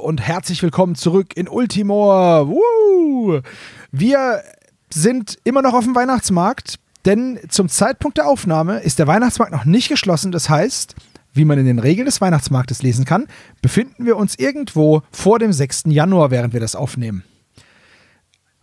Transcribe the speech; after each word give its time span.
Und 0.00 0.20
herzlich 0.22 0.62
willkommen 0.62 0.94
zurück 0.94 1.36
in 1.36 1.46
Ultimor. 1.46 2.48
Wir 3.92 4.42
sind 4.88 5.38
immer 5.44 5.60
noch 5.60 5.74
auf 5.74 5.84
dem 5.84 5.94
Weihnachtsmarkt, 5.94 6.76
denn 7.04 7.38
zum 7.50 7.68
Zeitpunkt 7.68 8.16
der 8.16 8.26
Aufnahme 8.26 8.80
ist 8.80 8.98
der 8.98 9.06
Weihnachtsmarkt 9.06 9.52
noch 9.52 9.66
nicht 9.66 9.88
geschlossen. 9.88 10.32
Das 10.32 10.48
heißt, 10.48 10.94
wie 11.34 11.44
man 11.44 11.58
in 11.58 11.66
den 11.66 11.78
Regeln 11.78 12.06
des 12.06 12.22
Weihnachtsmarktes 12.22 12.82
lesen 12.82 13.04
kann, 13.04 13.26
befinden 13.60 14.06
wir 14.06 14.16
uns 14.16 14.36
irgendwo 14.36 15.02
vor 15.12 15.38
dem 15.38 15.52
6. 15.52 15.84
Januar, 15.88 16.30
während 16.30 16.54
wir 16.54 16.60
das 16.60 16.74
aufnehmen. 16.74 17.22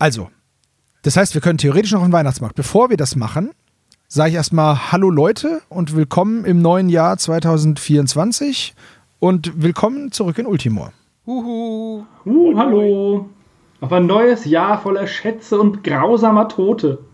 Also, 0.00 0.30
das 1.02 1.16
heißt, 1.16 1.34
wir 1.34 1.40
können 1.40 1.58
theoretisch 1.58 1.92
noch 1.92 2.00
auf 2.00 2.08
den 2.08 2.12
Weihnachtsmarkt. 2.12 2.56
Bevor 2.56 2.90
wir 2.90 2.96
das 2.96 3.14
machen, 3.14 3.50
sage 4.08 4.30
ich 4.30 4.36
erstmal 4.36 4.90
Hallo 4.90 5.08
Leute 5.08 5.62
und 5.68 5.94
willkommen 5.94 6.44
im 6.44 6.60
neuen 6.60 6.88
Jahr 6.88 7.16
2024 7.16 8.74
und 9.20 9.62
willkommen 9.62 10.10
zurück 10.10 10.38
in 10.38 10.46
Ultimor. 10.46 10.92
Huhu. 11.28 12.06
Uh, 12.24 12.56
hallo. 12.56 13.28
Auf 13.82 13.92
ein 13.92 14.06
neues 14.06 14.46
Jahr 14.46 14.80
voller 14.80 15.06
Schätze 15.06 15.60
und 15.60 15.84
grausamer 15.84 16.48
Tote. 16.48 17.04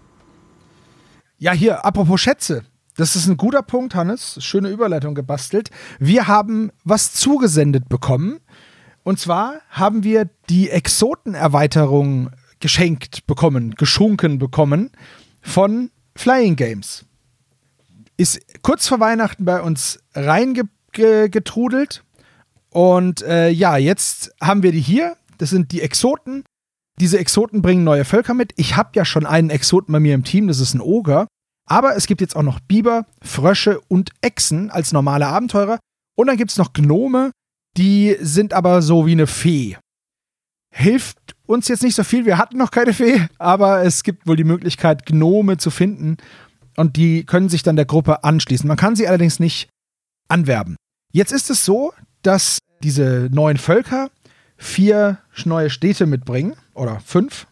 Ja, 1.39 1.51
hier, 1.51 1.85
apropos 1.85 2.21
Schätze. 2.21 2.63
Das 2.97 3.17
ist 3.17 3.27
ein 3.27 3.37
guter 3.37 3.63
Punkt, 3.63 3.97
Hannes. 3.97 4.39
Schöne 4.39 4.69
Überleitung 4.69 5.17
gebastelt. 5.17 5.73
Wir 5.99 6.29
haben 6.29 6.71
was 6.85 7.13
zugesendet 7.13 7.89
bekommen. 7.89 8.39
Und 9.03 9.19
zwar 9.19 9.57
haben 9.69 10.05
wir 10.05 10.31
die 10.49 10.71
Exotenerweiterung 10.71 12.31
geschenkt 12.61 13.27
bekommen, 13.27 13.75
geschunken 13.75 14.39
bekommen 14.39 14.93
von 15.43 15.91
Flying 16.15 16.55
Games. 16.55 17.05
Ist 18.17 18.41
kurz 18.63 18.87
vor 18.87 19.01
Weihnachten 19.01 19.45
bei 19.45 19.61
uns 19.61 19.99
reingetrudelt. 20.15 22.04
Und 22.75 23.23
äh, 23.23 23.51
ja, 23.51 23.77
jetzt 23.77 24.35
haben 24.43 24.65
wir 24.65 24.73
die 24.73 24.81
hier. 24.81 25.17
Das 25.39 25.51
sind 25.51 25.71
die 25.71 25.81
Exoten. 25.81 26.43
Diese 27.01 27.19
Exoten 27.19 27.63
bringen 27.63 27.85
neue 27.85 28.05
Völker 28.05 28.35
mit. 28.35 28.53
Ich 28.57 28.77
habe 28.77 28.91
ja 28.95 29.05
schon 29.05 29.27
einen 29.27 29.51
Exoten 29.51 29.93
bei 29.93 30.01
mir 30.01 30.15
im 30.15 30.25
Team, 30.25 30.49
das 30.49 30.59
ist 30.59 30.75
ein 30.75 30.81
Oger. 30.81 31.29
Aber 31.67 31.97
es 31.97 32.07
gibt 32.07 32.21
jetzt 32.21 32.35
auch 32.35 32.43
noch 32.43 32.59
Biber, 32.61 33.07
Frösche 33.23 33.81
und 33.89 34.11
Echsen 34.21 34.71
als 34.71 34.93
normale 34.93 35.29
Abenteurer. 35.29 35.79
Und 36.17 36.27
dann 36.27 36.37
gibt 36.37 36.51
es 36.51 36.59
noch 36.59 36.73
Gnome, 36.73 37.31
die 37.77 38.17
sind 38.21 38.53
aber 38.53 38.83
so 38.83 39.07
wie 39.07 39.13
eine 39.13 39.29
Fee. 39.29 39.77
Hilft 40.73 41.37
uns 41.47 41.69
jetzt 41.69 41.85
nicht 41.85 41.95
so 41.95 42.03
viel, 42.03 42.27
wir 42.27 42.39
hatten 42.39 42.59
noch 42.59 42.73
keine 42.73 42.93
Fee, 42.93 43.27
aber 43.39 43.85
es 43.85 44.03
gibt 44.03 44.27
wohl 44.27 44.37
die 44.37 44.45
Möglichkeit, 44.45 45.07
Gnome 45.07 45.59
zu 45.59 45.71
finden. 45.71 46.17
Und 46.77 46.97
die 46.97 47.25
können 47.25 47.49
sich 47.49 47.63
dann 47.63 47.77
der 47.77 47.85
Gruppe 47.85 48.25
anschließen. 48.25 48.67
Man 48.67 48.77
kann 48.77 48.97
sie 48.97 49.07
allerdings 49.07 49.39
nicht 49.39 49.69
anwerben. 50.29 50.75
Jetzt 51.13 51.31
ist 51.33 51.51
es 51.51 51.65
so, 51.65 51.93
dass 52.27 52.59
diese 52.83 53.29
neuen 53.33 53.57
Völker 53.57 54.11
vier 54.57 55.19
neue 55.45 55.71
Städte 55.71 56.07
mitbringen. 56.07 56.55
Oder 56.75 57.01
fünf. 57.01 57.47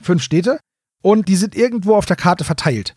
Fünf 0.00 0.22
Städte. 0.22 0.58
Und 1.02 1.28
die 1.28 1.36
sind 1.36 1.54
irgendwo 1.54 1.96
auf 1.96 2.06
der 2.06 2.16
Karte 2.16 2.44
verteilt. 2.44 2.94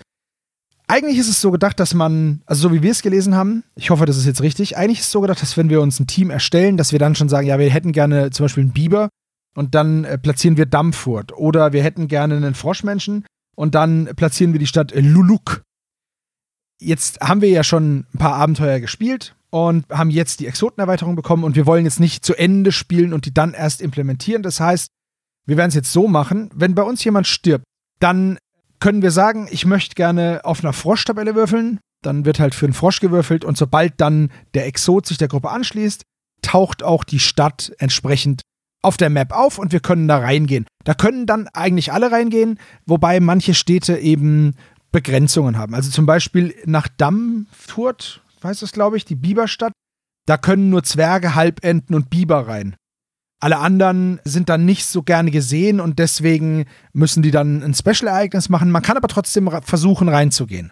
Eigentlich 0.87 1.17
ist 1.17 1.29
es 1.29 1.41
so 1.41 1.49
gedacht, 1.49 1.79
dass 1.79 1.95
man, 1.95 2.43
also 2.45 2.67
so 2.67 2.73
wie 2.73 2.83
wir 2.83 2.91
es 2.91 3.01
gelesen 3.01 3.33
haben, 3.33 3.63
ich 3.75 3.89
hoffe, 3.89 4.05
das 4.05 4.17
ist 4.17 4.27
jetzt 4.27 4.43
richtig, 4.43 4.77
eigentlich 4.77 4.99
ist 4.99 5.07
es 5.07 5.11
so 5.11 5.21
gedacht, 5.21 5.41
dass 5.41 5.57
wenn 5.57 5.69
wir 5.69 5.81
uns 5.81 5.99
ein 5.99 6.05
Team 6.05 6.29
erstellen, 6.29 6.77
dass 6.77 6.91
wir 6.91 6.99
dann 6.99 7.15
schon 7.15 7.27
sagen, 7.27 7.47
ja, 7.47 7.57
wir 7.57 7.71
hätten 7.71 7.91
gerne 7.91 8.29
zum 8.29 8.43
Beispiel 8.43 8.63
einen 8.63 8.73
Biber 8.73 9.09
und 9.55 9.73
dann 9.73 10.03
äh, 10.03 10.19
platzieren 10.19 10.57
wir 10.57 10.67
Dampfurt. 10.67 11.33
Oder 11.33 11.73
wir 11.73 11.81
hätten 11.81 12.07
gerne 12.07 12.35
einen 12.37 12.53
Froschmenschen 12.53 13.25
und 13.55 13.73
dann 13.73 14.11
platzieren 14.15 14.53
wir 14.53 14.59
die 14.59 14.67
Stadt 14.67 14.93
Luluk. 14.95 15.63
Jetzt 16.79 17.19
haben 17.19 17.41
wir 17.41 17.49
ja 17.49 17.63
schon 17.63 18.05
ein 18.13 18.19
paar 18.19 18.35
Abenteuer 18.35 18.79
gespielt 18.79 19.34
und 19.55 19.85
haben 19.89 20.09
jetzt 20.09 20.41
die 20.41 20.47
Exotenerweiterung 20.47 21.15
bekommen 21.15 21.45
und 21.45 21.55
wir 21.55 21.65
wollen 21.65 21.85
jetzt 21.85 22.01
nicht 22.01 22.25
zu 22.25 22.35
Ende 22.35 22.73
spielen 22.73 23.13
und 23.13 23.25
die 23.25 23.33
dann 23.33 23.53
erst 23.53 23.81
implementieren. 23.81 24.43
Das 24.43 24.59
heißt, 24.59 24.89
wir 25.45 25.55
werden 25.55 25.69
es 25.69 25.75
jetzt 25.75 25.93
so 25.93 26.09
machen, 26.09 26.49
wenn 26.53 26.75
bei 26.75 26.81
uns 26.81 27.01
jemand 27.05 27.25
stirbt, 27.25 27.63
dann 28.01 28.37
können 28.81 29.01
wir 29.01 29.11
sagen, 29.11 29.47
ich 29.49 29.65
möchte 29.65 29.95
gerne 29.95 30.41
auf 30.43 30.61
einer 30.61 30.73
Froschtabelle 30.73 31.35
würfeln. 31.35 31.79
Dann 32.01 32.25
wird 32.25 32.41
halt 32.41 32.53
für 32.53 32.65
einen 32.65 32.73
Frosch 32.73 32.99
gewürfelt 32.99 33.45
und 33.45 33.55
sobald 33.55 33.93
dann 34.01 34.29
der 34.55 34.65
Exot 34.65 35.05
sich 35.05 35.17
der 35.17 35.29
Gruppe 35.29 35.49
anschließt, 35.49 36.01
taucht 36.41 36.83
auch 36.83 37.05
die 37.05 37.19
Stadt 37.19 37.71
entsprechend 37.77 38.41
auf 38.81 38.97
der 38.97 39.09
Map 39.09 39.31
auf 39.31 39.57
und 39.57 39.71
wir 39.71 39.79
können 39.79 40.09
da 40.09 40.17
reingehen. 40.17 40.65
Da 40.83 40.93
können 40.93 41.27
dann 41.27 41.47
eigentlich 41.53 41.93
alle 41.93 42.11
reingehen, 42.11 42.59
wobei 42.85 43.21
manche 43.21 43.53
Städte 43.53 43.97
eben 43.99 44.55
Begrenzungen 44.91 45.57
haben. 45.57 45.73
Also 45.73 45.91
zum 45.91 46.05
Beispiel 46.05 46.53
nach 46.65 46.89
Dammfurt, 46.89 48.21
heißt 48.47 48.63
es 48.63 48.71
glaube 48.71 48.97
ich, 48.97 49.05
die 49.05 49.15
Biberstadt, 49.15 49.73
da 50.25 50.37
können 50.37 50.69
nur 50.69 50.83
Zwerge, 50.83 51.35
Halbenten 51.35 51.95
und 51.95 52.09
Biber 52.09 52.47
rein. 52.47 52.75
Alle 53.41 53.57
anderen 53.57 54.19
sind 54.23 54.49
dann 54.49 54.65
nicht 54.65 54.85
so 54.85 55.03
gerne 55.03 55.29
gesehen 55.29 55.79
und 55.79 55.99
deswegen 55.99 56.65
müssen 56.93 57.21
die 57.21 57.31
dann 57.31 57.61
ein 57.61 57.73
Special-Ereignis 57.73 58.49
machen. 58.49 58.71
Man 58.71 58.81
kann 58.81 58.97
aber 58.97 59.07
trotzdem 59.07 59.49
versuchen 59.61 60.09
reinzugehen. 60.09 60.71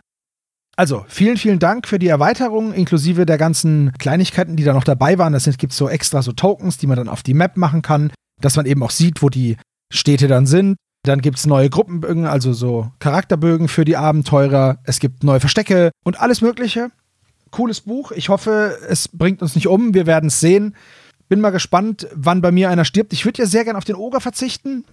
Also, 0.76 1.06
vielen, 1.08 1.38
vielen 1.38 1.60
Dank 1.60 1.88
für 1.88 2.00
die 2.00 2.08
Erweiterung, 2.08 2.74
inklusive 2.74 3.28
der 3.28 3.38
ganzen 3.38 3.92
Kleinigkeiten, 4.00 4.56
die 4.56 4.64
da 4.64 4.74
noch 4.74 4.86
dabei 4.86 5.20
waren. 5.20 5.34
Das 5.34 5.46
gibt 5.58 5.74
so 5.74 5.88
extra 5.88 6.24
so 6.24 6.32
Tokens, 6.32 6.80
die 6.80 6.88
man 6.88 6.98
dann 6.98 7.10
auf 7.10 7.22
die 7.22 7.36
Map 7.36 7.58
machen 7.58 7.84
kann, 7.84 8.12
dass 8.42 8.56
man 8.56 8.66
eben 8.66 8.82
auch 8.82 8.90
sieht, 8.90 9.22
wo 9.22 9.30
die 9.30 9.58
Städte 9.94 10.28
dann 10.28 10.48
sind. 10.48 10.78
Dann 11.06 11.22
gibt 11.22 11.38
es 11.38 11.46
neue 11.46 11.70
Gruppenbögen, 11.70 12.26
also 12.26 12.54
so 12.54 12.92
Charakterbögen 13.00 13.68
für 13.68 13.86
die 13.86 13.98
Abenteurer. 13.98 14.80
Es 14.86 15.00
gibt 15.00 15.24
neue 15.24 15.42
Verstecke 15.42 15.92
und 16.06 16.20
alles 16.20 16.42
Mögliche. 16.42 16.90
Cooles 17.54 17.82
Buch. 17.82 18.12
Ich 18.12 18.30
hoffe, 18.30 18.80
es 18.90 19.08
bringt 19.08 19.42
uns 19.42 19.56
nicht 19.56 19.68
um. 19.68 19.94
Wir 19.94 20.06
werden 20.08 20.28
es 20.28 20.40
sehen. 20.40 20.76
Bin 21.30 21.40
mal 21.40 21.52
gespannt, 21.52 22.08
wann 22.14 22.42
bei 22.42 22.52
mir 22.52 22.70
einer 22.70 22.84
stirbt. 22.84 23.14
Ich 23.14 23.26
würde 23.26 23.44
ja 23.44 23.48
sehr 23.48 23.64
gern 23.64 23.76
auf 23.76 23.86
den 23.86 23.96
Oger 23.96 24.20
verzichten, 24.20 24.86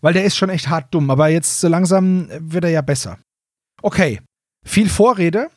weil 0.00 0.14
der 0.14 0.24
ist 0.24 0.36
schon 0.36 0.48
echt 0.48 0.68
hart 0.68 0.94
dumm. 0.94 1.10
Aber 1.10 1.28
jetzt 1.28 1.60
so 1.60 1.68
langsam 1.68 2.28
wird 2.38 2.64
er 2.64 2.70
ja 2.70 2.82
besser. 2.82 3.18
Okay, 3.82 4.20
viel 4.64 4.88
Vorrede. 4.88 5.50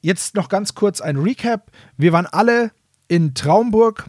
Jetzt 0.00 0.34
noch 0.34 0.48
ganz 0.48 0.74
kurz 0.74 1.00
ein 1.00 1.18
Recap. 1.18 1.70
Wir 1.96 2.12
waren 2.12 2.26
alle 2.26 2.72
in 3.06 3.34
Traumburg. 3.34 4.08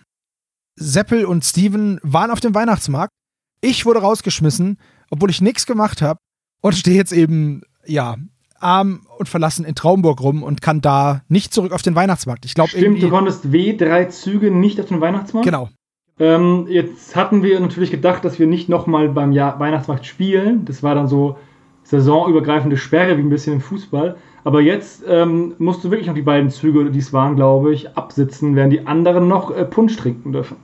Seppel 0.76 1.26
und 1.26 1.44
Steven 1.44 2.00
waren 2.02 2.32
auf 2.32 2.40
dem 2.40 2.56
Weihnachtsmarkt. 2.56 3.12
Ich 3.60 3.86
wurde 3.86 4.00
rausgeschmissen, 4.00 4.80
obwohl 5.10 5.30
ich 5.30 5.42
nichts 5.42 5.66
gemacht 5.66 6.02
habe 6.02 6.20
und 6.62 6.76
stehe 6.78 6.96
jetzt 6.96 7.12
eben, 7.12 7.62
ja, 7.86 8.16
arm 8.60 9.06
und 9.20 9.28
verlassen 9.28 9.66
in 9.66 9.76
Traumburg 9.76 10.22
rum 10.22 10.44
und 10.44 10.62
kann 10.62 10.82
da 10.82 11.22
nicht 11.28 11.54
zurück 11.54 11.72
auf 11.72 11.82
den 11.82 11.96
Weihnachtsmarkt. 11.96 12.46
Ich 12.46 12.54
glaube 12.54 12.70
Stimmt, 12.70 13.04
du 13.04 13.10
konntest 13.10 13.46
W3 13.46 14.10
Züge 14.10 14.50
nicht 14.50 14.80
auf 14.80 14.88
den 14.88 15.02
Weihnachtsmarkt? 15.02 15.46
Genau. 15.46 15.70
Ähm, 16.20 16.68
jetzt 16.70 17.16
hatten 17.16 17.44
wir 17.44 17.60
natürlich 17.60 17.92
gedacht, 17.92 18.26
dass 18.26 18.40
wir 18.40 18.48
nicht 18.48 18.70
nochmal 18.70 19.10
beim 19.10 19.32
Jahr 19.32 19.60
Weihnachtsmarkt 19.60 20.06
spielen. 20.06 20.66
Das 20.66 20.84
war 20.84 20.96
dann 20.96 21.08
so 21.08 21.38
saisonübergreifende 21.84 22.78
Sperre, 22.78 23.18
wie 23.18 23.22
ein 23.22 23.30
bisschen 23.30 23.54
im 23.54 23.62
Fußball. 23.62 24.18
Aber 24.44 24.62
jetzt 24.62 25.04
ähm, 25.08 25.56
musst 25.58 25.84
du 25.84 25.92
wirklich 25.92 26.08
noch 26.08 26.16
die 26.16 26.22
beiden 26.22 26.50
Züge, 26.50 26.90
die 26.92 27.00
es 27.00 27.14
waren, 27.14 27.36
glaube 27.36 27.74
ich, 27.74 27.98
absitzen, 27.98 28.56
während 28.56 28.74
die 28.74 28.88
anderen 28.88 29.28
noch 29.28 29.52
äh, 29.52 29.66
Punsch 29.66 29.96
trinken 29.98 30.32
dürfen. 30.32 30.58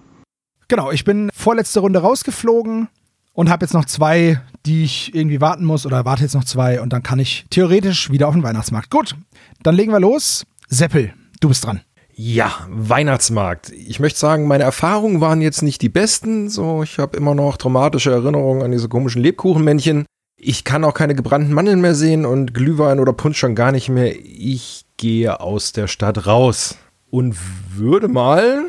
Genau, 0.67 0.91
ich 0.91 1.03
bin 1.03 1.29
vorletzte 1.33 1.81
Runde 1.81 1.99
rausgeflogen 1.99 2.87
und 3.35 3.49
habe 3.49 3.65
jetzt 3.65 3.73
noch 3.73 3.85
zwei, 3.85 4.41
die 4.65 4.83
ich 4.83 5.13
irgendwie 5.13 5.41
warten 5.41 5.65
muss 5.65 5.85
oder 5.85 6.05
warte 6.05 6.23
jetzt 6.23 6.33
noch 6.33 6.45
zwei 6.45 6.81
und 6.81 6.91
dann 6.91 7.03
kann 7.03 7.19
ich 7.19 7.45
theoretisch 7.51 8.09
wieder 8.09 8.27
auf 8.27 8.33
den 8.33 8.43
Weihnachtsmarkt. 8.43 8.89
Gut, 8.89 9.15
dann 9.61 9.75
legen 9.75 9.91
wir 9.91 9.99
los. 9.99 10.45
Seppel, 10.67 11.13
du 11.41 11.49
bist 11.49 11.63
dran. 11.65 11.81
Ja, 12.17 12.65
Weihnachtsmarkt. 12.69 13.71
Ich 13.71 13.99
möchte 13.99 14.17
sagen, 14.17 14.47
meine 14.47 14.63
Erfahrungen 14.63 15.19
waren 15.19 15.41
jetzt 15.41 15.61
nicht 15.61 15.81
die 15.81 15.89
besten. 15.89 16.49
So, 16.49 16.81
ich 16.81 16.97
habe 16.97 17.17
immer 17.17 17.35
noch 17.35 17.57
traumatische 17.57 18.11
Erinnerungen 18.11 18.63
an 18.63 18.71
diese 18.71 18.87
komischen 18.87 19.21
Lebkuchenmännchen. 19.21 20.05
Ich 20.37 20.63
kann 20.63 20.85
auch 20.85 20.93
keine 20.93 21.15
gebrannten 21.15 21.53
Mandeln 21.53 21.81
mehr 21.81 21.93
sehen 21.93 22.25
und 22.25 22.53
Glühwein 22.53 22.99
oder 22.99 23.11
Punsch 23.11 23.37
schon 23.37 23.53
gar 23.53 23.73
nicht 23.73 23.89
mehr. 23.89 24.15
Ich 24.15 24.85
gehe 24.95 25.41
aus 25.41 25.73
der 25.73 25.87
Stadt 25.87 26.25
raus 26.25 26.77
und 27.09 27.35
würde 27.75 28.07
mal 28.07 28.63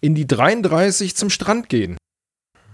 in 0.00 0.14
die 0.14 0.26
33 0.26 1.14
zum 1.14 1.28
Strand 1.28 1.68
gehen. 1.68 1.98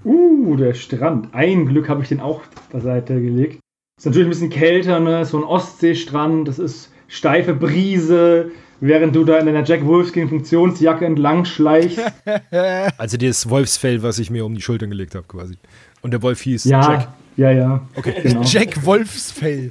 Uh, 0.04 0.56
der 0.56 0.74
Strand. 0.74 1.28
Ein 1.32 1.66
Glück 1.66 1.88
habe 1.88 2.02
ich 2.02 2.08
den 2.08 2.20
auch 2.20 2.42
beiseite 2.70 3.20
gelegt. 3.20 3.60
Ist 3.98 4.06
natürlich 4.06 4.26
ein 4.26 4.30
bisschen 4.30 4.50
kälter, 4.50 5.00
ne? 5.00 5.24
So 5.24 5.38
ein 5.38 5.44
Ostseestrand, 5.44 6.48
das 6.48 6.58
ist 6.58 6.92
steife 7.06 7.54
Brise, 7.54 8.50
während 8.80 9.14
du 9.14 9.24
da 9.24 9.38
in 9.38 9.46
deiner 9.46 9.64
Jack 9.64 9.86
Wolfskin 9.86 10.28
Funktionsjacke 10.28 11.06
entlang 11.06 11.44
schleichst. 11.44 12.00
also 12.98 13.16
das 13.16 13.48
Wolfsfell, 13.48 14.02
was 14.02 14.18
ich 14.18 14.30
mir 14.30 14.44
um 14.44 14.54
die 14.54 14.62
Schultern 14.62 14.90
gelegt 14.90 15.14
habe, 15.14 15.26
quasi. 15.26 15.54
Und 16.02 16.10
der 16.10 16.22
Wolf 16.22 16.42
hieß 16.42 16.64
ja, 16.64 16.92
Jack. 16.92 17.08
Ja, 17.36 17.50
ja. 17.50 17.88
Okay. 17.94 18.14
Genau. 18.22 18.42
Jack 18.42 18.84
Wolfsfell. 18.84 19.70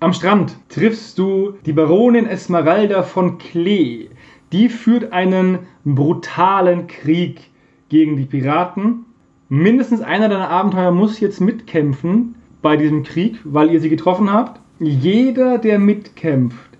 Am 0.00 0.12
Strand 0.12 0.54
triffst 0.68 1.18
du 1.18 1.54
die 1.64 1.72
Baronin 1.72 2.26
Esmeralda 2.26 3.02
von 3.02 3.38
Klee. 3.38 4.10
Die 4.52 4.68
führt 4.68 5.12
einen 5.12 5.60
brutalen 5.84 6.86
Krieg 6.86 7.40
gegen 7.88 8.18
die 8.18 8.26
Piraten 8.26 9.05
mindestens 9.48 10.00
einer 10.00 10.28
deiner 10.28 10.48
Abenteuer 10.50 10.90
muss 10.90 11.20
jetzt 11.20 11.40
mitkämpfen 11.40 12.34
bei 12.62 12.76
diesem 12.76 13.02
Krieg, 13.02 13.38
weil 13.44 13.70
ihr 13.70 13.80
sie 13.80 13.88
getroffen 13.88 14.32
habt. 14.32 14.60
Jeder, 14.78 15.58
der 15.58 15.78
mitkämpft, 15.78 16.70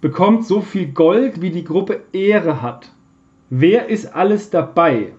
bekommt 0.00 0.46
so 0.46 0.60
viel 0.60 0.86
Gold, 0.88 1.40
wie 1.40 1.50
die 1.50 1.64
Gruppe 1.64 2.00
Ehre 2.12 2.62
hat. 2.62 2.92
Wer 3.50 3.88
ist 3.88 4.14
alles 4.14 4.50
dabei? 4.50 5.12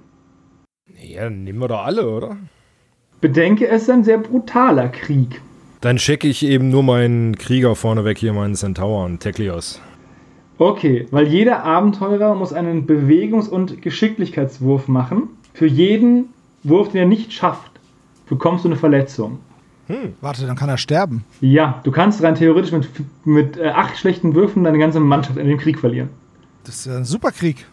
Ja, 1.01 1.23
dann 1.23 1.43
nehmen 1.43 1.59
wir 1.59 1.67
doch 1.67 1.83
alle, 1.85 2.09
oder? 2.09 2.37
Bedenke, 3.21 3.67
es 3.67 3.83
ist 3.83 3.89
ein 3.89 4.03
sehr 4.03 4.17
brutaler 4.17 4.89
Krieg. 4.89 5.41
Dann 5.81 5.97
checke 5.97 6.27
ich 6.27 6.45
eben 6.45 6.69
nur 6.69 6.83
meinen 6.83 7.35
Krieger 7.37 7.75
vorneweg 7.75 8.17
hier, 8.17 8.33
meinen 8.33 8.55
Centaur 8.55 9.05
und 9.05 9.19
Teklios. 9.19 9.81
Okay, 10.57 11.07
weil 11.11 11.27
jeder 11.27 11.63
Abenteurer 11.63 12.35
muss 12.35 12.53
einen 12.53 12.85
Bewegungs- 12.85 13.49
und 13.49 13.81
Geschicklichkeitswurf 13.81 14.87
machen. 14.87 15.29
Für 15.53 15.65
jeden 15.65 16.29
Wurf, 16.63 16.89
den 16.89 16.97
er 16.97 17.05
nicht 17.05 17.33
schafft, 17.33 17.71
bekommst 18.27 18.65
du 18.65 18.69
eine 18.69 18.77
Verletzung. 18.77 19.39
Warte, 20.21 20.45
dann 20.47 20.55
kann 20.55 20.69
er 20.69 20.77
sterben. 20.77 21.25
Ja, 21.41 21.81
du 21.83 21.91
kannst 21.91 22.23
rein 22.23 22.35
theoretisch 22.35 22.71
mit, 22.71 22.87
mit 23.25 23.57
äh, 23.57 23.69
acht 23.69 23.97
schlechten 23.97 24.35
Würfen 24.35 24.63
deine 24.63 24.79
ganze 24.79 24.99
Mannschaft 24.99 25.37
in 25.37 25.47
dem 25.47 25.57
Krieg 25.57 25.79
verlieren. 25.79 26.09
Das 26.63 26.75
ist 26.75 26.85
ja 26.85 26.97
ein 26.97 27.05
super 27.05 27.31
Krieg. 27.31 27.65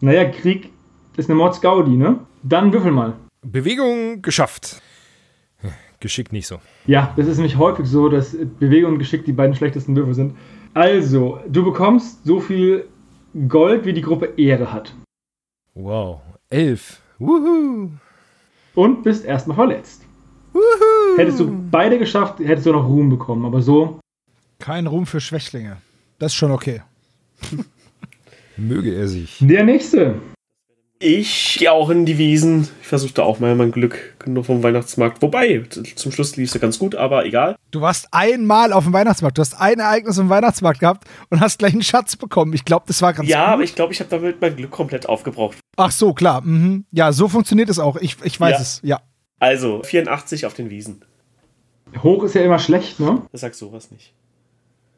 Naja, 0.00 0.24
Krieg 0.30 0.70
ist 1.16 1.28
eine 1.28 1.36
Mordsgaudi, 1.36 1.90
ne? 1.90 2.20
Dann 2.42 2.72
würfel 2.72 2.92
mal. 2.92 3.14
Bewegung 3.42 4.22
geschafft. 4.22 4.80
Geschickt 6.00 6.32
nicht 6.32 6.46
so. 6.46 6.58
Ja, 6.86 7.12
das 7.16 7.26
ist 7.26 7.36
nämlich 7.36 7.58
häufig 7.58 7.86
so, 7.86 8.08
dass 8.08 8.36
Bewegung 8.58 8.94
und 8.94 8.98
Geschick 8.98 9.24
die 9.24 9.32
beiden 9.32 9.54
schlechtesten 9.54 9.94
Würfel 9.94 10.14
sind. 10.14 10.34
Also, 10.74 11.38
du 11.48 11.64
bekommst 11.64 12.24
so 12.24 12.40
viel 12.40 12.86
Gold, 13.46 13.84
wie 13.84 13.92
die 13.92 14.00
Gruppe 14.00 14.32
Ehre 14.36 14.72
hat. 14.72 14.94
Wow. 15.74 16.20
Elf. 16.50 17.00
Wuhu. 17.18 17.90
Und 18.74 19.02
bist 19.02 19.24
erstmal 19.24 19.56
verletzt. 19.56 20.02
Hättest 21.16 21.40
du 21.40 21.50
beide 21.70 21.98
geschafft, 21.98 22.38
hättest 22.40 22.66
du 22.66 22.72
noch 22.72 22.86
Ruhm 22.86 23.10
bekommen. 23.10 23.44
Aber 23.44 23.62
so, 23.62 24.00
Kein 24.58 24.86
Ruhm 24.86 25.06
für 25.06 25.20
Schwächlinge. 25.20 25.78
Das 26.18 26.32
ist 26.32 26.36
schon 26.36 26.50
okay. 26.52 26.82
Möge 28.56 28.94
er 28.94 29.08
sich. 29.08 29.38
der 29.40 29.64
nächste. 29.64 30.14
Ich 31.04 31.56
gehe 31.58 31.72
auch 31.72 31.90
in 31.90 32.06
die 32.06 32.16
Wiesen. 32.16 32.68
Ich 32.80 32.86
versuchte 32.86 33.24
auch 33.24 33.40
mal 33.40 33.56
mein 33.56 33.72
Glück 33.72 34.14
nur 34.24 34.44
vom 34.44 34.62
Weihnachtsmarkt. 34.62 35.20
Wobei, 35.20 35.62
zum 35.96 36.12
Schluss 36.12 36.36
lief 36.36 36.46
es 36.48 36.54
ja 36.54 36.60
ganz 36.60 36.78
gut, 36.78 36.94
aber 36.94 37.24
egal. 37.26 37.56
Du 37.72 37.80
warst 37.80 38.06
einmal 38.12 38.72
auf 38.72 38.84
dem 38.84 38.92
Weihnachtsmarkt. 38.92 39.36
Du 39.36 39.40
hast 39.40 39.54
ein 39.60 39.80
Ereignis 39.80 40.18
im 40.18 40.28
Weihnachtsmarkt 40.28 40.78
gehabt 40.78 41.08
und 41.30 41.40
hast 41.40 41.58
gleich 41.58 41.72
einen 41.72 41.82
Schatz 41.82 42.14
bekommen. 42.14 42.52
Ich 42.52 42.64
glaube, 42.64 42.84
das 42.86 43.02
war 43.02 43.12
ganz 43.14 43.28
Ja, 43.28 43.46
gut. 43.46 43.52
aber 43.54 43.62
ich 43.64 43.74
glaube, 43.74 43.92
ich 43.92 43.98
habe 43.98 44.10
damit 44.10 44.40
mein 44.40 44.54
Glück 44.54 44.70
komplett 44.70 45.08
aufgebraucht. 45.08 45.58
Ach 45.76 45.90
so, 45.90 46.12
klar. 46.12 46.40
Mhm. 46.42 46.84
Ja, 46.92 47.10
so 47.10 47.26
funktioniert 47.26 47.68
es 47.68 47.80
auch. 47.80 47.96
Ich, 47.96 48.16
ich 48.22 48.38
weiß 48.38 48.52
Ja. 48.52 48.60
es. 48.60 48.80
Ja. 48.84 49.00
Also, 49.40 49.82
84 49.82 50.46
auf 50.46 50.54
den 50.54 50.70
Wiesen. 50.70 51.04
Hoch 52.04 52.22
ist 52.22 52.36
ja 52.36 52.42
immer 52.42 52.60
schlecht, 52.60 53.00
ne? 53.00 53.22
Das 53.32 53.40
sagt 53.40 53.56
sowas 53.56 53.90
nicht. 53.90 54.12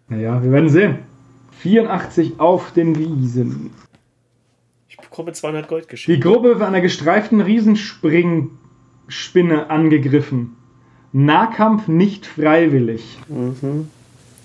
Naja, 0.09 0.43
wir 0.43 0.53
werden 0.53 0.69
sehen. 0.69 0.99
84 1.63 2.39
auf 2.41 2.73
den 2.73 2.99
Wiesen. 2.99 3.71
Bekomme 5.15 5.33
200 5.33 5.69
Gold 5.69 5.85
Die 5.85 5.91
geschickt. 5.91 6.25
Gruppe 6.25 6.49
wird 6.49 6.59
von 6.59 6.67
einer 6.67 6.81
gestreiften 6.81 7.41
Riesenspringspinne 7.41 9.71
angegriffen. 9.71 10.57
Nahkampf 11.13 11.87
nicht 11.87 12.27
freiwillig. 12.27 13.17
Mhm. 13.29 13.91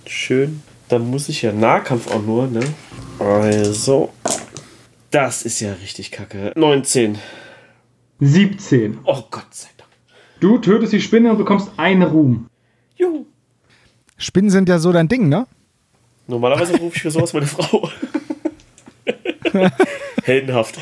Schön. 0.05 0.61
Dann 0.87 1.09
muss 1.09 1.27
ich 1.27 1.41
ja 1.41 1.53
Nahkampf 1.53 2.11
auch 2.11 2.21
nur, 2.21 2.45
ne? 2.45 2.59
Also. 3.17 4.11
Das 5.09 5.41
ist 5.41 5.59
ja 5.59 5.73
richtig 5.73 6.11
kacke. 6.11 6.53
19. 6.55 7.17
17. 8.19 8.99
Oh 9.05 9.23
Gott 9.31 9.47
sei 9.49 9.69
Dank. 9.75 9.89
Du 10.39 10.59
tötest 10.59 10.93
die 10.93 11.01
Spinne 11.01 11.31
und 11.31 11.39
bekommst 11.39 11.71
einen 11.77 12.03
Ruhm. 12.03 12.45
Juhu. 12.95 13.25
Spinnen 14.17 14.51
sind 14.51 14.69
ja 14.69 14.77
so 14.77 14.91
dein 14.91 15.07
Ding, 15.07 15.29
ne? 15.29 15.47
Normalerweise 16.27 16.77
rufe 16.77 16.95
ich 16.95 17.01
für 17.01 17.09
sowas 17.09 17.33
meine 17.33 17.47
Frau. 17.47 17.89
Heldenhaft. 20.29 20.79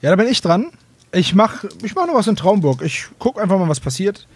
Ja, 0.00 0.10
da 0.10 0.16
bin 0.16 0.28
ich 0.28 0.40
dran. 0.40 0.70
Ich 1.12 1.34
mach, 1.34 1.64
ich 1.82 1.94
mach 1.94 2.06
noch 2.06 2.14
was 2.14 2.26
in 2.26 2.36
Traumburg. 2.36 2.82
Ich 2.82 3.06
guck 3.18 3.40
einfach 3.40 3.58
mal, 3.58 3.68
was 3.68 3.80
passiert. 3.80 4.26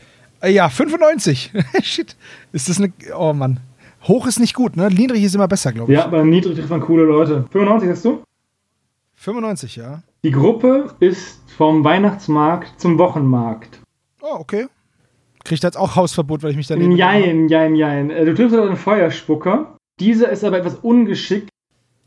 Äh, 0.41 0.51
ja, 0.53 0.69
95. 0.69 1.53
Shit. 1.83 2.17
Ist 2.53 2.69
das 2.69 2.79
eine. 2.79 2.93
Oh 3.17 3.33
Mann. 3.33 3.61
Hoch 4.05 4.27
ist 4.27 4.39
nicht 4.39 4.55
gut, 4.55 4.77
ne? 4.77 4.89
Niedrig 4.91 5.23
ist 5.25 5.35
immer 5.35 5.49
besser, 5.49 5.73
glaube 5.73 5.93
ich. 5.93 5.99
Ja, 5.99 6.05
aber 6.05 6.25
niedrig 6.25 6.57
trifft 6.57 6.71
man 6.71 6.81
coole 6.81 7.05
Leute. 7.05 7.47
95 7.51 7.91
hast 7.91 8.05
du? 8.05 8.23
95, 9.17 9.77
ja. 9.77 10.03
Die 10.23 10.31
Gruppe 10.31 10.95
ist 11.01 11.41
vom 11.57 11.83
Weihnachtsmarkt 11.83 12.81
zum 12.81 12.99
Wochenmarkt. 12.99 13.81
Oh, 14.21 14.37
okay. 14.39 14.67
Kriegt 15.45 15.63
jetzt 15.65 15.77
auch 15.77 15.97
Hausverbot, 15.97 16.43
weil 16.43 16.53
ich 16.53 16.57
mich 16.57 16.69
daneben. 16.69 16.93
Jein, 16.93 17.49
jein, 17.49 17.75
jein. 17.75 18.11
Äh, 18.11 18.25
Du 18.25 18.35
triffst 18.35 18.57
einen 18.57 18.77
Feuerspucker. 18.77 19.77
Dieser 19.99 20.31
ist 20.31 20.45
aber 20.45 20.59
etwas 20.59 20.77
ungeschickt. 20.77 21.49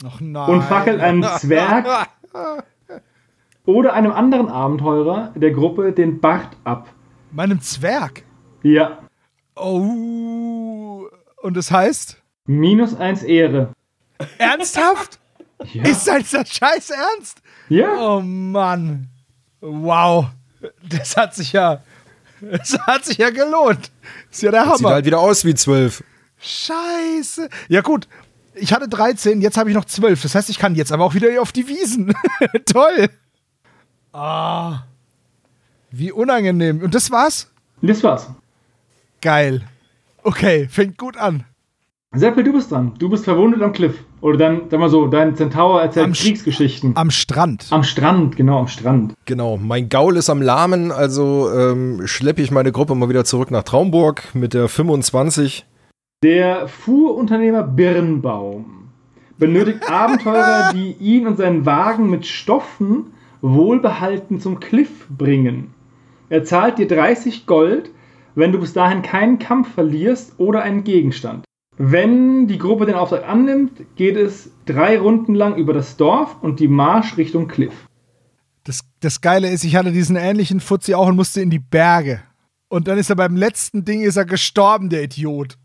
Und 0.02 0.62
fackelt 0.62 1.00
einem 1.00 1.22
Zwerg 1.38 2.08
oder 3.64 3.92
einem 3.94 4.12
anderen 4.12 4.48
Abenteurer 4.48 5.32
der 5.36 5.52
Gruppe 5.52 5.92
den 5.92 6.20
Bart 6.20 6.56
ab. 6.64 6.88
Meinem 7.30 7.60
Zwerg. 7.60 8.24
Ja. 8.62 8.98
Oh. 9.56 11.06
Und 11.42 11.56
das 11.56 11.70
heißt? 11.70 12.20
Minus 12.46 12.94
eins 12.94 13.22
Ehre. 13.22 13.72
Ernsthaft? 14.38 15.18
Ja. 15.72 15.84
Ist 15.84 16.06
das 16.08 16.30
der 16.30 16.44
Scheiß 16.44 16.90
ernst? 16.90 17.42
ja. 17.68 17.88
Oh 17.98 18.20
Mann. 18.20 19.08
Wow. 19.60 20.26
Das 20.88 21.16
hat 21.16 21.34
sich 21.34 21.52
ja. 21.52 21.82
Das 22.40 22.76
hat 22.86 23.04
sich 23.04 23.18
ja 23.18 23.30
gelohnt. 23.30 23.92
Ist 24.30 24.42
ja 24.42 24.50
der 24.50 24.64
Sieht 24.64 24.72
Hammer. 24.72 24.90
halt 24.90 25.04
wieder 25.06 25.20
aus 25.20 25.44
wie 25.44 25.54
zwölf. 25.54 26.02
Scheiße. 26.38 27.48
Ja, 27.68 27.80
gut. 27.82 28.08
Ich 28.54 28.72
hatte 28.72 28.88
13, 28.88 29.40
jetzt 29.40 29.56
habe 29.56 29.70
ich 29.70 29.76
noch 29.76 29.84
12. 29.86 30.22
Das 30.22 30.34
heißt, 30.34 30.50
ich 30.50 30.58
kann 30.58 30.74
jetzt 30.74 30.92
aber 30.92 31.04
auch 31.04 31.14
wieder 31.14 31.28
auf 31.40 31.52
die 31.52 31.66
Wiesen. 31.68 32.12
Toll. 32.70 33.08
Ah. 34.12 34.80
Wie 35.90 36.12
unangenehm. 36.12 36.82
Und 36.82 36.94
das 36.94 37.10
war's? 37.10 37.50
Das 37.80 38.02
war's. 38.02 38.28
Geil. 39.20 39.62
Okay, 40.22 40.68
fängt 40.70 40.98
gut 40.98 41.16
an. 41.16 41.44
Seppel, 42.14 42.44
du 42.44 42.52
bist 42.52 42.70
dran. 42.70 42.92
Du 42.98 43.08
bist 43.08 43.24
verwundet 43.24 43.62
am 43.62 43.72
Cliff. 43.72 43.94
Oder 44.20 44.36
dann, 44.36 44.62
sag 44.70 44.78
mal 44.78 44.90
so, 44.90 45.06
dein 45.06 45.34
Centaur 45.34 45.80
erzählt 45.80 46.04
Am 46.04 46.12
Sch- 46.12 46.22
Kriegsgeschichten. 46.24 46.94
Am 46.94 47.10
Strand. 47.10 47.66
am 47.70 47.82
Strand, 47.82 48.36
genau, 48.36 48.58
am 48.60 48.68
Strand. 48.68 49.14
Genau, 49.24 49.56
mein 49.56 49.88
Gaul 49.88 50.16
ist 50.18 50.28
am 50.28 50.42
Lahmen, 50.42 50.92
also 50.92 51.50
ähm, 51.50 52.06
schleppe 52.06 52.42
ich 52.42 52.50
meine 52.50 52.70
Gruppe 52.70 52.94
mal 52.94 53.08
wieder 53.08 53.24
zurück 53.24 53.50
nach 53.50 53.62
Traumburg 53.62 54.34
mit 54.34 54.52
der 54.52 54.68
25. 54.68 55.64
Der 56.22 56.68
Fuhrunternehmer 56.68 57.64
Birnbaum 57.64 58.90
benötigt 59.38 59.80
Abenteurer, 59.90 60.72
die 60.72 60.92
ihn 60.92 61.26
und 61.26 61.36
seinen 61.36 61.66
Wagen 61.66 62.08
mit 62.08 62.26
Stoffen 62.26 63.12
wohlbehalten 63.40 64.38
zum 64.38 64.60
Cliff 64.60 65.08
bringen. 65.08 65.74
Er 66.28 66.44
zahlt 66.44 66.78
dir 66.78 66.86
30 66.86 67.46
Gold, 67.46 67.90
wenn 68.36 68.52
du 68.52 68.60
bis 68.60 68.72
dahin 68.72 69.02
keinen 69.02 69.40
Kampf 69.40 69.74
verlierst 69.74 70.34
oder 70.38 70.62
einen 70.62 70.84
Gegenstand. 70.84 71.44
Wenn 71.76 72.46
die 72.46 72.58
Gruppe 72.58 72.86
den 72.86 72.94
Auftrag 72.94 73.28
annimmt, 73.28 73.72
geht 73.96 74.16
es 74.16 74.52
drei 74.64 74.98
Runden 74.98 75.34
lang 75.34 75.56
über 75.56 75.72
das 75.72 75.96
Dorf 75.96 76.36
und 76.40 76.60
die 76.60 76.68
Marsch 76.68 77.16
Richtung 77.16 77.48
Cliff. 77.48 77.74
Das, 78.62 78.82
das 79.00 79.20
Geile 79.20 79.50
ist, 79.50 79.64
ich 79.64 79.74
hatte 79.74 79.90
diesen 79.90 80.14
ähnlichen 80.14 80.60
Fuzzi 80.60 80.94
auch 80.94 81.08
und 81.08 81.16
musste 81.16 81.40
in 81.40 81.50
die 81.50 81.58
Berge. 81.58 82.22
Und 82.68 82.86
dann 82.86 82.96
ist 82.96 83.10
er 83.10 83.16
beim 83.16 83.34
letzten 83.34 83.84
Ding 83.84 84.02
ist 84.02 84.16
er 84.16 84.24
gestorben, 84.24 84.88
der 84.88 85.02
Idiot. 85.02 85.58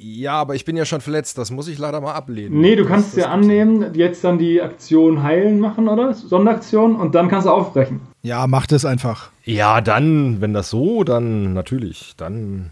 Ja, 0.00 0.34
aber 0.34 0.54
ich 0.54 0.64
bin 0.64 0.76
ja 0.76 0.84
schon 0.84 1.00
verletzt, 1.00 1.38
das 1.38 1.50
muss 1.50 1.66
ich 1.66 1.76
leider 1.76 2.00
mal 2.00 2.12
ablehnen. 2.14 2.60
Nee, 2.60 2.76
du 2.76 2.82
Das- 2.84 2.92
kannst 2.92 3.12
dir 3.14 3.22
gibt's 3.22 3.30
annehmen, 3.32 3.94
jetzt 3.94 4.22
dann 4.22 4.38
die 4.38 4.62
Aktion 4.62 5.24
heilen 5.24 5.58
machen, 5.58 5.88
oder? 5.88 6.14
Sonderaktion 6.14 6.94
und 6.94 7.16
dann 7.16 7.28
kannst 7.28 7.46
du 7.48 7.50
aufbrechen. 7.50 8.00
Ja, 8.22 8.46
mach 8.46 8.66
das 8.68 8.84
einfach. 8.84 9.30
Ja, 9.44 9.80
dann, 9.80 10.40
wenn 10.40 10.52
das 10.54 10.70
so, 10.70 11.02
dann 11.02 11.52
natürlich, 11.52 12.14
dann. 12.16 12.70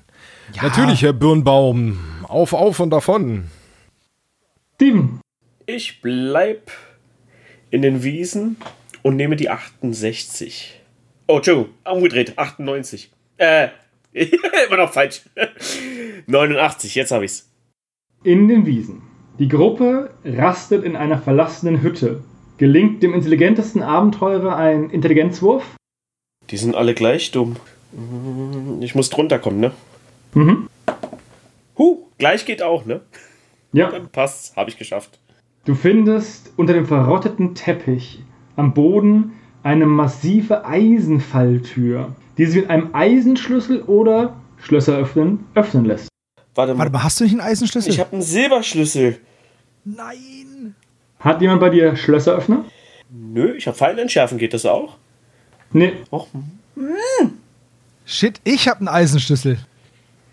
Natürlich, 0.63 1.03
Herr 1.03 1.13
Birnbaum. 1.13 1.99
Auf, 2.23 2.53
auf 2.53 2.79
und 2.79 2.91
davon. 2.91 3.47
Steven, 4.77 5.21
Ich 5.67 6.01
bleib 6.01 6.71
in 7.71 7.83
den 7.83 8.05
Wiesen 8.05 8.57
und 9.03 9.17
nehme 9.17 9.35
die 9.35 9.51
68. 9.51 10.81
Oh, 11.27 11.37
Entschuldigung, 11.39 11.71
umgedreht, 11.85 12.39
98. 12.39 13.11
Äh, 13.39 13.69
immer 14.13 14.77
noch 14.77 14.93
falsch. 14.93 15.23
89, 16.27 16.95
jetzt 16.95 17.11
habe 17.13 17.25
ich's. 17.25 17.49
in 18.25 18.49
den 18.49 18.67
Wiesen. 18.67 19.03
Die 19.39 19.49
Gruppe 19.49 20.11
rastet 20.25 20.83
in 20.85 20.97
einer 20.97 21.19
verlassenen 21.19 21.83
Hütte. 21.83 22.23
Gelingt 22.59 23.03
dem 23.03 23.13
intelligentesten 23.15 23.83
Abenteurer 23.83 24.57
ein 24.57 24.91
Intelligenzwurf? 24.91 25.77
Die 26.51 26.57
sind 26.57 26.75
alle 26.75 26.95
gleich 26.95 27.31
dumm. 27.31 27.57
Ich 28.81 28.95
muss 28.95 29.11
drunter 29.11 29.39
kommen, 29.39 29.61
ne? 29.61 29.73
Mhm. 30.35 30.69
Huh, 31.79 32.07
gleich 32.19 32.47
geht 32.47 32.63
auch, 32.63 32.87
ne? 32.87 33.03
Ja. 33.73 33.91
Dann 33.91 34.09
passt's, 34.09 34.57
habe 34.57 34.71
ich 34.71 34.79
geschafft. 34.79 35.19
Du 35.67 35.75
findest 35.75 36.53
unter 36.57 36.73
dem 36.73 36.87
verrotteten 36.87 37.55
Teppich 37.55 38.23
am 38.57 38.73
Boden 38.73 39.33
eine 39.63 39.85
massive 39.87 40.65
Eisenfalltür, 40.65 42.15
die 42.39 42.47
sich 42.47 42.63
mit 42.63 42.71
einem 42.71 42.95
Eisenschlüssel 42.95 43.83
oder 43.83 44.37
Schlösser 44.59 44.97
öffnen, 44.97 45.45
öffnen 45.55 45.85
lässt. 45.85 46.09
Warte 46.57 46.73
mal. 46.75 46.79
Warte 46.81 46.93
mal, 46.93 47.03
hast 47.05 47.21
du 47.21 47.25
nicht 47.25 47.33
einen 47.35 47.41
Eisenschlüssel? 47.43 47.93
Ich 47.93 48.01
habe 48.01 48.13
einen 48.13 48.23
Silberschlüssel. 48.23 49.19
Nein. 49.85 50.75
Hat 51.21 51.41
jemand 51.41 51.61
bei 51.61 51.71
dir 51.71 51.97
Schlösseröffner? 51.97 52.65
Nö, 53.11 53.55
ich 53.55 53.67
habe 53.69 53.77
Pfeil 53.77 53.99
entschärfen, 53.99 54.37
geht 54.39 54.53
das 54.53 54.67
auch? 54.67 54.97
Nee, 55.73 55.93
Och, 56.11 56.27
Shit, 58.05 58.41
ich 58.45 58.69
habe 58.69 58.81
einen 58.81 58.89
Eisenschlüssel. 58.89 59.59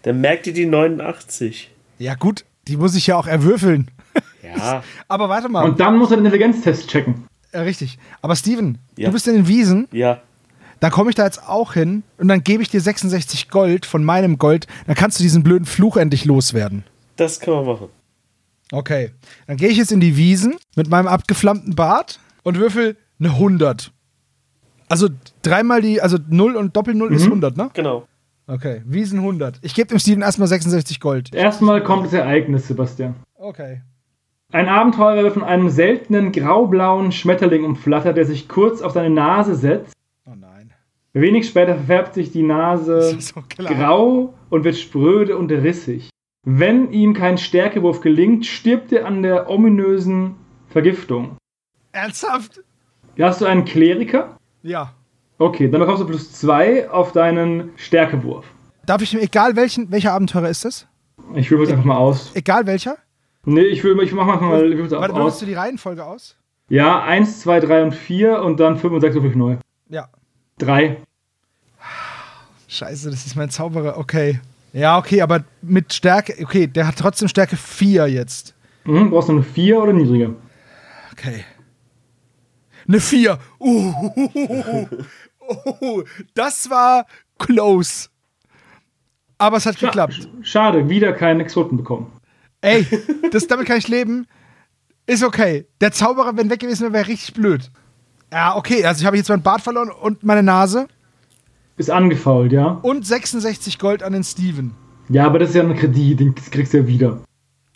dann 0.03 0.21
merkt 0.21 0.47
ihr 0.47 0.53
die 0.53 0.65
89. 0.65 1.71
Ja, 1.99 2.15
gut, 2.15 2.45
die 2.67 2.77
muss 2.77 2.95
ich 2.95 3.07
ja 3.07 3.15
auch 3.15 3.27
erwürfeln. 3.27 3.89
Ja, 4.43 4.83
Aber 5.07 5.29
warte 5.29 5.49
mal. 5.49 5.63
und 5.65 5.79
dann 5.79 5.97
muss 5.97 6.11
er 6.11 6.17
den 6.17 6.25
Intelligenztest 6.25 6.87
checken. 6.89 7.25
äh, 7.51 7.59
richtig. 7.59 7.97
Aber 8.21 8.35
Steven, 8.35 8.77
Ja. 8.97 9.07
du 9.07 9.13
bist 9.13 9.27
in 9.27 9.35
den 9.35 9.47
Wiesen. 9.47 9.87
ja. 9.91 10.21
Dann 10.83 10.91
komme 10.91 11.09
ich 11.11 11.15
da 11.15 11.23
jetzt 11.23 11.47
auch 11.47 11.75
hin 11.75 12.03
und 12.17 12.27
dann 12.27 12.43
gebe 12.43 12.61
ich 12.61 12.67
dir 12.67 12.81
66 12.81 13.47
Gold 13.47 13.85
von 13.85 14.03
meinem 14.03 14.37
Gold. 14.37 14.67
Dann 14.85 14.97
kannst 14.97 15.17
du 15.17 15.23
diesen 15.23 15.41
blöden 15.41 15.65
Fluch 15.65 15.95
endlich 15.95 16.25
loswerden. 16.25 16.83
Das 17.15 17.39
kann 17.39 17.53
man 17.53 17.65
machen. 17.65 17.87
Okay. 18.69 19.11
Dann 19.47 19.55
gehe 19.55 19.69
ich 19.69 19.77
jetzt 19.77 19.93
in 19.93 20.01
die 20.01 20.17
Wiesen 20.17 20.55
mit 20.75 20.89
meinem 20.89 21.07
abgeflammten 21.07 21.73
Bart 21.73 22.19
und 22.43 22.59
würfel 22.59 22.97
eine 23.17 23.29
100. 23.29 23.93
Also 24.89 25.07
dreimal 25.41 25.81
die, 25.81 26.01
also 26.01 26.17
0 26.27 26.57
und 26.57 26.75
Doppel 26.75 26.95
0 26.95 27.13
ist 27.13 27.23
100, 27.23 27.55
ne? 27.55 27.69
Genau. 27.73 28.05
Okay, 28.47 28.81
Wiesen 28.83 29.19
100. 29.19 29.59
Ich 29.61 29.75
gebe 29.75 29.87
dem 29.87 29.99
Steven 29.99 30.21
erstmal 30.21 30.49
66 30.49 30.99
Gold. 30.99 31.33
Erstmal 31.33 31.81
kommt 31.81 32.07
das 32.07 32.13
Ereignis, 32.13 32.67
Sebastian. 32.67 33.15
Okay. 33.35 33.83
Ein 34.51 34.67
Abenteurer 34.67 35.23
wird 35.23 35.33
von 35.35 35.45
einem 35.45 35.69
seltenen 35.69 36.33
graublauen 36.33 37.13
Schmetterling 37.13 37.63
umflattert, 37.63 38.17
der 38.17 38.25
sich 38.25 38.49
kurz 38.49 38.81
auf 38.81 38.91
seine 38.91 39.11
Nase 39.11 39.55
setzt. 39.55 39.93
Wenig 41.13 41.47
später 41.47 41.75
verfärbt 41.75 42.15
sich 42.15 42.31
die 42.31 42.41
Nase 42.41 43.19
so 43.19 43.43
grau 43.49 44.33
und 44.49 44.63
wird 44.63 44.77
spröde 44.77 45.37
und 45.37 45.51
rissig. 45.51 46.09
Wenn 46.45 46.91
ihm 46.91 47.13
kein 47.13 47.37
Stärkewurf 47.37 48.01
gelingt, 48.01 48.47
stirbt 48.47 48.91
er 48.91 49.05
an 49.05 49.21
der 49.21 49.49
ominösen 49.49 50.35
Vergiftung. 50.69 51.37
Ernsthaft? 51.91 52.63
Hast 53.19 53.41
du 53.41 53.45
einen 53.45 53.63
Kleriker? 53.63 54.37
Ja. 54.63 54.93
Okay, 55.37 55.69
dann 55.69 55.81
bekommst 55.81 56.01
du 56.01 56.07
plus 56.07 56.31
zwei 56.33 56.89
auf 56.89 57.11
deinen 57.11 57.71
Stärkewurf. 57.75 58.45
Darf 58.85 59.03
ich, 59.03 59.15
egal 59.15 59.55
welchen, 59.55 59.91
welcher 59.91 60.13
Abenteurer 60.13 60.49
ist 60.49 60.65
das? 60.65 60.87
Ich 61.35 61.51
würfel 61.51 61.67
es 61.67 61.71
einfach 61.71 61.85
mal 61.85 61.97
aus. 61.97 62.31
Egal 62.33 62.65
welcher? 62.65 62.97
Nee, 63.45 63.61
ich 63.61 63.83
will, 63.83 64.01
ich 64.01 64.13
mach 64.13 64.41
mal 64.41 64.73
ich 64.73 64.91
Warte, 64.91 65.13
aus. 65.13 65.39
du 65.39 65.45
die 65.45 65.53
Reihenfolge 65.53 66.03
aus? 66.03 66.37
Ja, 66.69 67.03
1, 67.03 67.41
2, 67.41 67.59
3 67.59 67.83
und 67.83 67.93
4 67.93 68.41
und 68.41 68.59
dann 68.59 68.77
5 68.77 68.93
und 68.93 69.01
6 69.01 69.15
würfel 69.15 69.29
ich 69.29 69.35
neu. 69.35 69.57
Ja. 69.89 70.09
3. 70.59 70.97
Scheiße, 72.67 73.11
das 73.11 73.25
ist 73.25 73.35
mein 73.35 73.49
Zauberer. 73.49 73.97
Okay. 73.97 74.39
Ja, 74.73 74.97
okay, 74.97 75.21
aber 75.21 75.43
mit 75.61 75.93
Stärke. 75.93 76.35
Okay, 76.43 76.67
der 76.67 76.87
hat 76.87 76.97
trotzdem 76.97 77.27
Stärke 77.27 77.55
4 77.55 78.07
jetzt. 78.07 78.55
Mhm, 78.85 79.11
brauchst 79.11 79.29
du 79.29 79.33
eine 79.33 79.43
4 79.43 79.79
oder 79.79 79.93
niedriger? 79.93 80.33
Okay. 81.11 81.45
Eine 82.87 82.99
4. 82.99 83.39
Uh, 83.59 83.93
uh, 85.81 86.03
das 86.33 86.69
war 86.69 87.05
close. 87.37 88.09
Aber 89.37 89.57
es 89.57 89.65
hat 89.65 89.77
geklappt. 89.77 90.27
Schade, 90.41 90.89
wieder 90.89 91.13
keinen 91.13 91.41
Exoten 91.41 91.77
bekommen. 91.77 92.11
Ey, 92.61 92.87
das, 93.31 93.47
damit 93.47 93.67
kann 93.67 93.77
ich 93.77 93.87
leben. 93.87 94.25
Ist 95.05 95.23
okay. 95.23 95.67
Der 95.81 95.91
Zauberer, 95.91 96.35
wenn 96.37 96.49
weg 96.49 96.59
gewesen 96.59 96.83
wäre, 96.83 96.93
wäre 96.93 97.07
richtig 97.07 97.33
blöd. 97.33 97.69
Ja, 98.33 98.55
okay. 98.57 98.83
Also 98.83 99.01
ich 99.01 99.05
habe 99.05 99.15
jetzt 99.15 99.29
meinen 99.29 99.43
Bart 99.43 99.61
verloren 99.61 99.91
und 99.91 100.23
meine 100.23 100.41
Nase. 100.41 100.87
Ist 101.77 101.91
angefault, 101.91 102.51
ja? 102.51 102.79
Und 102.81 103.05
66 103.05 103.77
Gold 103.77 104.01
an 104.01 104.13
den 104.13 104.23
Steven. 104.23 104.73
Ja, 105.09 105.25
aber 105.27 105.37
das 105.37 105.49
ist 105.49 105.55
ja 105.55 105.61
ein 105.61 105.75
Kredit, 105.75 106.19
den 106.19 106.33
kriegst 106.33 106.73
du 106.73 106.77
ja 106.79 106.87
wieder. 106.87 107.19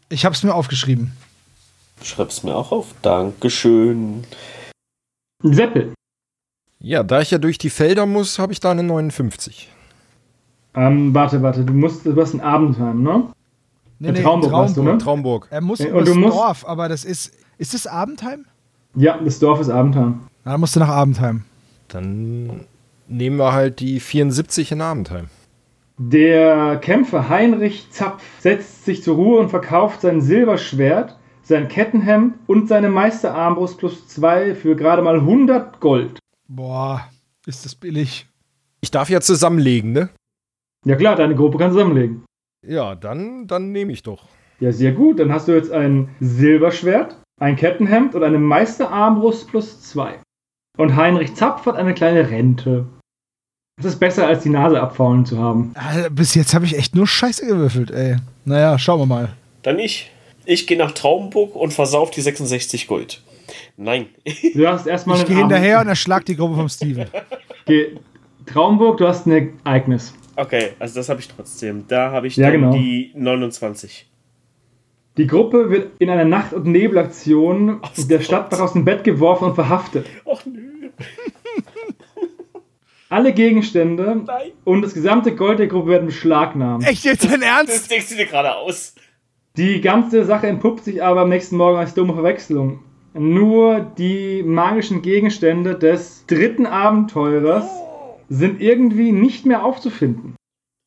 Ich 0.09 0.25
habe 0.25 0.33
es 0.33 0.41
mir 0.43 0.53
aufgeschrieben. 0.55 1.11
Schreib's 2.01 2.41
mir 2.41 2.55
auch 2.55 2.71
auf. 2.71 2.87
Dankeschön. 3.03 4.23
Seppel. 5.43 5.93
Ja, 6.79 7.03
da 7.03 7.21
ich 7.21 7.29
ja 7.31 7.37
durch 7.37 7.57
die 7.59 7.69
Felder 7.69 8.05
muss, 8.07 8.39
habe 8.39 8.51
ich 8.53 8.59
da 8.59 8.71
eine 8.71 8.81
59. 8.83 9.71
Ähm, 10.75 11.13
warte, 11.13 11.41
warte, 11.41 11.63
du 11.63 11.73
musst, 11.73 12.05
du 12.05 12.19
hast 12.19 12.33
ein 12.33 12.41
Abendheim, 12.41 13.01
ne? 13.03 13.27
Nee, 13.99 14.09
In 14.09 14.15
Traumburg 14.15 14.51
warst 14.51 14.77
du, 14.77 14.83
ne? 14.83 14.97
Traumburg. 14.97 15.47
Er 15.51 15.61
muss 15.61 15.79
Und 15.79 16.07
du 16.07 16.15
musst- 16.15 16.35
Dorf, 16.37 16.65
aber 16.67 16.87
das 16.89 17.03
ist. 17.03 17.31
Ist 17.57 17.73
das 17.73 17.87
Abendheim? 17.87 18.45
Ja, 18.95 19.17
das 19.17 19.39
Dorf 19.39 19.59
ist 19.59 19.69
Abendheim. 19.69 20.19
Na, 20.47 20.53
dann 20.53 20.61
musst 20.61 20.77
du 20.77 20.79
nach 20.79 20.87
Abendheim. 20.87 21.43
Dann 21.89 22.61
nehmen 23.09 23.35
wir 23.35 23.51
halt 23.51 23.81
die 23.81 23.99
74 23.99 24.71
in 24.71 24.79
Abendheim. 24.79 25.27
Der 25.97 26.77
Kämpfer 26.77 27.27
Heinrich 27.27 27.91
Zapf 27.91 28.23
setzt 28.39 28.85
sich 28.85 29.03
zur 29.03 29.17
Ruhe 29.17 29.41
und 29.41 29.49
verkauft 29.49 29.99
sein 29.99 30.21
Silberschwert, 30.21 31.17
sein 31.43 31.67
Kettenhemd 31.67 32.35
und 32.47 32.69
seine 32.69 32.87
Meisterarmbrust 32.87 33.77
plus 33.77 34.07
2 34.07 34.55
für 34.55 34.77
gerade 34.77 35.01
mal 35.01 35.15
100 35.19 35.81
Gold. 35.81 36.17
Boah, 36.47 37.05
ist 37.45 37.65
das 37.65 37.75
billig. 37.75 38.25
Ich 38.79 38.91
darf 38.91 39.09
ja 39.09 39.19
zusammenlegen, 39.19 39.91
ne? 39.91 40.07
Ja 40.85 40.95
klar, 40.95 41.17
deine 41.17 41.35
Gruppe 41.35 41.57
kann 41.57 41.71
zusammenlegen. 41.71 42.23
Ja, 42.65 42.95
dann, 42.95 43.47
dann 43.47 43.73
nehme 43.73 43.91
ich 43.91 44.01
doch. 44.01 44.23
Ja, 44.61 44.71
sehr 44.71 44.93
gut. 44.93 45.19
Dann 45.19 45.33
hast 45.33 45.49
du 45.49 45.51
jetzt 45.51 45.73
ein 45.73 46.07
Silberschwert, 46.21 47.17
ein 47.37 47.57
Kettenhemd 47.57 48.15
und 48.15 48.23
eine 48.23 48.39
Meisterarmbrust 48.39 49.49
plus 49.49 49.81
2. 49.81 50.21
Und 50.77 50.95
Heinrich 50.95 51.35
Zapf 51.35 51.65
hat 51.65 51.75
eine 51.75 51.93
kleine 51.93 52.29
Rente. 52.29 52.85
Das 53.77 53.93
ist 53.93 53.99
besser, 53.99 54.25
als 54.27 54.43
die 54.43 54.49
Nase 54.49 54.81
abfaulen 54.81 55.25
zu 55.25 55.37
haben. 55.37 55.73
Bis 56.11 56.33
jetzt 56.35 56.53
habe 56.55 56.65
ich 56.65 56.77
echt 56.77 56.95
nur 56.95 57.07
Scheiße 57.07 57.45
gewürfelt, 57.45 57.91
ey. 57.91 58.17
Naja, 58.45 58.77
schauen 58.79 58.99
wir 59.01 59.05
mal. 59.05 59.29
Dann 59.63 59.77
ich. 59.79 60.11
Ich 60.45 60.65
gehe 60.65 60.77
nach 60.77 60.91
Traumburg 60.93 61.55
und 61.55 61.73
versauf 61.73 62.09
die 62.09 62.21
66 62.21 62.87
Gold. 62.87 63.21
Nein. 63.75 64.07
Du 64.55 64.67
hast 64.67 64.87
erstmal 64.87 65.17
Ich 65.19 65.25
gehe 65.25 65.37
hinterher 65.37 65.79
und 65.81 65.87
erschlag 65.87 66.25
die 66.25 66.35
Gruppe 66.35 66.55
vom 66.55 66.69
Steven. 66.69 67.07
Geh- 67.65 67.97
Traumburg, 68.45 68.97
du 68.97 69.07
hast 69.07 69.25
ein 69.27 69.53
Ereignis. 69.65 70.13
Okay, 70.37 70.69
also 70.79 70.95
das 70.95 71.09
habe 71.09 71.19
ich 71.19 71.27
trotzdem. 71.27 71.83
Da 71.87 72.11
habe 72.11 72.27
ich 72.27 72.35
Ja, 72.37 72.49
dann 72.49 72.61
genau. 72.61 72.71
die 72.73 73.11
29. 73.15 74.05
Die 75.17 75.27
Gruppe 75.27 75.69
wird 75.71 75.91
in 75.99 76.09
einer 76.09 76.25
Nacht- 76.25 76.53
und 76.53 76.65
Nebelaktion 76.67 77.81
Aus 77.81 78.07
der 78.07 78.17
Gott. 78.19 78.25
Stadtwache 78.27 78.63
aus 78.63 78.73
dem 78.73 78.85
Bett 78.85 79.03
geworfen 79.03 79.45
und 79.45 79.55
verhaftet. 79.55 80.05
Och 80.25 80.45
nö. 80.45 80.89
Alle 83.09 83.33
Gegenstände 83.33 84.21
Nein. 84.25 84.51
und 84.65 84.81
das 84.81 84.93
gesamte 84.93 85.33
Gold 85.33 85.59
der 85.59 85.67
Gruppe 85.67 85.91
werden 85.91 86.07
beschlagnahmt. 86.07 86.85
Echt 86.85 87.05
jetzt 87.05 87.23
dein 87.23 87.39
Das 87.39 87.49
Ernst? 87.49 87.91
denkst 87.91 88.09
du 88.09 88.15
dir 88.15 88.25
gerade 88.25 88.53
aus. 88.55 88.95
Die 89.55 89.79
ganze 89.81 90.25
Sache 90.25 90.47
entpuppt 90.47 90.83
sich 90.83 91.01
aber 91.01 91.21
am 91.21 91.29
nächsten 91.29 91.55
Morgen 91.55 91.77
als 91.77 91.93
dumme 91.93 92.13
Verwechslung. 92.13 92.83
Nur 93.13 93.79
die 93.97 94.43
magischen 94.43 95.01
Gegenstände 95.01 95.75
des 95.75 96.25
dritten 96.27 96.65
Abenteurers 96.65 97.65
sind 98.29 98.61
irgendwie 98.61 99.13
nicht 99.13 99.45
mehr 99.45 99.63
aufzufinden. 99.63 100.35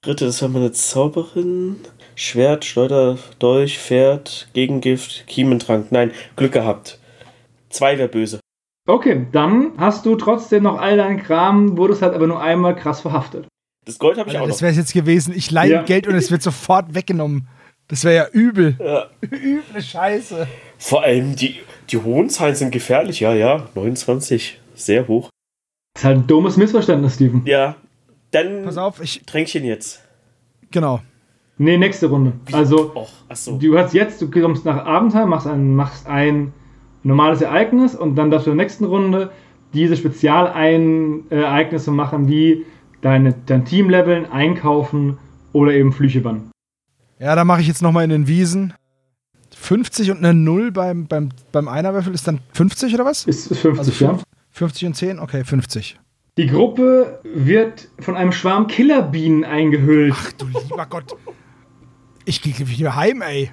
Dritte, 0.05 0.27
das 0.27 0.43
haben 0.43 0.53
wir 0.53 0.61
eine 0.61 0.73
Zauberin. 0.73 1.77
Schwert, 2.21 2.67
Schleuder, 2.67 3.17
Dolch, 3.39 3.79
Pferd, 3.79 4.49
Gegengift, 4.53 5.27
Kiementrank. 5.27 5.91
Nein, 5.91 6.11
Glück 6.37 6.53
gehabt. 6.53 6.99
Zwei 7.71 7.97
wäre 7.97 8.09
böse. 8.09 8.41
Okay, 8.87 9.27
dann 9.33 9.73
hast 9.79 10.05
du 10.05 10.17
trotzdem 10.17 10.65
noch 10.65 10.79
all 10.79 10.99
deinen 10.99 11.23
Kram, 11.23 11.79
wurdest 11.79 12.03
halt 12.03 12.13
aber 12.15 12.27
nur 12.27 12.43
einmal 12.43 12.77
krass 12.77 13.01
verhaftet. 13.01 13.47
Das 13.87 13.99
Gold 13.99 14.19
habe 14.19 14.29
ich 14.29 14.35
Alter, 14.37 14.45
auch 14.45 14.49
das 14.49 14.57
noch. 14.59 14.63
wäre 14.63 14.73
es 14.73 14.77
jetzt 14.77 14.93
gewesen. 14.93 15.33
Ich 15.35 15.51
leihe 15.51 15.73
Ja. 15.73 15.83
Geld 15.83 16.07
und 16.07 16.15
es 16.15 16.31
wird 16.31 16.43
sofort 16.43 16.95
weggenommen. 16.95 17.49
Das 17.89 18.05
wäre 18.05 18.15
ja 18.15 18.29
übel. 18.33 18.77
Ja. 18.79 19.07
Üble 19.23 19.81
Scheiße. 19.83 20.47
Vor 20.77 21.03
allem 21.03 21.37
die, 21.37 21.57
die 21.89 21.97
hohen 21.97 22.29
Zahlen 22.29 22.55
sind 22.55 22.71
gefährlich. 22.71 23.21
Ja, 23.21 23.33
ja, 23.33 23.67
29. 23.75 24.61
Sehr 24.75 25.09
hoch. 25.09 25.31
Das 25.95 26.03
ist 26.03 26.05
halt 26.05 26.19
ein 26.19 26.27
dummes 26.27 26.59
Missverständnis, 26.59 27.15
Steven. 27.15 27.43
Ja, 27.47 27.77
dann 28.31 28.65
Pass 28.65 28.77
auf, 28.77 29.01
ich. 29.01 29.23
Tränkchen 29.25 29.65
jetzt. 29.65 30.03
Genau. 30.71 31.01
Nee, 31.63 31.77
nächste 31.77 32.07
Runde. 32.07 32.33
Also, 32.53 32.91
Och, 32.95 33.11
achso. 33.29 33.59
du 33.59 33.77
hast 33.77 33.93
jetzt, 33.93 34.23
du 34.23 34.31
kommst 34.31 34.65
nach 34.65 34.87
Abenteuer, 34.87 35.27
machst 35.27 35.47
ein, 35.47 35.75
machst 35.77 36.07
ein 36.07 36.55
normales 37.03 37.43
Ereignis 37.43 37.95
und 37.95 38.17
dann 38.17 38.31
darfst 38.31 38.47
du 38.47 38.51
in 38.53 38.57
der 38.57 38.65
nächsten 38.65 38.87
Runde 38.87 39.31
diese 39.75 39.95
Spezialereignisse 39.97 41.91
machen, 41.91 42.29
wie 42.29 42.65
deine, 43.03 43.35
dein 43.47 43.65
Team 43.65 43.91
leveln, 43.91 44.25
einkaufen 44.31 45.19
oder 45.53 45.73
eben 45.73 45.93
Flüche 45.93 46.21
bannen. 46.21 46.51
Ja, 47.19 47.35
da 47.35 47.45
mache 47.45 47.61
ich 47.61 47.69
jetzt 47.69 47.83
nochmal 47.83 48.05
in 48.05 48.11
den 48.11 48.27
Wiesen. 48.27 48.73
50 49.55 50.11
und 50.13 50.19
eine 50.25 50.33
0 50.33 50.73
beim, 50.73 51.07
beim, 51.07 51.29
beim 51.53 51.69
Einerwürfel 51.69 52.15
ist 52.15 52.27
dann 52.27 52.41
50 52.55 52.95
oder 52.95 53.05
was? 53.05 53.25
Ist, 53.27 53.51
ist 53.51 53.61
50, 53.61 53.79
Also 53.79 54.05
ja. 54.05 54.11
fünf- 54.13 54.23
50 54.53 54.87
und 54.87 54.95
10? 54.95 55.19
Okay, 55.19 55.45
50. 55.45 55.99
Die 56.39 56.47
Gruppe 56.47 57.21
wird 57.25 57.89
von 57.99 58.17
einem 58.17 58.33
Schwarm 58.33 58.67
Killerbienen 58.67 59.45
eingehüllt. 59.45 60.15
Ach 60.17 60.33
du 60.33 60.47
lieber 60.47 60.87
Gott. 60.89 61.15
Ich 62.31 62.43
gehe 62.43 62.69
wieder 62.69 62.95
heim, 62.95 63.23
ey. 63.23 63.51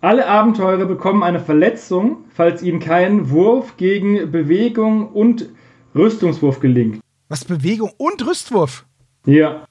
Alle 0.00 0.28
Abenteurer 0.28 0.84
bekommen 0.86 1.24
eine 1.24 1.40
Verletzung, 1.40 2.18
falls 2.32 2.62
ihnen 2.62 2.78
kein 2.78 3.30
Wurf 3.30 3.76
gegen 3.78 4.30
Bewegung 4.30 5.08
und 5.08 5.48
Rüstungswurf 5.92 6.60
gelingt. 6.60 7.00
Was 7.28 7.44
Bewegung 7.44 7.90
und 7.98 8.24
Rüstwurf? 8.24 8.86
Ja, 9.24 9.64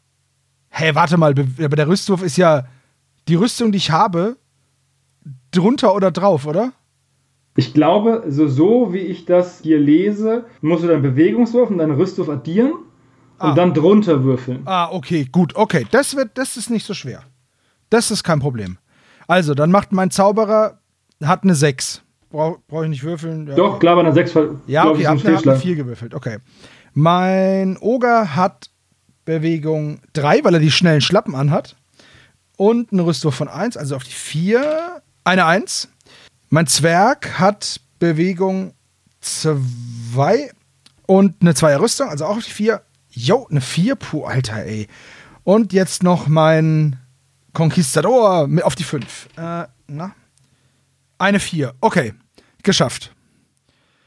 Hä, 0.69 0.91
warte 0.95 1.15
mal, 1.15 1.33
Be- 1.33 1.47
aber 1.63 1.77
der 1.77 1.87
Rüstwurf 1.87 2.21
ist 2.23 2.35
ja 2.35 2.65
die 3.29 3.35
Rüstung, 3.35 3.71
die 3.71 3.77
ich 3.77 3.91
habe, 3.91 4.35
drunter 5.51 5.95
oder 5.95 6.11
drauf, 6.11 6.45
oder? 6.45 6.73
Ich 7.55 7.73
glaube, 7.73 8.25
so, 8.27 8.49
so 8.49 8.91
wie 8.91 8.97
ich 9.13 9.23
das 9.23 9.61
hier 9.61 9.79
lese, 9.79 10.43
musst 10.59 10.83
du 10.83 10.89
deinen 10.89 11.03
Bewegungswurf 11.03 11.69
und 11.69 11.77
deinen 11.77 11.95
Rüstwurf 11.95 12.27
addieren 12.27 12.73
und 12.73 12.81
Ah. 13.39 13.53
dann 13.55 13.73
drunter 13.73 14.25
würfeln. 14.25 14.63
Ah, 14.65 14.89
okay, 14.91 15.25
gut, 15.31 15.55
okay. 15.55 15.87
Das 15.91 16.17
wird, 16.17 16.37
das 16.37 16.57
ist 16.57 16.69
nicht 16.69 16.85
so 16.85 16.93
schwer. 16.93 17.23
Das 17.95 18.11
ist 18.11 18.25
kein 18.25 18.41
Problem. 18.41 18.77
Also, 19.25 19.53
dann 19.53 19.71
macht 19.71 19.93
mein 19.93 20.11
Zauberer, 20.11 20.79
hat 21.23 21.43
eine 21.43 21.55
6. 21.55 22.01
Brauche 22.29 22.59
brauch 22.67 22.83
ich 22.83 22.89
nicht 22.89 23.03
würfeln? 23.03 23.47
Ja, 23.47 23.55
Doch, 23.55 23.79
klar, 23.79 23.95
bei 23.95 24.01
einer 24.01 24.11
6 24.11 24.33
Ja, 24.67 24.85
okay, 24.89 24.99
ich, 25.03 25.07
ein 25.07 25.17
hab 25.17 25.25
eine 25.25 25.35
Fehlschlag. 25.35 25.61
4 25.61 25.75
gewürfelt, 25.77 26.13
okay. 26.13 26.39
Mein 26.93 27.77
Oger 27.77 28.35
hat 28.35 28.69
Bewegung 29.23 30.01
3, 30.11 30.43
weil 30.43 30.55
er 30.55 30.59
die 30.59 30.71
schnellen 30.71 30.99
Schlappen 30.99 31.35
anhat. 31.35 31.77
Und 32.57 32.91
eine 32.91 33.05
Rüstwurf 33.05 33.35
von 33.35 33.47
1, 33.47 33.77
also 33.77 33.95
auf 33.95 34.03
die 34.03 34.11
4. 34.11 35.01
Eine 35.23 35.45
1. 35.45 35.87
Mein 36.49 36.67
Zwerg 36.67 37.39
hat 37.39 37.79
Bewegung 37.99 38.73
2 39.21 40.51
und 41.07 41.35
eine 41.39 41.53
2er 41.53 41.79
Rüstung, 41.79 42.09
also 42.09 42.25
auch 42.25 42.35
auf 42.35 42.43
die 42.43 42.51
4. 42.51 42.81
Jo, 43.09 43.47
eine 43.49 43.61
4. 43.61 43.95
Puh, 43.95 44.25
Alter, 44.25 44.65
ey. 44.65 44.89
Und 45.45 45.71
jetzt 45.71 46.03
noch 46.03 46.27
mein 46.27 46.99
Conquistador 47.55 48.47
mit 48.47 48.63
auf 48.63 48.75
die 48.75 48.83
5. 48.83 49.29
Äh, 49.37 49.65
na? 49.87 50.13
Eine 51.17 51.39
4. 51.39 51.73
Okay, 51.81 52.13
geschafft. 52.61 53.15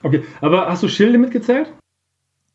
Okay, 0.02 0.23
aber 0.40 0.69
hast 0.69 0.83
du 0.85 0.88
Schilde 0.88 1.19
mitgezählt? 1.19 1.73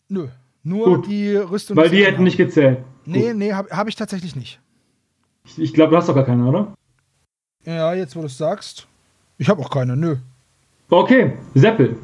Nö. 0.08 0.28
Nur 0.64 0.86
Gut. 0.86 1.08
die 1.08 1.36
Rüstung. 1.36 1.76
Weil 1.76 1.90
die 1.90 2.06
hätten 2.06 2.24
nicht 2.24 2.38
gezählt. 2.38 2.80
Nee, 3.06 3.28
Gut. 3.30 3.36
nee, 3.36 3.52
habe 3.52 3.76
hab 3.76 3.88
ich 3.90 3.96
tatsächlich 3.96 4.36
nicht. 4.36 4.62
Ich, 5.46 5.60
ich 5.60 5.74
glaube, 5.74 5.92
du 5.92 5.98
hast 5.98 6.08
doch 6.08 6.16
gar 6.16 6.26
keine, 6.26 6.46
oder? 6.46 6.74
Ja, 7.66 7.94
jetzt 7.94 8.16
wo 8.16 8.22
du 8.22 8.28
es 8.28 8.38
sagst. 8.38 8.88
Ich 9.38 9.50
habe 9.50 9.62
auch 9.62 9.70
keine, 9.70 9.98
nö. 9.98 10.18
Okay, 10.90 11.34
Seppel. 11.56 11.98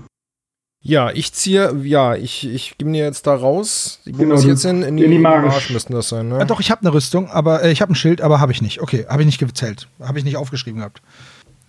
Ja, 0.81 1.11
ich 1.11 1.33
ziehe, 1.33 1.75
ja, 1.83 2.15
ich, 2.15 2.47
ich 2.47 2.77
gebe 2.77 2.89
mir 2.89 3.03
jetzt 3.03 3.27
da 3.27 3.35
raus. 3.35 3.99
Wo 4.05 4.11
Genau, 4.19 4.31
muss 4.31 4.41
ich 4.41 4.45
du- 4.45 4.51
jetzt 4.51 4.65
hin? 4.65 4.81
In 4.81 4.97
in 4.97 5.11
die 5.11 5.19
Marsch. 5.19 5.71
müssten 5.71 5.91
das 5.93 6.07
sein, 6.09 6.29
ne? 6.29 6.37
Ah, 6.39 6.45
doch, 6.45 6.61
ich 6.61 6.71
habe 6.71 6.81
eine 6.81 6.93
Rüstung, 6.93 7.29
aber 7.29 7.63
äh, 7.63 7.71
ich 7.71 7.81
habe 7.81 7.91
ein 7.91 7.95
Schild, 7.95 8.21
aber 8.21 8.39
habe 8.39 8.53
ich 8.53 8.61
nicht. 8.61 8.81
Okay, 8.81 9.05
habe 9.09 9.21
ich 9.21 9.25
nicht 9.25 9.39
gezählt. 9.39 9.89
Habe 10.01 10.19
ich 10.19 10.23
nicht 10.25 10.37
aufgeschrieben 10.37 10.79
gehabt. 10.79 11.01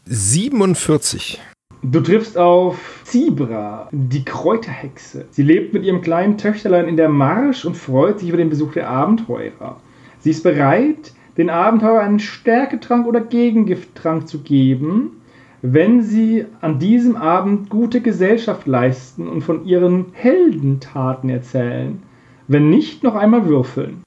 47. 0.07 1.41
Du 1.83 2.01
triffst 2.01 2.37
auf 2.37 2.77
Zibra, 3.05 3.89
die 3.91 4.25
Kräuterhexe. 4.25 5.25
Sie 5.31 5.43
lebt 5.43 5.73
mit 5.73 5.83
ihrem 5.83 6.03
kleinen 6.03 6.37
Töchterlein 6.37 6.87
in 6.89 6.97
der 6.97 7.09
Marsch 7.09 7.65
und 7.65 7.77
freut 7.77 8.21
sich 8.21 8.29
über 8.29 8.37
den 8.39 8.51
Besuch 8.51 8.73
der 8.75 8.89
Abenteurer. 8.91 9.81
Sie 10.21 10.31
ist 10.31 10.43
bereit, 10.43 11.13
den 11.39 11.49
Abenteurer 11.49 12.01
einen 12.01 12.21
Stärketrank 12.21 13.07
oder 13.07 13.21
Gegengifttrank 13.23 14.29
zu 14.29 14.41
geben, 14.43 15.20
wenn 15.63 16.03
sie 16.03 16.47
an 16.61 16.79
diesem 16.79 17.17
Abend 17.17 17.71
gute 17.71 18.01
Gesellschaft 18.01 18.67
leisten 18.67 19.29
und 19.29 19.43
von 19.43 19.65
ihren 19.67 20.07
Heldentaten 20.13 21.31
erzählen. 21.31 22.03
Wenn 22.49 22.71
nicht, 22.71 23.03
noch 23.03 23.15
einmal 23.15 23.47
würfeln. 23.47 24.03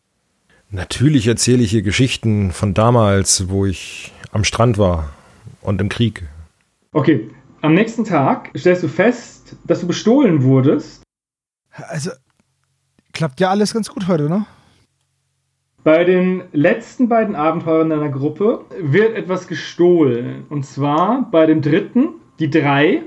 Natürlich 0.69 1.27
erzähle 1.27 1.63
ich 1.63 1.71
hier 1.71 1.83
Geschichten 1.83 2.51
von 2.51 2.73
damals, 2.73 3.49
wo 3.49 3.65
ich 3.65 4.11
am 4.31 4.43
Strand 4.43 4.77
war 4.77 5.11
und 5.61 5.79
im 5.79 5.89
Krieg. 5.89 6.23
Okay, 6.91 7.29
am 7.61 7.75
nächsten 7.75 8.03
Tag 8.03 8.49
stellst 8.57 8.83
du 8.83 8.87
fest, 8.87 9.55
dass 9.65 9.81
du 9.81 9.87
bestohlen 9.87 10.43
wurdest 10.43 11.03
Also, 11.71 12.11
klappt 13.13 13.39
ja 13.39 13.49
alles 13.49 13.73
ganz 13.73 13.89
gut 13.89 14.07
heute, 14.07 14.29
ne? 14.29 14.45
Bei 15.83 16.05
den 16.05 16.43
letzten 16.53 17.09
beiden 17.09 17.35
Abenteurern 17.35 17.89
deiner 17.89 18.09
Gruppe 18.09 18.63
wird 18.79 19.15
etwas 19.17 19.47
gestohlen. 19.49 20.45
Und 20.49 20.65
zwar 20.65 21.29
bei 21.29 21.45
dem 21.45 21.61
dritten, 21.61 22.21
die 22.39 22.49
drei. 22.49 23.03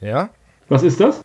Ja? 0.00 0.30
Was 0.68 0.82
ist 0.82 1.00
das? 1.00 1.24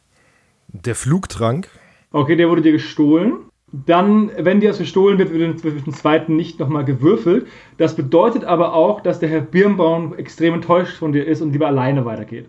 Der 0.67 0.95
Flugtrank. 0.95 1.69
Okay, 2.11 2.35
der 2.35 2.49
wurde 2.49 2.61
dir 2.61 2.71
gestohlen. 2.71 3.33
Dann, 3.71 4.31
wenn 4.37 4.59
dir 4.59 4.69
das 4.69 4.77
gestohlen 4.77 5.17
wird, 5.17 5.31
wird 5.31 5.63
wird 5.63 5.85
dem 5.85 5.93
zweiten 5.93 6.35
nicht 6.35 6.59
nochmal 6.59 6.85
gewürfelt. 6.85 7.47
Das 7.77 7.95
bedeutet 7.95 8.43
aber 8.43 8.73
auch, 8.73 9.01
dass 9.01 9.19
der 9.19 9.29
Herr 9.29 9.41
Birnbaum 9.41 10.15
extrem 10.15 10.53
enttäuscht 10.53 10.97
von 10.97 11.11
dir 11.11 11.25
ist 11.25 11.41
und 11.41 11.53
lieber 11.53 11.67
alleine 11.67 12.05
weitergeht. 12.05 12.47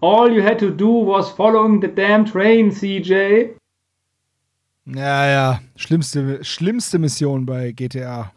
All 0.00 0.32
you 0.32 0.42
had 0.42 0.58
to 0.60 0.70
do 0.70 1.06
was 1.06 1.30
following 1.30 1.80
the 1.82 1.88
damn 1.94 2.24
train, 2.24 2.70
CJ. 2.70 3.54
Ja, 4.86 5.26
ja. 5.30 5.60
Schlimmste, 5.76 6.44
schlimmste 6.44 6.98
Mission 6.98 7.46
bei 7.46 7.72
GTA. 7.72 8.32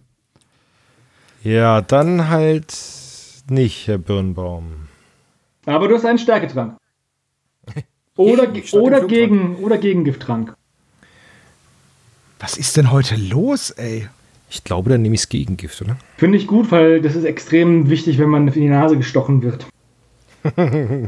Ja, 1.44 1.82
dann 1.82 2.30
halt 2.30 2.76
nicht, 3.50 3.88
Herr 3.88 3.98
Birnbaum. 3.98 4.88
Aber 5.66 5.88
du 5.88 5.96
hast 5.96 6.06
einen 6.06 6.20
Stärketrank. 6.20 6.78
Oder, 8.18 8.48
oder, 8.72 9.06
gegen, 9.08 9.58
oder 9.58 9.78
Gegengifttrank. 9.78 10.56
Was 12.40 12.56
ist 12.56 12.78
denn 12.78 12.90
heute 12.90 13.18
los, 13.18 13.72
ey? 13.72 14.08
Ich 14.50 14.64
glaube, 14.64 14.90
dann 14.90 15.02
nehme 15.02 15.16
ich 15.16 15.22
das 15.22 15.30
Gegengift, 15.30 15.82
oder? 15.82 15.98
Finde 16.16 16.38
ich 16.38 16.48
gut, 16.48 16.72
weil 16.72 17.02
das 17.02 17.16
ist 17.18 17.26
extrem 17.26 17.90
wichtig, 17.90 18.18
wenn 18.18 18.30
man 18.30 18.48
in 18.48 18.54
die 18.54 18.70
Nase 18.70 18.96
gestochen 18.96 19.42
wird. 19.42 19.68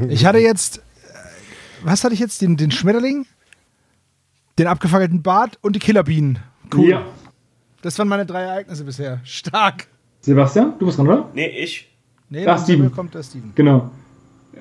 Ich 0.10 0.26
hatte 0.26 0.40
jetzt. 0.40 0.80
äh, 0.80 0.82
Was 1.84 2.04
hatte 2.04 2.14
ich 2.14 2.20
jetzt? 2.20 2.42
Den, 2.42 2.58
den 2.58 2.72
Schmetterling? 2.72 3.26
Den 4.58 4.68
abgefackelten 4.68 5.22
Bart 5.22 5.58
und 5.62 5.76
die 5.76 5.80
Killerbienen. 5.80 6.40
Cool. 6.74 6.90
Ja. 6.90 7.02
Das 7.82 7.98
waren 8.00 8.08
meine 8.08 8.26
drei 8.26 8.42
Ereignisse 8.42 8.84
bisher. 8.84 9.20
Stark. 9.24 9.88
Sebastian, 10.22 10.74
du 10.80 10.86
bist 10.88 10.98
dran, 10.98 11.08
oder? 11.08 11.30
Nee, 11.34 11.48
ich. 11.48 11.88
Nee, 12.30 12.42
Ach, 12.42 12.56
dann 12.56 12.64
Steven. 12.64 12.92
kommt 12.92 13.14
der 13.14 13.24
Steven. 13.24 13.52
Genau. 13.56 13.92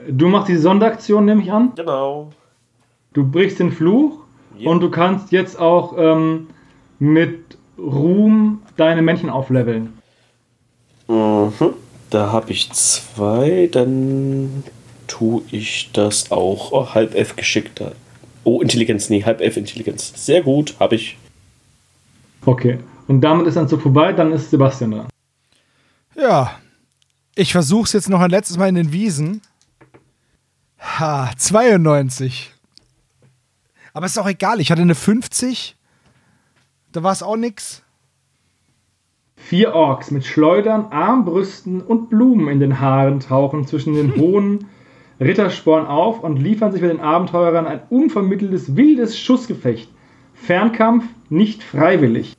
Du 0.09 0.29
machst 0.29 0.49
die 0.49 0.57
Sonderaktion, 0.57 1.25
nehme 1.25 1.43
ich 1.43 1.51
an. 1.51 1.73
Genau. 1.75 2.31
Du 3.15 3.27
brichst 3.29 3.59
den 3.59 3.73
Fluch 3.73 4.19
Ja. 4.59 4.71
und 4.71 4.81
du 4.81 4.91
kannst 4.91 5.33
jetzt 5.33 5.59
auch 5.59 5.95
ähm, 5.97 6.49
mit 6.99 7.57
Ruhm 7.79 8.63
deine 8.77 9.03
Männchen 9.03 9.31
aufleveln. 9.31 9.95
Mhm. 11.09 11.53
Da 12.11 12.31
habe 12.33 12.53
ich 12.53 12.71
zwei, 12.73 13.69
dann 13.73 14.63
tue 15.09 15.43
ich 15.51 15.91
das 15.93 16.31
auch. 16.31 16.73
Oh, 16.73 16.95
halb 16.95 17.15
F 17.15 17.35
geschickter. 17.37 17.93
Oh, 18.47 18.61
Intelligenz, 18.61 19.11
nee, 19.11 19.25
halb 19.25 19.41
F 19.41 19.57
Intelligenz. 19.57 20.13
Sehr 20.25 20.41
gut, 20.41 20.77
habe 20.79 20.95
ich. 20.95 21.19
Okay. 22.45 22.79
Und 23.09 23.21
damit 23.21 23.49
ist 23.49 23.57
dann 23.57 23.69
Zug 23.69 23.83
vorbei, 23.83 24.13
dann 24.13 24.31
ist 24.31 24.51
Sebastian 24.51 24.93
dran. 24.93 25.09
Ja. 26.15 26.57
Ich 27.35 27.51
versuch's 27.51 27.93
jetzt 27.93 28.09
noch 28.09 28.21
ein 28.21 28.31
letztes 28.31 28.57
Mal 28.57 28.69
in 28.69 28.77
den 28.77 28.93
Wiesen. 28.93 29.43
Ha, 30.79 31.33
92. 31.37 32.55
Aber 33.93 34.07
ist 34.07 34.17
auch 34.17 34.29
egal, 34.29 34.61
ich 34.61 34.71
hatte 34.71 34.83
eine 34.83 34.95
50. 34.95 35.75
Da 36.93 37.03
war 37.03 37.11
es 37.11 37.25
auch 37.25 37.37
nix. 37.37 37.83
Vier 39.35 39.75
Orks 39.75 40.13
mit 40.13 40.25
Schleudern, 40.25 40.93
Armbrüsten 40.93 41.81
und 41.81 42.11
Blumen 42.11 42.47
in 42.47 42.61
den 42.61 42.79
Haaren 42.79 43.19
tauchen 43.19 43.67
zwischen 43.67 43.95
den 43.95 44.15
hohen 44.21 44.69
Rittersporn 45.21 45.87
auf 45.87 46.23
und 46.23 46.37
liefern 46.37 46.73
sich 46.73 46.83
mit 46.83 46.91
den 46.91 47.01
Abenteurern 47.01 47.67
ein 47.67 47.81
unvermitteltes, 47.89 48.77
wildes 48.77 49.19
Schussgefecht. 49.19 49.89
Fernkampf 50.35 51.05
nicht 51.31 51.63
freiwillig. 51.63 52.35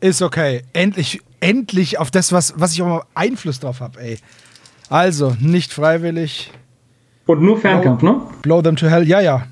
Ist 0.00 0.22
okay. 0.22 0.62
Endlich, 0.72 1.20
endlich 1.40 1.98
auf 1.98 2.10
das, 2.10 2.32
was, 2.32 2.54
was 2.56 2.72
ich 2.72 2.82
auch 2.82 2.86
mal 2.86 3.02
Einfluss 3.14 3.60
drauf 3.60 3.80
habe, 3.80 4.00
ey. 4.00 4.18
Also, 4.88 5.36
nicht 5.40 5.72
freiwillig. 5.72 6.50
Und 7.26 7.42
nur 7.42 7.58
Fernkampf, 7.58 8.02
ne? 8.02 8.20
Blow 8.42 8.62
them 8.62 8.76
to 8.76 8.86
hell. 8.86 9.06
Ja, 9.06 9.20
ja. 9.20 9.46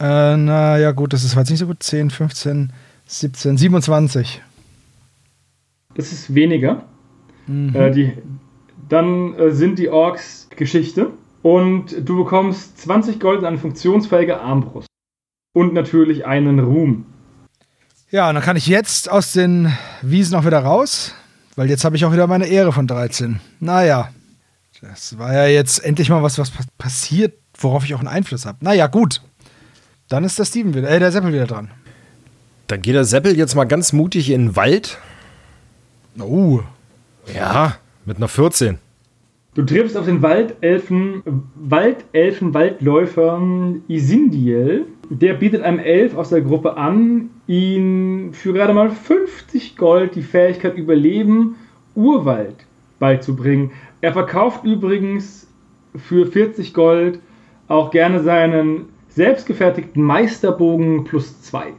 Äh, 0.00 0.36
na 0.36 0.78
ja, 0.78 0.92
gut, 0.92 1.12
das 1.12 1.24
ist 1.24 1.34
jetzt 1.34 1.50
nicht 1.50 1.58
so 1.58 1.66
gut. 1.66 1.82
10, 1.82 2.10
15, 2.10 2.72
17, 3.06 3.56
27. 3.56 4.42
Das 5.94 6.12
ist 6.12 6.34
weniger. 6.34 6.84
Äh, 7.48 7.90
die, 7.90 8.12
dann 8.88 9.34
äh, 9.34 9.50
sind 9.50 9.78
die 9.78 9.88
Orks 9.88 10.48
Geschichte. 10.54 11.10
Und 11.42 11.94
du 12.08 12.24
bekommst 12.24 12.78
20 12.82 13.20
Gold 13.20 13.40
und 13.40 13.44
eine 13.46 13.58
funktionsfähige 13.58 14.40
Armbrust. 14.40 14.88
Und 15.54 15.72
natürlich 15.74 16.26
einen 16.26 16.58
Ruhm. 16.60 17.06
Ja, 18.10 18.28
und 18.28 18.34
dann 18.34 18.44
kann 18.44 18.56
ich 18.56 18.66
jetzt 18.66 19.10
aus 19.10 19.32
den 19.32 19.72
Wiesen 20.02 20.34
auch 20.36 20.44
wieder 20.46 20.60
raus, 20.60 21.14
weil 21.56 21.68
jetzt 21.68 21.84
habe 21.84 21.96
ich 21.96 22.04
auch 22.04 22.12
wieder 22.12 22.26
meine 22.26 22.46
Ehre 22.46 22.72
von 22.72 22.86
13. 22.86 23.40
Naja, 23.60 24.10
das 24.80 25.18
war 25.18 25.32
ja 25.34 25.46
jetzt 25.46 25.84
endlich 25.84 26.08
mal 26.08 26.22
was, 26.22 26.38
was 26.38 26.50
pa- 26.50 26.64
passiert, 26.78 27.34
worauf 27.58 27.84
ich 27.84 27.94
auch 27.94 27.98
einen 27.98 28.08
Einfluss 28.08 28.46
habe. 28.46 28.58
Naja, 28.62 28.86
gut. 28.86 29.20
Dann 30.08 30.24
ist 30.24 30.38
der 30.38 30.44
Steven 30.46 30.74
wieder, 30.74 30.88
äh, 30.88 30.98
der 30.98 31.12
Seppel 31.12 31.32
wieder 31.32 31.46
dran. 31.46 31.70
Dann 32.68 32.80
geht 32.82 32.94
der 32.94 33.04
Seppel 33.04 33.36
jetzt 33.36 33.54
mal 33.54 33.64
ganz 33.64 33.92
mutig 33.92 34.30
in 34.30 34.46
den 34.46 34.56
Wald. 34.56 34.98
Oh, 36.18 36.60
Ja, 37.34 37.76
mit 38.04 38.16
einer 38.16 38.28
14. 38.28 38.78
Du 39.58 39.64
triffst 39.64 39.96
auf 39.96 40.04
den 40.04 40.22
Waldelfen, 40.22 41.20
Waldelfen, 41.56 42.54
Waldläufer 42.54 43.42
Isindiel. 43.88 44.86
Der 45.10 45.34
bietet 45.34 45.62
einem 45.62 45.80
Elf 45.80 46.16
aus 46.16 46.28
der 46.28 46.42
Gruppe 46.42 46.76
an, 46.76 47.30
ihn 47.48 48.32
für 48.34 48.52
gerade 48.52 48.72
mal 48.72 48.88
50 48.88 49.76
Gold 49.76 50.14
die 50.14 50.22
Fähigkeit 50.22 50.76
Überleben 50.76 51.56
Urwald 51.96 52.54
beizubringen. 53.00 53.72
Er 54.00 54.12
verkauft 54.12 54.62
übrigens 54.62 55.48
für 55.96 56.28
40 56.28 56.72
Gold 56.72 57.18
auch 57.66 57.90
gerne 57.90 58.22
seinen 58.22 58.84
selbstgefertigten 59.08 60.00
Meisterbogen 60.00 61.02
plus 61.02 61.42
zwei. 61.42 61.72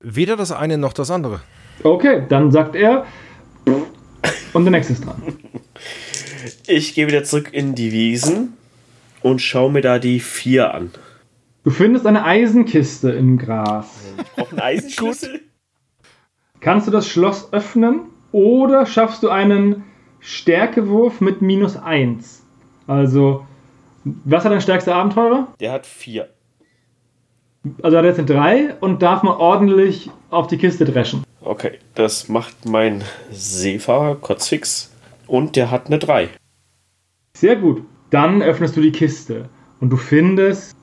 Weder 0.00 0.36
das 0.36 0.52
eine 0.52 0.78
noch 0.78 0.92
das 0.92 1.10
andere. 1.10 1.40
Okay, 1.82 2.22
dann 2.28 2.52
sagt 2.52 2.76
er. 2.76 3.04
Und 4.52 4.64
der 4.64 4.70
nächste 4.70 4.92
ist 4.92 5.04
dran. 5.04 5.20
Ich 6.72 6.94
gehe 6.94 7.08
wieder 7.08 7.24
zurück 7.24 7.48
in 7.50 7.74
die 7.74 7.90
Wiesen 7.90 8.56
und 9.22 9.42
schaue 9.42 9.72
mir 9.72 9.80
da 9.80 9.98
die 9.98 10.20
vier 10.20 10.72
an. 10.72 10.92
Du 11.64 11.70
findest 11.70 12.06
eine 12.06 12.24
Eisenkiste 12.24 13.10
im 13.10 13.38
Gras. 13.38 13.88
Ich 14.16 14.30
brauche 14.36 14.50
einen 14.52 14.60
Eisenschlüssel. 14.60 15.40
Kannst 16.60 16.86
du 16.86 16.92
das 16.92 17.08
Schloss 17.08 17.52
öffnen 17.52 18.02
oder 18.30 18.86
schaffst 18.86 19.24
du 19.24 19.30
einen 19.30 19.82
Stärkewurf 20.20 21.20
mit 21.20 21.42
minus 21.42 21.76
1? 21.76 22.44
Also, 22.86 23.44
was 24.04 24.44
hat 24.44 24.52
dein 24.52 24.60
stärkster 24.60 24.94
Abenteurer? 24.94 25.48
Der 25.58 25.72
hat 25.72 25.86
vier. 25.86 26.28
Also 27.82 27.96
hat 27.96 28.04
er 28.04 28.10
jetzt 28.10 28.18
eine 28.20 28.28
3 28.28 28.74
und 28.76 29.02
darf 29.02 29.24
man 29.24 29.36
ordentlich 29.36 30.08
auf 30.30 30.46
die 30.46 30.56
Kiste 30.56 30.84
dreschen. 30.84 31.24
Okay, 31.40 31.80
das 31.96 32.28
macht 32.28 32.64
mein 32.64 33.02
Seefahrer 33.32 34.14
Kotzfix 34.14 34.92
und 35.26 35.56
der 35.56 35.72
hat 35.72 35.88
eine 35.88 35.98
3. 35.98 36.28
Sehr 37.36 37.56
gut. 37.56 37.82
Dann 38.10 38.42
öffnest 38.42 38.76
du 38.76 38.80
die 38.80 38.92
Kiste 38.92 39.48
und 39.80 39.90
du 39.90 39.96
findest 39.96 40.76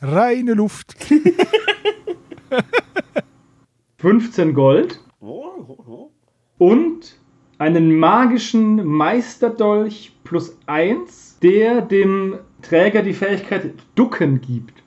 Reine 0.00 0.54
Luft. 0.54 0.96
15 3.98 4.52
Gold 4.54 5.00
und 6.58 7.18
einen 7.58 7.96
magischen 7.96 8.84
Meisterdolch 8.84 10.12
plus 10.24 10.58
1, 10.66 11.38
der 11.40 11.80
dem 11.80 12.38
Träger 12.62 13.02
die 13.02 13.14
Fähigkeit 13.14 13.72
Ducken 13.94 14.40
gibt. 14.40 14.82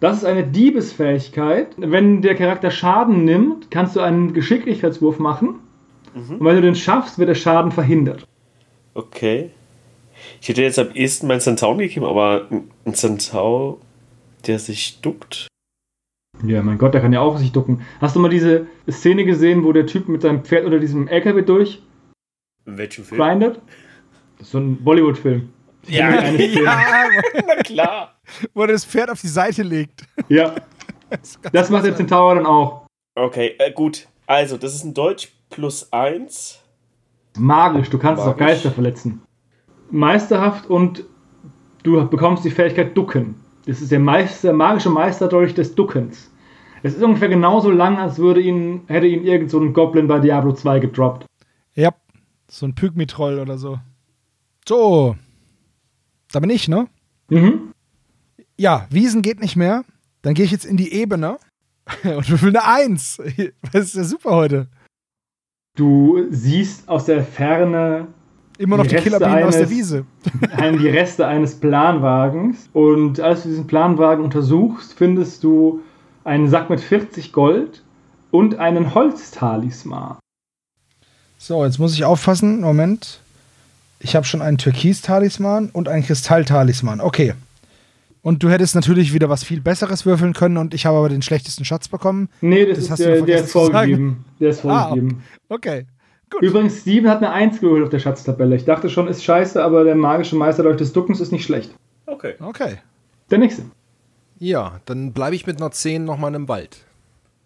Das 0.00 0.18
ist 0.18 0.24
eine 0.24 0.44
Diebesfähigkeit. 0.44 1.68
Wenn 1.78 2.22
der 2.22 2.34
Charakter 2.34 2.70
Schaden 2.70 3.24
nimmt, 3.24 3.70
kannst 3.70 3.96
du 3.96 4.00
einen 4.00 4.32
Geschicklichkeitswurf 4.32 5.18
machen. 5.18 5.60
Und 6.14 6.44
wenn 6.44 6.56
du 6.56 6.62
den 6.62 6.74
schaffst, 6.74 7.18
wird 7.18 7.28
der 7.28 7.34
Schaden 7.34 7.70
verhindert. 7.72 8.26
Okay. 8.94 9.50
Ich 10.40 10.48
hätte 10.48 10.62
jetzt 10.62 10.78
am 10.78 10.90
ehesten 10.92 11.26
meinen 11.26 11.40
Centaur 11.40 11.76
gegeben, 11.76 12.06
aber 12.06 12.48
ein 12.84 12.94
Centaur, 12.94 13.78
der 14.46 14.58
sich 14.58 15.00
duckt. 15.00 15.48
Ja, 16.44 16.62
mein 16.62 16.78
Gott, 16.78 16.94
der 16.94 17.00
kann 17.00 17.12
ja 17.12 17.20
auch 17.20 17.38
sich 17.38 17.52
ducken. 17.52 17.82
Hast 18.00 18.16
du 18.16 18.20
mal 18.20 18.28
diese 18.28 18.66
Szene 18.90 19.24
gesehen, 19.24 19.64
wo 19.64 19.72
der 19.72 19.86
Typ 19.86 20.08
mit 20.08 20.22
seinem 20.22 20.44
Pferd 20.44 20.64
unter 20.64 20.80
diesem 20.80 21.06
LKW 21.06 21.42
durch 21.42 21.82
In 22.66 22.78
welchem 22.78 23.04
Film? 23.04 23.20
grindet? 23.20 23.60
Das 24.38 24.48
ist 24.48 24.52
so 24.52 24.58
ein 24.58 24.82
Bollywood-Film. 24.82 25.50
Ja, 25.86 26.10
ja, 26.32 27.08
na 27.46 27.54
klar. 27.62 28.16
wo 28.54 28.62
er 28.62 28.68
das 28.68 28.84
Pferd 28.84 29.10
auf 29.10 29.20
die 29.20 29.28
Seite 29.28 29.62
legt. 29.62 30.04
Ja, 30.28 30.54
das 31.52 31.70
macht 31.70 31.84
der 31.84 31.94
Centaur 31.94 32.34
dann 32.34 32.46
auch. 32.46 32.86
Okay, 33.14 33.54
äh, 33.58 33.72
gut. 33.72 34.08
Also, 34.26 34.56
das 34.56 34.74
ist 34.74 34.84
ein 34.84 34.94
Deutsch 34.94 35.28
plus 35.50 35.92
1. 35.92 36.60
Magisch, 37.36 37.90
du 37.90 37.98
kannst 37.98 38.22
es 38.22 38.28
auch 38.28 38.32
Magisch. 38.36 38.46
Geister 38.46 38.70
verletzen. 38.72 39.22
Meisterhaft 39.92 40.68
und 40.68 41.04
du 41.82 42.04
bekommst 42.08 42.44
die 42.44 42.50
Fähigkeit 42.50 42.96
Ducken. 42.96 43.36
Das 43.66 43.80
ist 43.80 43.92
der 43.92 44.00
Meister, 44.00 44.52
magische 44.52 44.90
Meisterdolch 44.90 45.54
des 45.54 45.74
Duckens. 45.74 46.30
Es 46.82 46.94
ist 46.94 47.02
ungefähr 47.02 47.28
genauso 47.28 47.70
lang, 47.70 47.98
als 47.98 48.18
würde 48.18 48.40
ihn, 48.40 48.82
hätte 48.88 49.06
ihn 49.06 49.24
irgend 49.24 49.50
so 49.50 49.60
ein 49.60 49.72
Goblin 49.72 50.08
bei 50.08 50.18
Diablo 50.18 50.52
2 50.52 50.80
gedroppt. 50.80 51.26
Ja, 51.74 51.94
so 52.48 52.66
ein 52.66 52.74
Pygmy-Troll 52.74 53.38
oder 53.38 53.56
so. 53.56 53.78
So. 54.66 55.16
Da 56.32 56.40
bin 56.40 56.50
ich, 56.50 56.66
ne? 56.66 56.88
Mhm. 57.28 57.72
Ja, 58.56 58.86
Wiesen 58.90 59.22
geht 59.22 59.40
nicht 59.40 59.56
mehr. 59.56 59.84
Dann 60.22 60.34
gehe 60.34 60.44
ich 60.44 60.50
jetzt 60.50 60.64
in 60.64 60.76
die 60.76 60.92
Ebene 60.92 61.38
und 62.02 62.28
würfel 62.28 62.48
eine 62.48 62.64
Eins. 62.64 63.22
Das 63.72 63.84
ist 63.84 63.94
ja 63.94 64.04
super 64.04 64.30
heute. 64.30 64.68
Du 65.76 66.26
siehst 66.30 66.88
aus 66.88 67.06
der 67.06 67.24
Ferne 67.24 68.08
Immer 68.62 68.76
noch 68.76 68.86
Die 68.86 68.94
die, 68.94 69.02
Killerbienen 69.02 69.42
aus 69.42 69.56
der 69.56 69.68
Wiese. 69.70 70.04
die 70.80 70.88
Reste 70.88 71.26
eines 71.26 71.56
Planwagens. 71.56 72.68
Und 72.72 73.18
als 73.18 73.42
du 73.42 73.48
diesen 73.48 73.66
Planwagen 73.66 74.24
untersuchst, 74.24 74.94
findest 74.94 75.42
du 75.42 75.80
einen 76.22 76.48
Sack 76.48 76.70
mit 76.70 76.80
40 76.80 77.32
Gold 77.32 77.82
und 78.30 78.60
einen 78.60 78.94
Holztalisman. 78.94 80.16
So, 81.38 81.64
jetzt 81.64 81.80
muss 81.80 81.94
ich 81.94 82.04
aufpassen. 82.04 82.60
Moment. 82.60 83.18
Ich 83.98 84.14
habe 84.14 84.24
schon 84.26 84.42
einen 84.42 84.58
Türkis-Talisman 84.58 85.70
und 85.72 85.88
einen 85.88 86.04
Kristall-Talisman. 86.04 87.00
Okay. 87.00 87.34
Und 88.22 88.44
du 88.44 88.48
hättest 88.50 88.76
natürlich 88.76 89.12
wieder 89.12 89.28
was 89.28 89.42
viel 89.42 89.60
Besseres 89.60 90.06
würfeln 90.06 90.34
können 90.34 90.56
und 90.56 90.72
ich 90.72 90.86
habe 90.86 90.98
aber 90.98 91.08
den 91.08 91.22
schlechtesten 91.22 91.64
Schatz 91.64 91.88
bekommen. 91.88 92.28
Nee, 92.40 92.66
das, 92.66 92.76
Das 92.76 92.84
ist 92.84 92.90
hast 92.92 93.00
du 93.00 93.04
der, 93.06 93.18
noch 93.18 93.26
der 93.26 93.40
ist 93.42 93.50
vorgegeben. 93.50 94.24
Der 94.38 94.50
ist 94.50 94.64
Ah, 94.64 94.86
vorgegeben. 94.86 95.22
Okay. 95.48 95.86
Gut. 96.32 96.42
Übrigens, 96.42 96.80
Steven 96.80 97.10
hat 97.10 97.18
eine 97.18 97.30
1 97.30 97.60
geholt 97.60 97.82
auf 97.82 97.90
der 97.90 97.98
Schatztabelle. 97.98 98.56
Ich 98.56 98.64
dachte 98.64 98.88
schon, 98.88 99.06
ist 99.06 99.22
scheiße, 99.22 99.62
aber 99.62 99.84
der 99.84 99.94
magische 99.94 100.34
Meisterleucht 100.34 100.80
des 100.80 100.92
Duckens 100.92 101.20
ist 101.20 101.30
nicht 101.30 101.44
schlecht. 101.44 101.74
Okay. 102.06 102.34
Okay. 102.40 102.78
Der 103.30 103.38
nächste. 103.38 103.64
Ja, 104.38 104.80
dann 104.86 105.12
bleibe 105.12 105.36
ich 105.36 105.46
mit 105.46 105.58
einer 105.58 105.70
10 105.70 106.04
nochmal 106.04 106.34
im 106.34 106.48
Wald. 106.48 106.78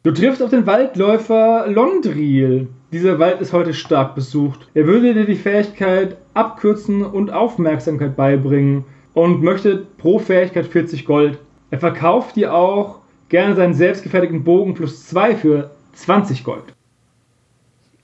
Du 0.04 0.12
triffst 0.12 0.40
auf 0.40 0.50
den 0.50 0.66
Waldläufer 0.66 1.66
Londriel. 1.66 2.68
Dieser 2.92 3.18
Wald 3.18 3.40
ist 3.40 3.52
heute 3.52 3.74
stark 3.74 4.14
besucht. 4.14 4.68
Er 4.72 4.86
würde 4.86 5.12
dir 5.14 5.26
die 5.26 5.34
Fähigkeit 5.34 6.16
Abkürzen 6.34 7.04
und 7.04 7.32
Aufmerksamkeit 7.32 8.14
beibringen 8.14 8.84
und 9.14 9.42
möchte 9.42 9.84
pro 9.98 10.20
Fähigkeit 10.20 10.66
40 10.66 11.04
Gold. 11.06 11.38
Er 11.70 11.80
verkauft 11.80 12.36
dir 12.36 12.54
auch 12.54 13.00
gerne 13.28 13.56
seinen 13.56 13.74
selbstgefertigten 13.74 14.44
Bogen 14.44 14.74
plus 14.74 15.06
2 15.08 15.34
für 15.34 15.70
20 15.94 16.44
Gold. 16.44 16.75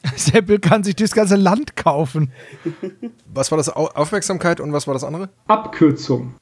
Seppel 0.17 0.59
kann 0.59 0.85
sich 0.85 0.97
das 0.97 1.13
ganze 1.13 1.37
Land 1.37 1.77
kaufen. 1.77 2.33
Was 3.27 3.51
war 3.51 3.59
das? 3.59 3.75
Au 3.75 3.87
Aufmerksamkeit 3.87 4.61
und 4.61 4.73
was 4.73 4.87
war 4.87 4.95
das 4.95 5.05
andere? 5.05 5.31
Abkürzung. 5.47 6.35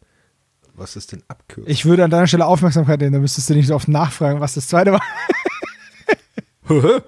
Was 0.74 0.96
ist 0.96 1.12
denn 1.12 1.22
Abkürzung? 1.28 1.70
Ich 1.70 1.84
würde 1.84 2.04
an 2.04 2.10
deiner 2.10 2.26
Stelle 2.26 2.46
Aufmerksamkeit 2.46 3.00
nehmen, 3.00 3.12
da 3.12 3.18
müsstest 3.18 3.50
du 3.50 3.54
nicht 3.54 3.66
so 3.66 3.74
oft 3.74 3.88
nachfragen, 3.88 4.40
was 4.40 4.54
das 4.54 4.68
zweite 4.68 4.92
war. 4.92 5.02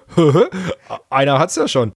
Einer 1.09 1.39
hat's 1.39 1.55
ja 1.55 1.67
schon. 1.67 1.91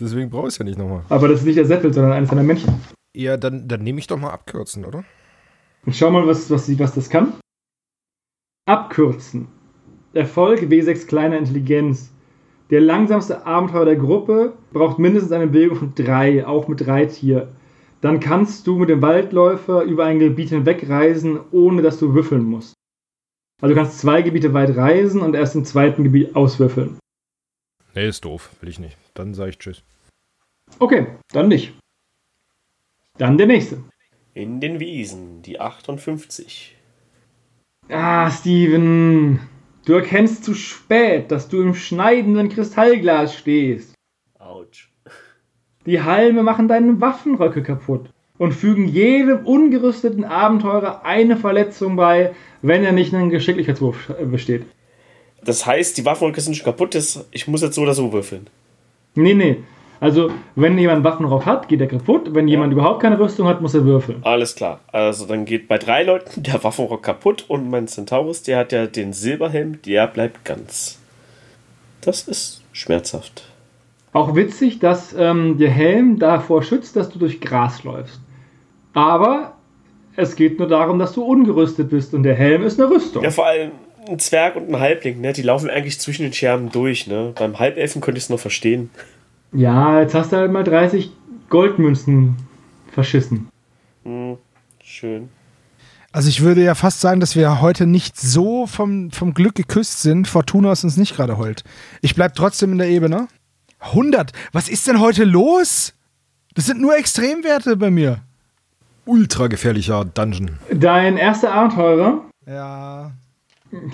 Deswegen 0.00 0.30
brauche 0.30 0.46
ich 0.46 0.54
es 0.54 0.58
ja 0.58 0.64
nicht 0.64 0.78
nochmal. 0.78 1.02
Aber 1.08 1.28
das 1.28 1.40
ist 1.40 1.46
nicht 1.46 1.58
der 1.58 1.66
Seppel, 1.66 1.92
sondern 1.92 2.12
eines 2.12 2.30
seiner 2.30 2.44
Männchen. 2.44 2.80
Ja, 3.14 3.36
dann, 3.36 3.66
dann 3.66 3.82
nehme 3.82 3.98
ich 3.98 4.06
doch 4.06 4.16
mal 4.16 4.30
abkürzen, 4.30 4.84
oder? 4.84 5.04
Und 5.84 5.96
schau 5.96 6.10
mal, 6.10 6.26
was, 6.26 6.50
was, 6.50 6.78
was 6.78 6.94
das 6.94 7.10
kann. 7.10 7.34
Abkürzen. 8.66 9.48
Erfolg 10.14 10.60
W6 10.60 11.06
kleiner 11.06 11.36
Intelligenz. 11.38 12.10
Der 12.70 12.80
langsamste 12.80 13.46
Abenteuer 13.46 13.86
der 13.86 13.96
Gruppe 13.96 14.52
braucht 14.72 14.98
mindestens 14.98 15.32
eine 15.32 15.46
Bewegung 15.46 15.78
von 15.78 15.94
3, 15.94 16.46
auch 16.46 16.68
mit 16.68 16.84
3 16.84 17.06
Tier. 17.06 17.48
Dann 18.00 18.20
kannst 18.20 18.66
du 18.66 18.76
mit 18.76 18.90
dem 18.90 19.02
Waldläufer 19.02 19.82
über 19.82 20.04
ein 20.04 20.18
Gebiet 20.18 20.50
hinwegreisen, 20.50 21.40
ohne 21.50 21.82
dass 21.82 21.98
du 21.98 22.14
würfeln 22.14 22.44
musst. 22.44 22.74
Also 23.60 23.74
du 23.74 23.80
kannst 23.80 23.98
zwei 23.98 24.22
Gebiete 24.22 24.54
weit 24.54 24.76
reisen 24.76 25.22
und 25.22 25.34
erst 25.34 25.56
im 25.56 25.64
zweiten 25.64 26.04
Gebiet 26.04 26.36
auswürfeln. 26.36 26.98
Nee, 27.94 28.08
ist 28.08 28.24
doof. 28.24 28.50
Will 28.60 28.68
ich 28.68 28.78
nicht. 28.78 28.96
Dann 29.14 29.34
sage 29.34 29.50
ich 29.50 29.58
Tschüss. 29.58 29.82
Okay, 30.78 31.06
dann 31.32 31.48
nicht. 31.48 31.72
Dann 33.16 33.38
der 33.38 33.48
nächste. 33.48 33.82
In 34.34 34.60
den 34.60 34.78
Wiesen, 34.78 35.42
die 35.42 35.58
58. 35.58 36.76
Ah, 37.88 38.30
Steven. 38.30 39.40
Du 39.88 39.94
erkennst 39.94 40.44
zu 40.44 40.52
spät, 40.52 41.30
dass 41.30 41.48
du 41.48 41.62
im 41.62 41.74
schneidenden 41.74 42.50
Kristallglas 42.50 43.34
stehst. 43.34 43.94
Autsch. 44.38 44.90
Die 45.86 46.02
Halme 46.02 46.42
machen 46.42 46.68
deine 46.68 47.00
Waffenröcke 47.00 47.62
kaputt 47.62 48.10
und 48.36 48.52
fügen 48.52 48.86
jedem 48.86 49.46
ungerüsteten 49.46 50.26
Abenteurer 50.26 51.06
eine 51.06 51.38
Verletzung 51.38 51.96
bei, 51.96 52.34
wenn 52.60 52.84
er 52.84 52.92
nicht 52.92 53.14
einen 53.14 53.30
Geschicklichkeitswurf 53.30 54.12
besteht. 54.30 54.66
Das 55.42 55.64
heißt, 55.64 55.96
die 55.96 56.04
Waffenröcke 56.04 56.42
sind 56.42 56.54
schon 56.54 56.66
kaputt. 56.66 56.94
Ich 57.30 57.48
muss 57.48 57.62
jetzt 57.62 57.76
so 57.76 57.80
oder 57.80 57.94
so 57.94 58.12
würfeln. 58.12 58.48
Nee, 59.14 59.32
nee. 59.32 59.56
Also, 60.00 60.30
wenn 60.54 60.78
jemand 60.78 61.02
Waffenrock 61.02 61.44
hat, 61.44 61.68
geht 61.68 61.80
er 61.80 61.88
kaputt. 61.88 62.32
Wenn 62.32 62.46
jemand 62.46 62.72
überhaupt 62.72 63.02
keine 63.02 63.18
Rüstung 63.18 63.48
hat, 63.48 63.60
muss 63.60 63.74
er 63.74 63.84
würfeln. 63.84 64.20
Alles 64.22 64.54
klar. 64.54 64.80
Also 64.92 65.26
dann 65.26 65.44
geht 65.44 65.66
bei 65.66 65.78
drei 65.78 66.04
Leuten 66.04 66.42
der 66.44 66.62
Waffenrock 66.62 67.02
kaputt 67.02 67.44
und 67.48 67.68
mein 67.68 67.88
Centaurus, 67.88 68.42
der 68.42 68.58
hat 68.58 68.72
ja 68.72 68.86
den 68.86 69.12
Silberhelm, 69.12 69.82
der 69.82 70.06
bleibt 70.06 70.44
ganz. 70.44 70.98
Das 72.00 72.28
ist 72.28 72.62
schmerzhaft. 72.72 73.44
Auch 74.12 74.34
witzig, 74.34 74.78
dass 74.78 75.14
ähm, 75.18 75.58
der 75.58 75.70
Helm 75.70 76.18
davor 76.18 76.62
schützt, 76.62 76.96
dass 76.96 77.10
du 77.10 77.18
durch 77.18 77.40
Gras 77.40 77.84
läufst. 77.84 78.20
Aber 78.94 79.54
es 80.16 80.34
geht 80.34 80.58
nur 80.58 80.68
darum, 80.68 80.98
dass 80.98 81.12
du 81.12 81.22
ungerüstet 81.22 81.90
bist 81.90 82.14
und 82.14 82.22
der 82.22 82.34
Helm 82.34 82.62
ist 82.62 82.80
eine 82.80 82.90
Rüstung. 82.90 83.22
Ja, 83.22 83.30
vor 83.30 83.46
allem 83.46 83.72
ein 84.08 84.18
Zwerg 84.18 84.56
und 84.56 84.68
ein 84.70 84.80
Halbling, 84.80 85.20
ne? 85.20 85.32
Die 85.32 85.42
laufen 85.42 85.68
eigentlich 85.68 86.00
zwischen 86.00 86.22
den 86.22 86.32
Scherben 86.32 86.70
durch, 86.70 87.06
ne? 87.06 87.32
Beim 87.38 87.58
Halbelfen 87.58 88.00
könnte 88.00 88.18
ich 88.18 88.24
es 88.24 88.30
noch 88.30 88.40
verstehen. 88.40 88.90
Ja, 89.52 90.00
jetzt 90.00 90.14
hast 90.14 90.32
du 90.32 90.36
halt 90.36 90.52
mal 90.52 90.64
30 90.64 91.10
Goldmünzen 91.48 92.36
verschissen. 92.92 93.48
Hm, 94.04 94.36
schön. 94.82 95.28
Also 96.12 96.28
ich 96.28 96.40
würde 96.40 96.62
ja 96.64 96.74
fast 96.74 97.00
sagen, 97.00 97.20
dass 97.20 97.36
wir 97.36 97.60
heute 97.60 97.86
nicht 97.86 98.18
so 98.18 98.66
vom, 98.66 99.10
vom 99.10 99.34
Glück 99.34 99.54
geküsst 99.54 100.02
sind. 100.02 100.26
Fortuna 100.26 100.72
ist 100.72 100.84
uns 100.84 100.96
nicht 100.96 101.14
gerade 101.16 101.36
heult. 101.38 101.64
Ich 102.00 102.14
bleib 102.14 102.34
trotzdem 102.34 102.72
in 102.72 102.78
der 102.78 102.88
Ebene. 102.88 103.28
100. 103.80 104.32
Was 104.52 104.68
ist 104.68 104.86
denn 104.86 105.00
heute 105.00 105.24
los? 105.24 105.94
Das 106.54 106.66
sind 106.66 106.80
nur 106.80 106.96
Extremwerte 106.96 107.76
bei 107.76 107.90
mir. 107.90 108.20
Ultra 109.04 109.46
gefährlicher 109.46 110.04
Dungeon. 110.04 110.58
Dein 110.72 111.16
erster 111.16 111.52
Abenteurer 111.52 112.24
Ja. 112.46 113.12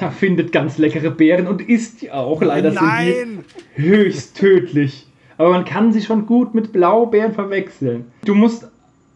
da 0.00 0.10
findet 0.10 0.50
ganz 0.52 0.78
leckere 0.78 1.10
Beeren 1.10 1.46
und 1.46 1.60
isst 1.60 2.00
die 2.02 2.10
auch. 2.10 2.40
Leider 2.42 2.70
sind 2.72 2.82
Nein! 2.82 3.44
die 3.76 3.82
höchst 3.82 4.36
tödlich. 4.36 5.06
Aber 5.36 5.50
man 5.50 5.64
kann 5.64 5.92
sie 5.92 6.02
schon 6.02 6.26
gut 6.26 6.54
mit 6.54 6.72
Blaubeeren 6.72 7.34
verwechseln. 7.34 8.12
Du 8.24 8.34
musst 8.34 8.68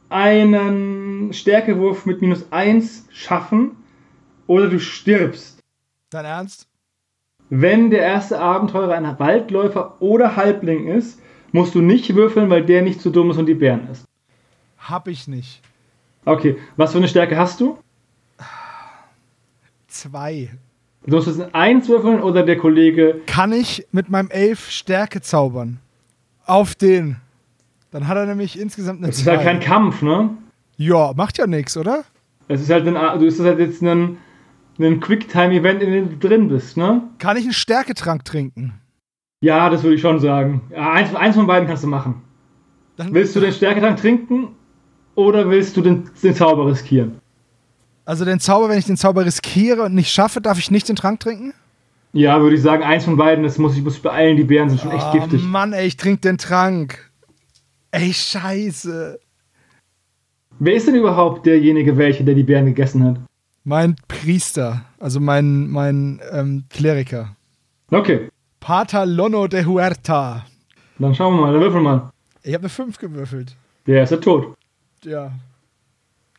einen 0.09 1.33
Stärkewurf 1.33 2.07
mit 2.07 2.21
minus 2.21 2.51
1 2.51 3.07
schaffen 3.11 3.73
oder 4.47 4.69
du 4.69 4.81
stirbst. 4.81 5.61
Dein 6.11 6.25
Ernst? 6.25 6.67
Wenn 7.51 7.91
der 7.91 8.01
erste 8.01 8.39
Abenteurer 8.39 8.95
ein 8.95 9.19
Waldläufer 9.19 10.01
oder 10.01 10.37
Halbling 10.37 10.87
ist, 10.87 11.21
musst 11.53 11.75
du 11.75 11.81
nicht 11.81 12.15
würfeln, 12.15 12.51
weil 12.51 12.65
der 12.65 12.83
nicht 12.83 13.01
zu 13.01 13.11
dumm 13.11 13.31
ist 13.31 13.39
und 13.39 13.47
die 13.47 13.55
Bären 13.55 13.89
isst. 13.91 14.05
Hab 14.79 15.09
ich 15.09 15.29
nicht. 15.29 15.63
Okay, 16.25 16.57
was 16.77 16.93
für 16.93 16.99
eine 16.99 17.09
Stärke 17.09 17.37
hast 17.37 17.61
du? 17.61 17.79
Zwei. 19.87 20.51
Du 21.07 21.17
musst 21.17 21.29
jetzt 21.29 21.55
eins 21.55 21.89
würfeln 21.89 22.23
oder 22.23 22.43
der 22.43 22.59
Kollege. 22.59 23.23
Kann 23.27 23.53
ich 23.53 23.87
mit 23.93 24.11
meinem 24.11 24.31
Elf 24.31 24.69
Stärke 24.69 25.23
zaubern? 25.23 25.81
Auf 26.49 26.75
den. 26.75 27.17
Dann 27.91 28.09
hat 28.09 28.17
er 28.17 28.27
nämlich 28.27 28.59
insgesamt 28.59 28.99
eine 28.99 29.09
Das 29.09 29.19
ist 29.19 29.27
halt 29.27 29.43
kein 29.43 29.59
zwei. 29.61 29.67
Kampf, 29.67 30.03
ne? 30.03 30.31
Ja, 30.77 31.13
macht 31.17 31.39
ja 31.39 31.47
nichts, 31.47 31.77
oder? 31.77 32.05
Es 32.49 32.61
ist 32.61 32.71
halt 32.71 32.87
ein, 32.87 33.19
du 33.21 33.27
ist 33.27 33.41
halt 33.41 33.59
jetzt 33.59 33.83
ein, 33.83 34.19
ein 34.79 35.01
Quicktime-Event, 35.01 35.83
in 35.83 35.93
dem 35.93 36.09
du 36.19 36.29
drin 36.29 36.49
bist, 36.49 36.77
ne? 36.77 37.03
Kann 37.19 37.37
ich 37.37 37.45
einen 37.45 37.53
Stärketrank 37.53 38.25
trinken? 38.25 38.75
Ja, 39.41 39.71
das 39.71 39.83
würde 39.83 39.95
ich 39.97 40.01
schon 40.01 40.19
sagen. 40.21 40.63
Ja, 40.71 40.93
eins, 40.93 41.15
eins 41.15 41.37
von 41.37 41.47
beiden 41.47 41.69
kannst 41.69 41.85
du 41.85 41.89
machen. 41.89 42.23
Dann, 42.97 43.15
Willst 43.15 43.37
du 43.37 43.41
den 43.41 43.53
Stärketrank 43.53 43.99
trinken 44.01 44.49
oder 45.15 45.49
willst 45.49 45.77
du 45.77 45.83
den, 45.83 46.11
den 46.23 46.35
Zauber 46.35 46.67
riskieren? 46.67 47.21
also 48.05 48.25
den 48.25 48.41
Zauber, 48.41 48.71
wenn 48.71 48.79
ich 48.79 48.87
den 48.87 48.97
Zauber 48.97 49.27
riskiere 49.27 49.83
und 49.83 49.95
nicht 49.95 50.11
schaffe, 50.11 50.41
darf 50.41 50.59
ich 50.59 50.71
nicht 50.71 50.89
den 50.89 50.97
Trank 50.97 51.21
trinken? 51.21 51.53
Ja, 52.13 52.41
würde 52.41 52.57
ich 52.57 52.63
sagen, 52.63 52.83
eins 52.83 53.05
von 53.05 53.17
beiden, 53.17 53.45
das 53.45 53.59
muss 53.59 53.77
ich 53.77 53.85
muss 53.85 53.99
beeilen, 53.99 54.37
die 54.37 54.45
Bären 54.45 54.69
sind 54.69 54.81
schon 54.81 54.93
echt 54.93 55.07
oh, 55.09 55.13
giftig. 55.13 55.43
Mann, 55.43 55.73
ey, 55.73 55.87
ich 55.87 55.97
trink 55.97 56.23
den 56.23 56.39
Trank. 56.39 57.11
Ey, 57.91 58.13
scheiße. 58.13 59.19
Wer 60.59 60.75
ist 60.75 60.89
denn 60.89 60.95
überhaupt 60.95 61.47
derjenige, 61.47 61.97
welcher, 61.97 62.25
der 62.25 62.35
die 62.35 62.43
Bären 62.43 62.67
gegessen 62.67 63.05
hat? 63.05 63.21
Mein 63.65 63.97
Priester, 64.09 64.85
also 64.99 65.21
mein, 65.21 65.69
mein 65.69 66.21
ähm, 66.33 66.65
Kleriker. 66.71 67.37
Okay, 67.91 68.29
Pater 68.61 69.07
Lono 69.07 69.47
de 69.47 69.65
Huerta. 69.65 70.45
dann 70.99 71.15
schauen 71.15 71.35
wir 71.37 71.43
mal, 71.43 71.53
dann 71.53 71.63
würfel 71.63 71.81
mal. 71.81 72.11
Ich 72.43 72.55
habe 72.55 72.63
eine 72.63 72.69
5 72.69 72.99
gewürfelt. 72.99 73.57
Der 73.87 74.03
ist 74.03 74.11
ja 74.11 74.19
tot. 74.19 74.55
Ja. 75.05 75.33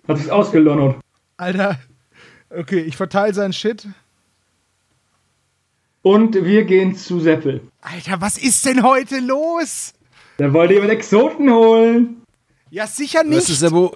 Hat 0.07 0.17
sich 0.17 0.31
ausgelonnert. 0.31 0.97
Alter. 1.37 1.79
Okay, 2.49 2.81
ich 2.81 2.97
verteile 2.97 3.33
seinen 3.33 3.53
Shit. 3.53 3.87
Und 6.01 6.33
wir 6.33 6.63
gehen 6.63 6.95
zu 6.95 7.19
Seppel. 7.19 7.61
Alter, 7.81 8.21
was 8.21 8.37
ist 8.37 8.65
denn 8.65 8.83
heute 8.83 9.19
los? 9.19 9.93
Der 10.37 10.53
wollte 10.53 10.75
jemand 10.75 10.91
Exoten 10.91 11.51
holen. 11.51 12.23
Ja, 12.69 12.87
sicher 12.87 13.19
Weißt 13.19 13.27
du, 13.27 13.33
nicht. 13.35 13.47
Sebo, 13.47 13.95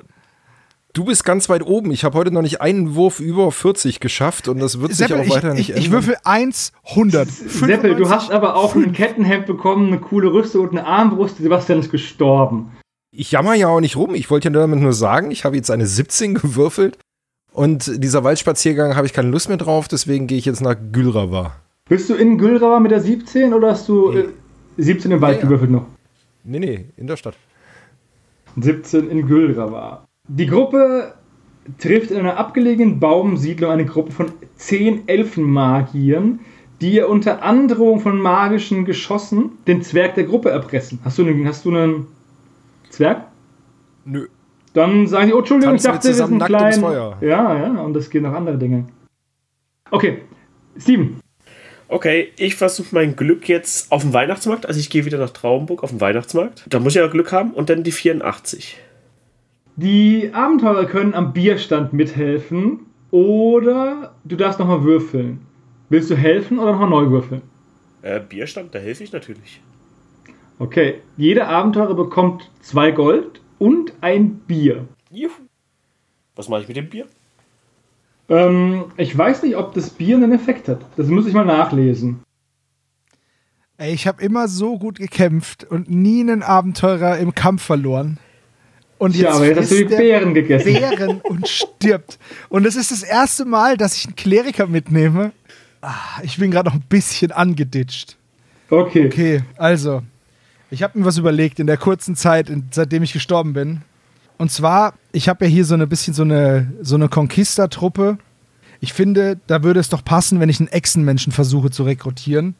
du 0.93 1.05
bist 1.05 1.23
ganz 1.23 1.47
weit 1.47 1.63
oben. 1.65 1.91
Ich 1.91 2.03
habe 2.03 2.17
heute 2.17 2.31
noch 2.31 2.41
nicht 2.41 2.59
einen 2.59 2.95
Wurf 2.95 3.19
über 3.19 3.51
40 3.51 3.99
geschafft 4.01 4.47
und 4.49 4.59
das 4.59 4.81
wird 4.81 4.93
sich 4.93 5.07
Seppel, 5.07 5.21
auch 5.21 5.29
weiter 5.29 5.51
ich, 5.51 5.57
nicht 5.57 5.69
ich, 5.69 5.75
ich 5.77 5.85
ändern. 5.85 6.05
würfel 6.05 6.17
1, 6.25 6.73
100. 6.89 7.29
Seppel, 7.29 7.95
du 7.95 8.09
hast 8.09 8.31
aber 8.31 8.55
auch 8.55 8.75
ein 8.75 8.91
Kettenhemd 8.91 9.45
bekommen, 9.45 9.87
eine 9.87 9.99
coole 9.99 10.33
Rüstung 10.33 10.67
und 10.67 10.77
eine 10.77 10.85
Armbrust. 10.85 11.37
Sebastian 11.37 11.79
ist 11.79 11.91
gestorben. 11.91 12.71
Ich 13.11 13.31
jammer 13.31 13.53
ja 13.53 13.67
auch 13.67 13.79
nicht 13.79 13.95
rum. 13.95 14.15
Ich 14.15 14.29
wollte 14.29 14.49
ja 14.49 14.53
damit 14.53 14.79
nur 14.79 14.93
sagen, 14.93 15.31
ich 15.31 15.45
habe 15.45 15.55
jetzt 15.55 15.71
eine 15.71 15.85
17 15.87 16.33
gewürfelt 16.33 16.97
und 17.53 18.03
dieser 18.03 18.23
Waldspaziergang 18.23 18.95
habe 18.95 19.05
ich 19.05 19.13
keine 19.13 19.29
Lust 19.29 19.47
mehr 19.47 19.57
drauf, 19.57 19.87
deswegen 19.87 20.27
gehe 20.27 20.39
ich 20.39 20.45
jetzt 20.45 20.61
nach 20.61 20.75
Gülrava. 20.91 21.55
Bist 21.89 22.09
du 22.09 22.15
in 22.15 22.37
Gülrauer 22.37 22.79
mit 22.79 22.91
der 22.91 23.01
17 23.01 23.53
oder 23.53 23.71
hast 23.71 23.89
du 23.89 24.11
äh, 24.11 24.29
17 24.77 25.11
im 25.11 25.21
Wald 25.21 25.37
Ja, 25.37 25.43
gewürfelt 25.43 25.71
noch? 25.71 25.85
Nee, 26.43 26.59
nee, 26.59 26.85
in 26.95 27.07
der 27.07 27.17
Stadt. 27.17 27.35
17 28.57 29.09
in 29.09 29.27
Gülrauer. 29.27 30.05
Die 30.29 30.47
Gruppe 30.47 31.13
trifft 31.79 32.11
in 32.11 32.19
einer 32.19 32.37
abgelegenen 32.37 32.99
Baumsiedlung 32.99 33.71
eine 33.71 33.85
Gruppe 33.85 34.11
von 34.11 34.31
10 34.55 35.07
Elfenmagiern, 35.07 36.39
die 36.79 36.93
ihr 36.93 37.09
unter 37.09 37.43
Androhung 37.43 37.99
von 37.99 38.17
magischen 38.17 38.85
Geschossen 38.85 39.51
den 39.67 39.81
Zwerg 39.81 40.15
der 40.15 40.23
Gruppe 40.23 40.51
erpressen. 40.51 40.99
Hast 41.03 41.17
du 41.17 41.25
einen, 41.25 41.47
hast 41.47 41.65
du 41.65 41.69
einen 41.69 42.07
Zwerg? 42.89 43.27
Nö. 44.05 44.27
Dann 44.73 45.07
sagen 45.07 45.27
die, 45.27 45.33
oh, 45.33 45.39
Entschuldigung, 45.39 45.77
Tanzen 45.77 45.87
ich 45.87 45.93
dachte, 45.93 46.07
wir 46.07 46.15
sind 46.15 46.43
klein. 46.45 46.81
Ja, 47.21 47.57
ja, 47.57 47.81
und 47.81 47.95
es 47.95 48.09
gehen 48.09 48.23
noch 48.23 48.33
andere 48.33 48.57
Dinge. 48.57 48.85
Okay, 49.91 50.23
Steven. 50.77 51.22
Okay, 51.87 52.31
ich 52.37 52.55
versuche 52.55 52.89
mein 52.91 53.15
Glück 53.15 53.47
jetzt 53.47 53.91
auf 53.91 54.01
dem 54.01 54.13
Weihnachtsmarkt. 54.13 54.65
Also 54.65 54.79
ich 54.79 54.89
gehe 54.89 55.05
wieder 55.05 55.17
nach 55.17 55.29
Traumburg 55.29 55.83
auf 55.83 55.91
den 55.91 56.01
Weihnachtsmarkt. 56.01 56.65
Da 56.67 56.79
muss 56.79 56.95
ich 56.95 57.01
ja 57.01 57.07
Glück 57.07 57.31
haben. 57.31 57.51
Und 57.51 57.69
dann 57.69 57.83
die 57.83 57.91
84. 57.91 58.77
Die 59.75 60.31
Abenteurer 60.33 60.85
können 60.85 61.13
am 61.13 61.33
Bierstand 61.33 61.93
mithelfen 61.93 62.81
oder 63.11 64.15
du 64.23 64.35
darfst 64.35 64.59
nochmal 64.59 64.83
würfeln. 64.83 65.41
Willst 65.89 66.09
du 66.09 66.15
helfen 66.15 66.59
oder 66.59 66.73
nochmal 66.73 66.89
neu 66.89 67.09
würfeln? 67.09 67.41
Äh, 68.01 68.19
Bierstand, 68.19 68.73
da 68.75 68.79
helfe 68.79 69.03
ich 69.03 69.11
natürlich. 69.11 69.61
Okay, 70.59 71.01
jeder 71.17 71.47
Abenteurer 71.49 71.95
bekommt 71.95 72.51
zwei 72.61 72.91
Gold 72.91 73.41
und 73.59 73.93
ein 74.01 74.35
Bier. 74.39 74.87
Juhu. 75.11 75.31
Was 76.35 76.49
mache 76.49 76.61
ich 76.61 76.67
mit 76.67 76.77
dem 76.77 76.89
Bier? 76.89 77.05
Ähm, 78.29 78.85
ich 78.97 79.17
weiß 79.17 79.43
nicht, 79.43 79.55
ob 79.55 79.73
das 79.73 79.89
Bier 79.89 80.15
einen 80.15 80.31
Effekt 80.31 80.67
hat. 80.67 80.81
Das 80.95 81.07
muss 81.07 81.27
ich 81.27 81.33
mal 81.33 81.45
nachlesen. 81.45 82.21
Ey, 83.77 83.93
ich 83.93 84.07
habe 84.07 84.21
immer 84.23 84.47
so 84.47 84.77
gut 84.77 84.97
gekämpft 84.97 85.63
und 85.63 85.89
nie 85.89 86.21
einen 86.21 86.43
Abenteurer 86.43 87.17
im 87.17 87.35
Kampf 87.35 87.63
verloren. 87.63 88.19
Und 88.97 89.13
Tja, 89.13 89.33
aber 89.33 89.47
jetzt 89.47 89.59
hast 89.59 89.71
du 89.71 89.75
die 89.75 89.83
Beeren 89.85 90.33
gegessen. 90.33 90.73
Beeren 90.73 91.21
und 91.21 91.47
stirbt. 91.47 92.19
Und 92.49 92.65
es 92.65 92.75
ist 92.75 92.91
das 92.91 93.03
erste 93.03 93.43
Mal, 93.43 93.75
dass 93.75 93.97
ich 93.97 94.05
einen 94.05 94.15
Kleriker 94.15 94.67
mitnehme. 94.67 95.33
Ah, 95.81 96.21
ich 96.21 96.37
bin 96.37 96.51
gerade 96.51 96.69
noch 96.69 96.75
ein 96.75 96.85
bisschen 96.87 97.31
angeditscht. 97.31 98.15
Okay. 98.69 99.07
Okay, 99.07 99.41
also, 99.57 100.03
ich 100.71 100.83
habe 100.83 100.97
mir 100.97 101.05
was 101.05 101.17
überlegt 101.17 101.59
in 101.59 101.67
der 101.67 101.77
kurzen 101.77 102.15
Zeit, 102.15 102.49
seitdem 102.71 103.03
ich 103.03 103.11
gestorben 103.11 103.53
bin. 103.53 103.81
Und 104.43 104.49
zwar, 104.49 104.95
ich 105.13 105.29
habe 105.29 105.45
ja 105.45 105.51
hier 105.51 105.63
so 105.63 105.73
ein 105.73 105.87
bisschen 105.87 106.13
so 106.13 106.23
eine, 106.23 106.73
so 106.81 106.95
eine 106.95 107.07
Conquista-Truppe. 107.07 108.17
Ich 108.81 108.91
finde, 108.91 109.39
da 109.47 109.63
würde 109.63 109.79
es 109.79 109.87
doch 109.87 110.03
passen, 110.03 110.41
wenn 110.41 110.49
ich 110.49 110.59
einen 110.59 110.67
Echsenmenschen 110.67 111.31
versuche 111.31 111.71
zu 111.71 111.83
rekrutieren. 111.83 112.55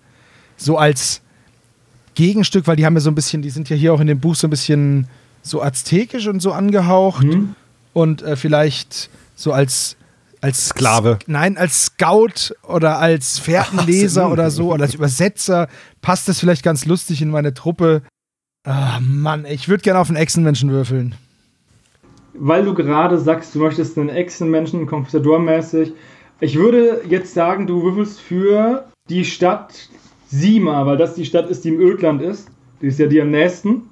So 0.55 0.77
als 0.77 1.19
Gegenstück, 2.15 2.67
weil 2.67 2.77
die 2.77 2.85
haben 2.85 2.93
ja 2.93 3.01
so 3.01 3.11
ein 3.11 3.15
bisschen, 3.15 3.41
die 3.41 3.49
sind 3.49 3.67
ja 3.67 3.75
hier 3.75 3.93
auch 3.93 3.99
in 3.99 4.07
dem 4.07 4.21
Buch 4.21 4.35
so 4.35 4.47
ein 4.47 4.49
bisschen 4.49 5.07
so 5.41 5.61
aztekisch 5.61 6.27
und 6.27 6.39
so 6.39 6.53
angehaucht. 6.53 7.25
Mhm. 7.25 7.53
Und 7.91 8.21
äh, 8.21 8.37
vielleicht 8.37 9.09
so 9.35 9.51
als, 9.51 9.97
als 10.39 10.69
Sklave. 10.69 11.19
Nein, 11.27 11.57
als 11.57 11.87
Scout 11.87 12.55
oder 12.65 12.99
als 12.99 13.39
Fährtenleser 13.39 14.27
Ach 14.27 14.31
oder 14.31 14.51
so 14.51 14.71
oder 14.71 14.85
als 14.85 14.93
Übersetzer 14.93 15.67
passt 16.01 16.29
das 16.29 16.39
vielleicht 16.39 16.63
ganz 16.63 16.85
lustig 16.85 17.21
in 17.21 17.29
meine 17.29 17.53
Truppe. 17.53 18.03
Ah, 18.63 19.01
Mann, 19.01 19.43
ich 19.43 19.67
würde 19.67 19.83
gerne 19.83 19.99
auf 19.99 20.07
einen 20.07 20.15
Echsenmenschen 20.15 20.71
würfeln. 20.71 21.15
Weil 22.33 22.65
du 22.65 22.73
gerade 22.73 23.19
sagst, 23.19 23.53
du 23.55 23.59
möchtest 23.59 23.97
einen 23.97 24.09
Echsenmenschen, 24.09 24.87
Konquistador-mäßig. 24.87 25.93
Ich 26.39 26.57
würde 26.57 27.01
jetzt 27.07 27.33
sagen, 27.33 27.67
du 27.67 27.83
würfelst 27.83 28.19
für 28.19 28.85
die 29.09 29.23
Stadt 29.23 29.89
Sima, 30.27 30.85
weil 30.85 30.97
das 30.97 31.13
die 31.13 31.25
Stadt 31.25 31.49
ist, 31.49 31.63
die 31.63 31.69
im 31.69 31.79
Ödland 31.79 32.21
ist. 32.21 32.49
Die 32.81 32.87
ist 32.87 32.97
ja 32.99 33.05
die 33.07 33.21
am 33.21 33.29
nächsten. 33.29 33.83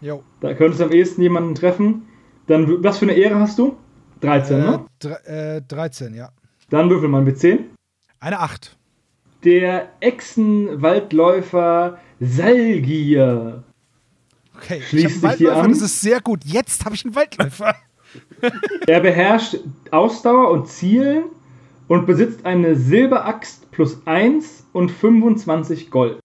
Jo. 0.00 0.22
Da 0.40 0.54
könntest 0.54 0.80
du 0.80 0.84
am 0.86 0.92
ehesten 0.92 1.20
jemanden 1.22 1.54
treffen. 1.54 2.08
Dann, 2.46 2.82
was 2.82 2.98
für 2.98 3.04
eine 3.04 3.12
Ehre 3.14 3.38
hast 3.38 3.58
du? 3.58 3.76
13, 4.22 4.56
Äh, 4.56 4.60
ne? 4.64 4.84
dre- 5.02 5.24
äh, 5.26 5.62
13, 5.68 6.14
ja. 6.14 6.30
Dann 6.70 6.88
würfel 6.90 7.08
mal 7.08 7.22
mit 7.22 7.38
10. 7.38 7.58
Eine 8.20 8.40
8. 8.40 8.76
Der 9.44 9.88
Echsenwaldläufer 10.00 11.98
Salgier. 12.20 13.62
Okay, 14.62 14.80
ich 14.92 15.04
habe 15.04 15.12
einen 15.12 15.22
Waldläufer, 15.22 15.68
das 15.68 15.82
ist 15.82 16.00
sehr 16.00 16.20
gut. 16.20 16.44
Jetzt 16.44 16.84
habe 16.84 16.94
ich 16.94 17.04
einen 17.04 17.14
Waldläufer. 17.14 17.74
Er 18.86 19.00
beherrscht 19.00 19.56
Ausdauer 19.90 20.50
und 20.50 20.68
Zielen 20.68 21.24
und 21.88 22.06
besitzt 22.06 22.44
eine 22.44 22.76
Silberaxt 22.76 23.70
plus 23.70 24.02
1 24.04 24.66
und 24.74 24.90
25 24.90 25.90
Gold. 25.90 26.18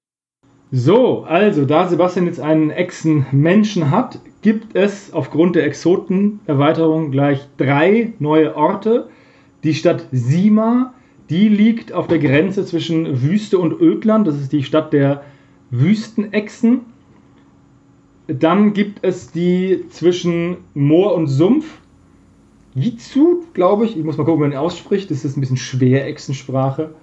So, 0.72 1.24
also 1.24 1.64
da 1.64 1.88
Sebastian 1.88 2.26
jetzt 2.26 2.42
einen 2.42 2.72
Echsenmenschen 2.72 3.90
hat, 3.90 4.20
gibt 4.42 4.76
es 4.76 5.14
aufgrund 5.14 5.56
der 5.56 5.66
Exotenerweiterung 5.66 7.12
gleich 7.12 7.48
drei 7.58 8.14
neue 8.20 8.56
Orte, 8.56 9.10
Die 9.64 9.74
Stadt 9.74 10.08
Sima, 10.12 10.94
die 11.30 11.48
liegt 11.48 11.94
auf 11.94 12.08
der 12.08 12.20
Grenze 12.20 12.66
zwischen 12.66 13.22
Wüste 13.22 13.60
und 13.60 13.80
Ödland. 13.80 14.28
Das 14.28 14.36
ist 14.36 14.52
die 14.52 14.64
Stadt 14.64 14.94
der 14.94 15.24
Wüstenechsen. 15.72 16.82
Dann 18.28 18.74
gibt 18.74 19.00
es 19.04 19.32
die 19.32 19.86
zwischen 19.90 20.58
Moor 20.74 21.16
und 21.16 21.28
Sumpf. 21.28 21.66
Vizu, 22.76 23.46
glaube 23.54 23.86
ich. 23.86 23.98
Ich 23.98 24.04
muss 24.04 24.18
mal 24.18 24.26
gucken, 24.26 24.42
wie 24.42 24.50
man 24.50 24.52
ihn 24.52 24.58
ausspricht. 24.58 25.10
Das 25.10 25.24
ist 25.24 25.38
ein 25.38 25.42
bisschen 25.42 25.58
schwer, 25.58 26.06
Echsensprache. 26.06 26.94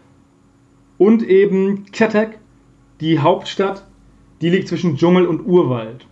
Und 0.99 1.23
eben 1.23 1.87
Ketek, 1.91 2.39
die 3.01 3.19
Hauptstadt, 3.19 3.85
die 4.41 4.51
liegt 4.51 4.69
zwischen 4.69 4.97
Dschungel 4.97 5.27
und 5.27 5.47
Urwald. 5.47 6.07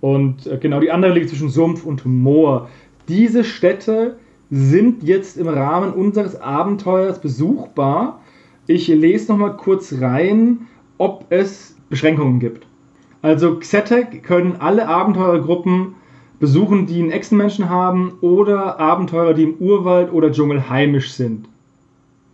Und 0.00 0.46
äh, 0.46 0.58
genau, 0.58 0.80
die 0.80 0.90
andere 0.90 1.12
liegt 1.12 1.28
zwischen 1.28 1.48
Sumpf 1.48 1.84
und 1.84 2.04
Moor. 2.04 2.68
Diese 3.08 3.44
Städte 3.44 4.18
sind 4.50 5.04
jetzt 5.04 5.36
im 5.36 5.48
Rahmen 5.48 5.92
unseres 5.92 6.40
Abenteuers 6.40 7.20
besuchbar. 7.20 8.20
Ich 8.66 8.88
lese 8.88 9.32
noch 9.32 9.38
mal 9.38 9.56
kurz 9.56 9.94
rein, 10.00 10.66
ob 10.98 11.26
es 11.30 11.76
Beschränkungen 11.88 12.40
gibt. 12.40 12.66
Also 13.22 13.58
Xetek 13.58 14.22
können 14.22 14.56
alle 14.60 14.88
Abenteurergruppen 14.88 15.94
besuchen, 16.38 16.86
die 16.86 17.00
einen 17.00 17.10
Echsenmenschen 17.10 17.68
haben 17.68 18.14
oder 18.22 18.80
Abenteurer, 18.80 19.34
die 19.34 19.44
im 19.44 19.54
Urwald 19.56 20.12
oder 20.12 20.32
Dschungel 20.32 20.70
heimisch 20.70 21.12
sind. 21.12 21.48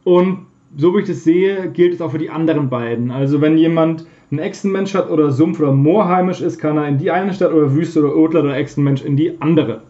Und 0.04 0.46
so 0.76 0.94
wie 0.94 1.00
ich 1.00 1.08
das 1.08 1.24
sehe, 1.24 1.70
gilt 1.72 1.94
es 1.94 2.00
auch 2.00 2.12
für 2.12 2.18
die 2.18 2.30
anderen 2.30 2.68
beiden. 2.70 3.10
Also 3.10 3.40
wenn 3.40 3.58
jemand 3.58 4.06
einen 4.30 4.40
Echsenmensch 4.40 4.94
hat 4.94 5.10
oder 5.10 5.32
Sumpf 5.32 5.58
oder 5.58 5.72
Moor 5.72 6.08
heimisch 6.08 6.40
ist, 6.40 6.58
kann 6.58 6.76
er 6.76 6.86
in 6.86 6.98
die 6.98 7.10
eine 7.10 7.34
Stadt 7.34 7.52
oder 7.52 7.74
Wüste 7.74 8.04
oder 8.04 8.16
Odler 8.16 8.44
oder 8.44 8.56
Echsenmensch 8.56 9.02
in 9.02 9.16
die 9.16 9.40
andere. 9.40 9.82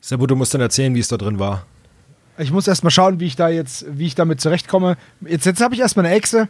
Sebo, 0.00 0.26
du 0.26 0.36
musst 0.36 0.54
dann 0.54 0.60
erzählen, 0.60 0.94
wie 0.94 1.00
es 1.00 1.08
da 1.08 1.16
drin 1.16 1.38
war. 1.38 1.66
Ich 2.38 2.52
muss 2.52 2.66
erstmal 2.66 2.90
schauen, 2.90 3.20
wie 3.20 3.26
ich 3.26 3.36
da 3.36 3.48
jetzt, 3.48 3.86
wie 3.88 4.06
ich 4.06 4.16
damit 4.16 4.40
zurechtkomme. 4.40 4.96
Jetzt, 5.20 5.46
jetzt 5.46 5.62
habe 5.62 5.74
ich 5.74 5.80
erstmal 5.80 6.06
eine 6.06 6.14
Echse. 6.16 6.48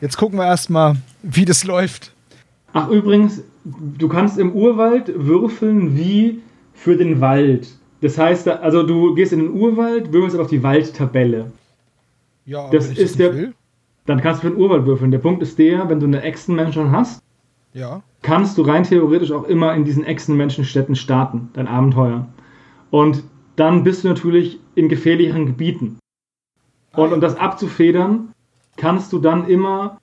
Jetzt 0.00 0.18
gucken 0.18 0.38
wir 0.38 0.44
erstmal, 0.44 0.96
wie 1.22 1.46
das 1.46 1.64
läuft. 1.64 2.12
Ach, 2.74 2.88
übrigens, 2.90 3.42
du 3.64 4.08
kannst 4.08 4.38
im 4.38 4.52
Urwald 4.52 5.12
würfeln 5.16 5.96
wie 5.96 6.42
für 6.74 6.96
den 6.96 7.20
Wald. 7.20 7.68
Das 8.00 8.18
heißt, 8.18 8.48
also 8.48 8.82
du 8.82 9.14
gehst 9.14 9.32
in 9.32 9.38
den 9.38 9.52
Urwald, 9.52 10.12
würfelst 10.12 10.38
auf 10.38 10.48
die 10.48 10.62
Waldtabelle. 10.62 11.52
Ja, 12.44 12.68
Das 12.70 12.88
ist 12.90 12.98
nicht 12.98 13.18
der- 13.20 13.34
will. 13.34 13.54
Dann 14.06 14.20
kannst 14.20 14.42
du 14.42 14.48
für 14.48 14.52
den 14.54 14.60
Urwald 14.60 14.84
würfeln. 14.84 15.10
Der 15.10 15.18
Punkt 15.18 15.40
ist 15.42 15.58
der, 15.58 15.88
wenn 15.88 15.98
du 16.00 16.06
eine 16.06 16.20
Echsenmenschen 16.22 16.90
hast, 16.90 17.22
Ja. 17.72 18.02
kannst 18.20 18.58
du 18.58 18.62
rein 18.62 18.82
theoretisch 18.84 19.32
auch 19.32 19.44
immer 19.44 19.72
in 19.74 19.84
diesen 19.84 20.04
Echsenmenschenstädten 20.04 20.94
starten, 20.94 21.48
dein 21.54 21.68
Abenteuer. 21.68 22.26
Und 22.90 23.22
dann 23.56 23.82
bist 23.84 24.04
du 24.04 24.08
natürlich 24.08 24.58
in 24.74 24.88
gefährlicheren 24.90 25.46
Gebieten. 25.46 25.98
Und 26.94 27.12
um 27.12 27.20
das 27.20 27.36
abzufedern, 27.36 28.32
kannst 28.76 29.12
du 29.12 29.18
dann 29.20 29.48
immer 29.48 29.98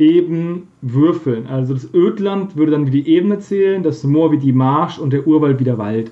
eben 0.00 0.68
würfeln. 0.80 1.46
Also 1.46 1.74
das 1.74 1.92
Ödland 1.92 2.56
würde 2.56 2.72
dann 2.72 2.86
wie 2.86 3.02
die 3.02 3.08
Ebene 3.08 3.38
zählen, 3.38 3.82
das 3.82 4.02
Moor 4.02 4.32
wie 4.32 4.38
die 4.38 4.52
Marsch 4.52 4.98
und 4.98 5.12
der 5.12 5.26
Urwald 5.26 5.60
wie 5.60 5.64
der 5.64 5.78
Wald. 5.78 6.10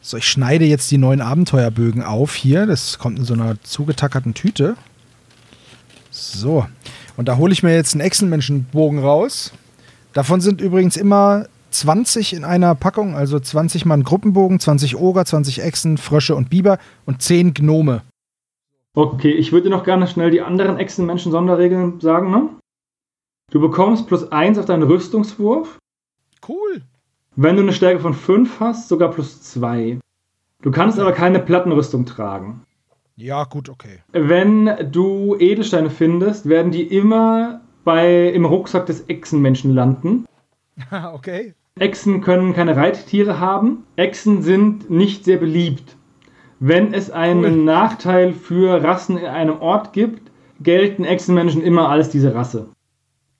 So, 0.00 0.16
ich 0.16 0.26
schneide 0.26 0.64
jetzt 0.64 0.90
die 0.90 0.98
neuen 0.98 1.20
Abenteuerbögen 1.20 2.02
auf 2.02 2.34
hier. 2.34 2.66
Das 2.66 2.98
kommt 2.98 3.18
in 3.18 3.24
so 3.24 3.34
einer 3.34 3.60
zugetackerten 3.62 4.34
Tüte. 4.34 4.76
So. 6.10 6.66
Und 7.16 7.26
da 7.28 7.36
hole 7.36 7.52
ich 7.52 7.62
mir 7.62 7.74
jetzt 7.74 7.94
einen 7.94 8.02
Echsenmenschenbogen 8.02 9.00
raus. 9.00 9.52
Davon 10.12 10.40
sind 10.40 10.60
übrigens 10.60 10.96
immer 10.96 11.46
20 11.70 12.34
in 12.34 12.44
einer 12.44 12.74
Packung, 12.74 13.14
also 13.14 13.40
20 13.40 13.84
mal 13.84 13.94
ein 13.94 14.04
Gruppenbogen, 14.04 14.60
20 14.60 14.96
Oger, 14.96 15.24
20 15.24 15.62
Echsen, 15.62 15.98
Frösche 15.98 16.36
und 16.36 16.50
Biber 16.50 16.78
und 17.06 17.22
10 17.22 17.54
Gnome. 17.54 18.02
Okay, 18.94 19.32
ich 19.32 19.52
würde 19.52 19.68
noch 19.70 19.84
gerne 19.84 20.06
schnell 20.06 20.30
die 20.30 20.40
anderen 20.40 20.78
Echsenmenschen-Sonderregeln 20.78 22.00
sagen. 22.00 22.30
Ne? 22.30 22.48
Du 23.50 23.60
bekommst 23.60 24.06
plus 24.06 24.30
1 24.30 24.58
auf 24.58 24.66
deinen 24.66 24.82
Rüstungswurf. 24.82 25.78
Cool. 26.46 26.82
Wenn 27.34 27.56
du 27.56 27.62
eine 27.62 27.72
Stärke 27.72 28.00
von 28.00 28.12
5 28.12 28.60
hast, 28.60 28.88
sogar 28.88 29.10
plus 29.10 29.42
2. 29.42 29.98
Du 30.60 30.70
kannst 30.70 30.98
aber 30.98 31.12
keine 31.12 31.38
Plattenrüstung 31.38 32.04
tragen. 32.04 32.62
Ja, 33.16 33.44
gut, 33.44 33.68
okay. 33.68 34.00
Wenn 34.12 34.90
du 34.92 35.36
Edelsteine 35.38 35.90
findest, 35.90 36.48
werden 36.48 36.72
die 36.72 36.82
immer 36.82 37.62
bei, 37.84 38.28
im 38.28 38.44
Rucksack 38.44 38.86
des 38.86 39.08
Echsenmenschen 39.08 39.72
landen. 39.72 40.26
okay. 41.14 41.54
Echsen 41.78 42.20
können 42.20 42.54
keine 42.54 42.76
Reittiere 42.76 43.40
haben. 43.40 43.84
Echsen 43.96 44.42
sind 44.42 44.90
nicht 44.90 45.24
sehr 45.24 45.38
beliebt. 45.38 45.96
Wenn 46.60 46.92
es 46.92 47.10
einen 47.10 47.54
Cool. 47.54 47.64
Nachteil 47.64 48.32
für 48.32 48.82
Rassen 48.82 49.16
in 49.16 49.26
einem 49.26 49.60
Ort 49.60 49.92
gibt, 49.92 50.30
gelten 50.60 51.04
Echsenmenschen 51.04 51.62
immer 51.62 51.88
als 51.88 52.10
diese 52.10 52.34
Rasse. 52.34 52.68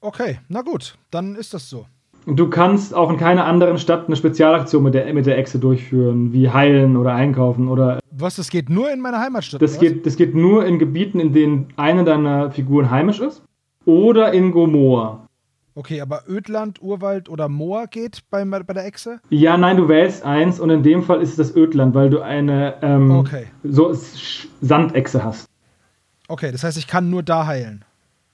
Okay, 0.00 0.38
na 0.48 0.62
gut, 0.62 0.96
dann 1.10 1.34
ist 1.34 1.54
das 1.54 1.68
so. 1.68 1.86
Du 2.26 2.50
kannst 2.50 2.94
auch 2.94 3.10
in 3.10 3.16
keiner 3.16 3.46
anderen 3.46 3.78
Stadt 3.78 4.06
eine 4.06 4.16
Spezialaktion 4.16 4.82
mit 4.82 4.92
der, 4.94 5.12
mit 5.14 5.24
der 5.24 5.38
Echse 5.38 5.58
durchführen, 5.58 6.32
wie 6.32 6.50
heilen 6.50 6.96
oder 6.96 7.14
einkaufen 7.14 7.68
oder 7.68 8.00
Was, 8.10 8.36
das 8.36 8.50
geht 8.50 8.68
nur 8.68 8.90
in 8.92 9.00
meiner 9.00 9.18
Heimatstadt? 9.18 9.62
Das 9.62 9.78
geht, 9.78 10.04
das 10.04 10.16
geht 10.16 10.34
nur 10.34 10.66
in 10.66 10.78
Gebieten, 10.78 11.20
in 11.20 11.32
denen 11.32 11.68
eine 11.76 12.04
deiner 12.04 12.50
Figuren 12.50 12.90
heimisch 12.90 13.20
ist. 13.20 13.42
Oder 13.86 14.32
in 14.34 14.50
Gomorra. 14.52 15.26
Okay, 15.74 16.00
aber 16.00 16.24
Ödland, 16.28 16.82
Urwald 16.82 17.28
oder 17.30 17.48
Moor 17.48 17.86
geht 17.86 18.22
bei, 18.30 18.44
bei 18.44 18.74
der 18.74 18.84
Echse? 18.84 19.20
Ja, 19.30 19.56
nein, 19.56 19.76
du 19.76 19.88
wählst 19.88 20.24
eins 20.24 20.60
und 20.60 20.68
in 20.70 20.82
dem 20.82 21.02
Fall 21.04 21.22
ist 21.22 21.30
es 21.30 21.36
das 21.36 21.56
Ödland, 21.56 21.94
weil 21.94 22.10
du 22.10 22.20
eine 22.20 22.74
ähm, 22.82 23.10
Okay. 23.12 23.46
so 23.62 23.96
Sandechse 24.60 25.24
hast. 25.24 25.46
Okay, 26.26 26.52
das 26.52 26.62
heißt, 26.64 26.76
ich 26.76 26.88
kann 26.88 27.08
nur 27.08 27.22
da 27.22 27.46
heilen. 27.46 27.84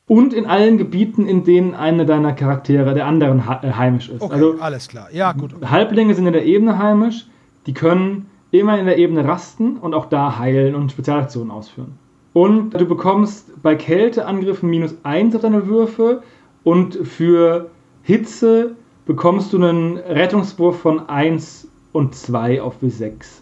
Und 0.07 0.35
in 0.35 0.45
allen 0.45 0.77
Gebieten, 0.77 1.27
in 1.27 1.45
denen 1.45 1.75
eine 1.75 2.05
deiner 2.05 2.35
Charaktere 2.35 2.93
der 2.95 3.07
anderen 3.07 3.39
äh, 3.41 3.73
heimisch 3.73 4.11
ist. 4.11 4.21
Okay, 4.21 4.35
Also 4.35 4.57
alles 4.61 4.89
klar. 4.89 5.09
Ja, 5.13 5.33
gut. 5.33 5.55
Okay. 5.55 5.67
Halblinge 5.67 6.15
sind 6.15 6.27
in 6.27 6.35
der 6.35 6.45
Ebene 6.45 6.79
heimisch, 6.79 7.27
die 7.67 7.73
können 7.73 8.27
immer 8.51 8.79
in 8.79 8.87
der 8.87 8.99
Ebene 8.99 9.27
rasten 9.27 9.79
und 9.79 9.95
auch 9.95 10.07
da 10.07 10.39
heilen 10.39 10.75
und 10.75 10.93
Spezialaktionen 10.93 11.51
ausführen. 11.51 11.99
Und 12.35 12.71
du 12.71 12.85
bekommst 12.85 13.63
bei 13.63 13.77
Kälteangriffen 13.77 14.69
minus 14.69 14.95
1 15.05 15.35
auf 15.37 15.43
deine 15.43 15.67
Würfe 15.69 16.23
und 16.65 16.95
für 16.95 17.71
Hitze 18.03 18.77
bekommst 19.07 19.53
du 19.53 19.57
einen 19.57 19.97
Rettungswurf 19.97 20.81
von 20.81 21.09
1 21.09 21.69
und 21.93 22.15
2 22.15 22.61
auf 22.61 22.83
W6. 22.83 23.41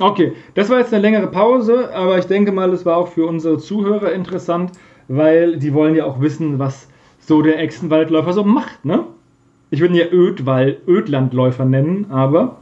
Okay, 0.00 0.34
das 0.54 0.70
war 0.70 0.78
jetzt 0.78 0.92
eine 0.92 1.02
längere 1.02 1.26
Pause, 1.26 1.92
aber 1.92 2.18
ich 2.18 2.26
denke 2.26 2.52
mal, 2.52 2.72
es 2.72 2.86
war 2.86 2.96
auch 2.96 3.08
für 3.08 3.26
unsere 3.26 3.58
Zuhörer 3.58 4.12
interessant, 4.12 4.72
weil 5.08 5.58
die 5.58 5.72
wollen 5.74 5.94
ja 5.94 6.04
auch 6.04 6.20
wissen, 6.20 6.58
was 6.58 6.88
so 7.18 7.42
der 7.42 7.58
Echsenwaldläufer 7.58 8.32
so 8.32 8.44
macht, 8.44 8.84
ne? 8.84 9.04
Ich 9.70 9.80
würde 9.80 9.94
ihn 9.94 10.00
ja 10.00 10.06
Ödwald, 10.10 10.86
Ödlandläufer 10.88 11.64
nennen, 11.64 12.10
aber 12.10 12.60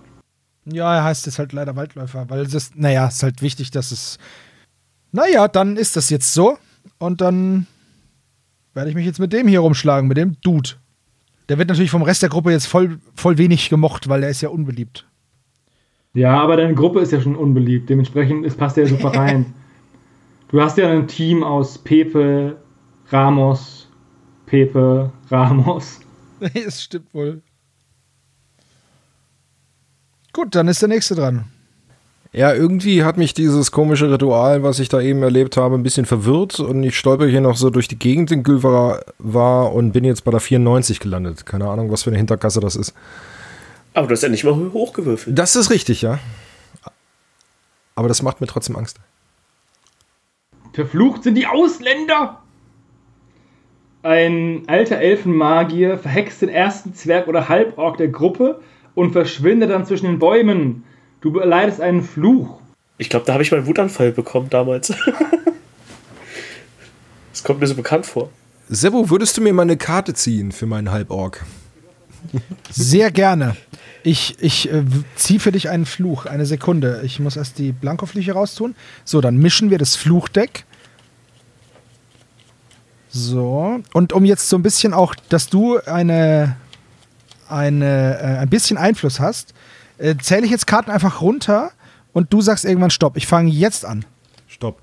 Ja, 0.64 0.96
er 0.96 1.04
heißt 1.04 1.26
jetzt 1.26 1.38
halt 1.38 1.52
leider 1.52 1.76
Waldläufer, 1.76 2.28
weil 2.28 2.40
es 2.40 2.54
ist, 2.54 2.76
naja, 2.76 3.06
es 3.06 3.16
ist 3.16 3.22
halt 3.22 3.42
wichtig, 3.42 3.70
dass 3.70 3.92
es. 3.92 4.18
Naja, 5.12 5.46
dann 5.48 5.76
ist 5.76 5.94
das 5.96 6.11
jetzt 6.11 6.35
so. 6.35 6.59
Und 6.98 7.20
dann 7.20 7.66
werde 8.74 8.90
ich 8.90 8.96
mich 8.96 9.06
jetzt 9.06 9.20
mit 9.20 9.32
dem 9.32 9.46
hier 9.46 9.61
rumschlagen, 9.61 10.09
mit 10.09 10.16
dem 10.16 10.37
Dude. 10.42 10.70
Der 11.48 11.59
wird 11.59 11.68
natürlich 11.68 11.92
vom 11.92 12.02
Rest 12.02 12.22
der 12.22 12.28
Gruppe 12.28 12.50
jetzt 12.50 12.66
voll, 12.66 12.98
voll 13.14 13.38
wenig 13.38 13.70
gemocht, 13.70 14.09
weil 14.09 14.20
der 14.20 14.30
ist 14.30 14.40
ja 14.40 14.48
unbeliebt. 14.48 15.07
ja, 16.14 16.36
aber 16.40 16.57
deine 16.57 16.74
Gruppe 16.74 17.01
ist 17.01 17.12
ja 17.12 17.20
schon 17.20 17.36
unbeliebt, 17.36 17.88
dementsprechend 17.88 18.44
es 18.44 18.57
passt 18.57 18.76
ja 18.76 18.86
super 18.86 19.11
rein. 19.14 19.55
Du 20.49 20.61
hast 20.61 20.78
ja 20.78 20.88
ein 20.88 21.09
Team 21.09 21.42
aus 21.42 21.76
Pepe, 21.78 22.57
Ramos, 23.09 23.88
Pepe, 24.47 25.11
Ramos. 25.28 26.01
das 26.55 26.82
stimmt 26.82 27.12
wohl. 27.12 27.42
Gut, 30.32 30.55
dann 30.55 30.68
ist 30.68 30.82
der 30.82 30.88
nächste 30.88 31.14
dran. 31.14 31.47
Ja, 32.32 32.53
irgendwie 32.53 33.03
hat 33.03 33.16
mich 33.16 33.32
dieses 33.32 33.72
komische 33.72 34.12
Ritual, 34.12 34.62
was 34.62 34.78
ich 34.78 34.88
da 34.90 35.01
eben 35.01 35.22
erlebt 35.22 35.57
habe, 35.57 35.74
ein 35.74 35.82
bisschen 35.82 36.05
verwirrt 36.05 36.61
und 36.61 36.82
ich 36.82 36.99
stolper 36.99 37.26
hier 37.26 37.40
noch 37.40 37.57
so 37.57 37.70
durch 37.70 37.88
die 37.88 37.99
Gegend 37.99 38.30
in 38.30 38.42
Gülvara 38.42 39.01
war 39.18 39.72
und 39.72 39.92
bin 39.92 40.05
jetzt 40.05 40.22
bei 40.22 40.30
der 40.30 40.40
94 40.40 41.01
gelandet. 41.01 41.47
Keine 41.47 41.66
Ahnung, 41.68 41.90
was 41.90 42.03
für 42.03 42.11
eine 42.11 42.18
Hintergasse 42.18 42.61
das 42.61 42.76
ist. 42.76 42.92
Aber 43.94 44.07
du 44.07 44.12
hast 44.12 44.22
ja 44.22 44.28
nicht 44.28 44.44
mal 44.44 44.55
hochgewürfelt. 44.55 45.36
Das 45.36 45.57
ist 45.57 45.70
richtig, 45.70 46.03
ja. 46.03 46.18
Aber 47.94 48.09
das 48.09 48.20
macht 48.20 48.42
mir 48.42 48.47
trotzdem 48.47 48.76
Angst. 48.76 49.01
Verflucht 50.77 51.22
sind 51.22 51.37
die 51.37 51.47
Ausländer! 51.47 52.43
Ein 54.03 54.64
alter 54.66 54.99
Elfenmagier 54.99 55.97
verhext 55.97 56.43
den 56.43 56.51
ersten 56.51 56.93
Zwerg 56.93 57.29
oder 57.29 57.49
Halborg 57.49 57.97
der 57.97 58.09
Gruppe 58.09 58.61
und 58.95 59.12
verschwindet 59.12 59.70
dann 59.70 59.87
zwischen 59.87 60.05
den 60.05 60.18
Bäumen. 60.18 60.85
Du 61.22 61.39
erleidest 61.39 61.81
einen 61.81 62.03
Fluch. 62.03 62.61
Ich 62.99 63.09
glaube, 63.09 63.24
da 63.24 63.33
habe 63.33 63.43
ich 63.43 63.53
meinen 63.53 63.66
Wutanfall 63.66 64.12
bekommen 64.12 64.51
damals. 64.51 64.93
Das 67.33 67.45
kommt 67.45 67.61
mir 67.61 67.66
so 67.66 67.74
bekannt 67.74 68.07
vor. 68.07 68.31
Sebo, 68.68 69.11
würdest 69.11 69.37
du 69.37 69.43
mir 69.43 69.53
mal 69.53 69.62
eine 69.62 69.77
Karte 69.77 70.14
ziehen 70.14 70.53
für 70.53 70.64
meinen 70.64 70.91
Halborg? 70.91 71.45
Sehr 72.70 73.11
gerne. 73.11 73.57
Ich, 74.07 74.36
ich 74.38 74.72
äh, 74.72 74.84
ziehe 75.16 75.40
für 75.40 75.50
dich 75.50 75.68
einen 75.68 75.84
Fluch. 75.84 76.26
Eine 76.26 76.46
Sekunde. 76.46 77.00
Ich 77.02 77.18
muss 77.18 77.36
erst 77.36 77.59
die 77.59 77.72
Blankoflüche 77.72 78.34
raustun. 78.34 78.76
So, 79.04 79.20
dann 79.20 79.36
mischen 79.36 79.68
wir 79.68 79.78
das 79.78 79.96
Fluchdeck. 79.96 80.64
So. 83.09 83.80
Und 83.92 84.12
um 84.12 84.24
jetzt 84.24 84.48
so 84.48 84.57
ein 84.57 84.62
bisschen 84.62 84.94
auch, 84.94 85.16
dass 85.28 85.48
du 85.48 85.78
eine, 85.78 86.57
eine, 87.48 88.20
äh, 88.20 88.38
ein 88.38 88.48
bisschen 88.48 88.78
Einfluss 88.78 89.18
hast, 89.18 89.54
äh, 89.98 90.14
zähle 90.22 90.44
ich 90.44 90.52
jetzt 90.52 90.68
Karten 90.68 90.92
einfach 90.92 91.20
runter 91.20 91.72
und 92.12 92.32
du 92.32 92.40
sagst 92.42 92.64
irgendwann 92.64 92.90
Stopp. 92.90 93.16
Ich 93.16 93.26
fange 93.26 93.50
jetzt 93.50 93.84
an. 93.84 94.04
Stopp. 94.46 94.80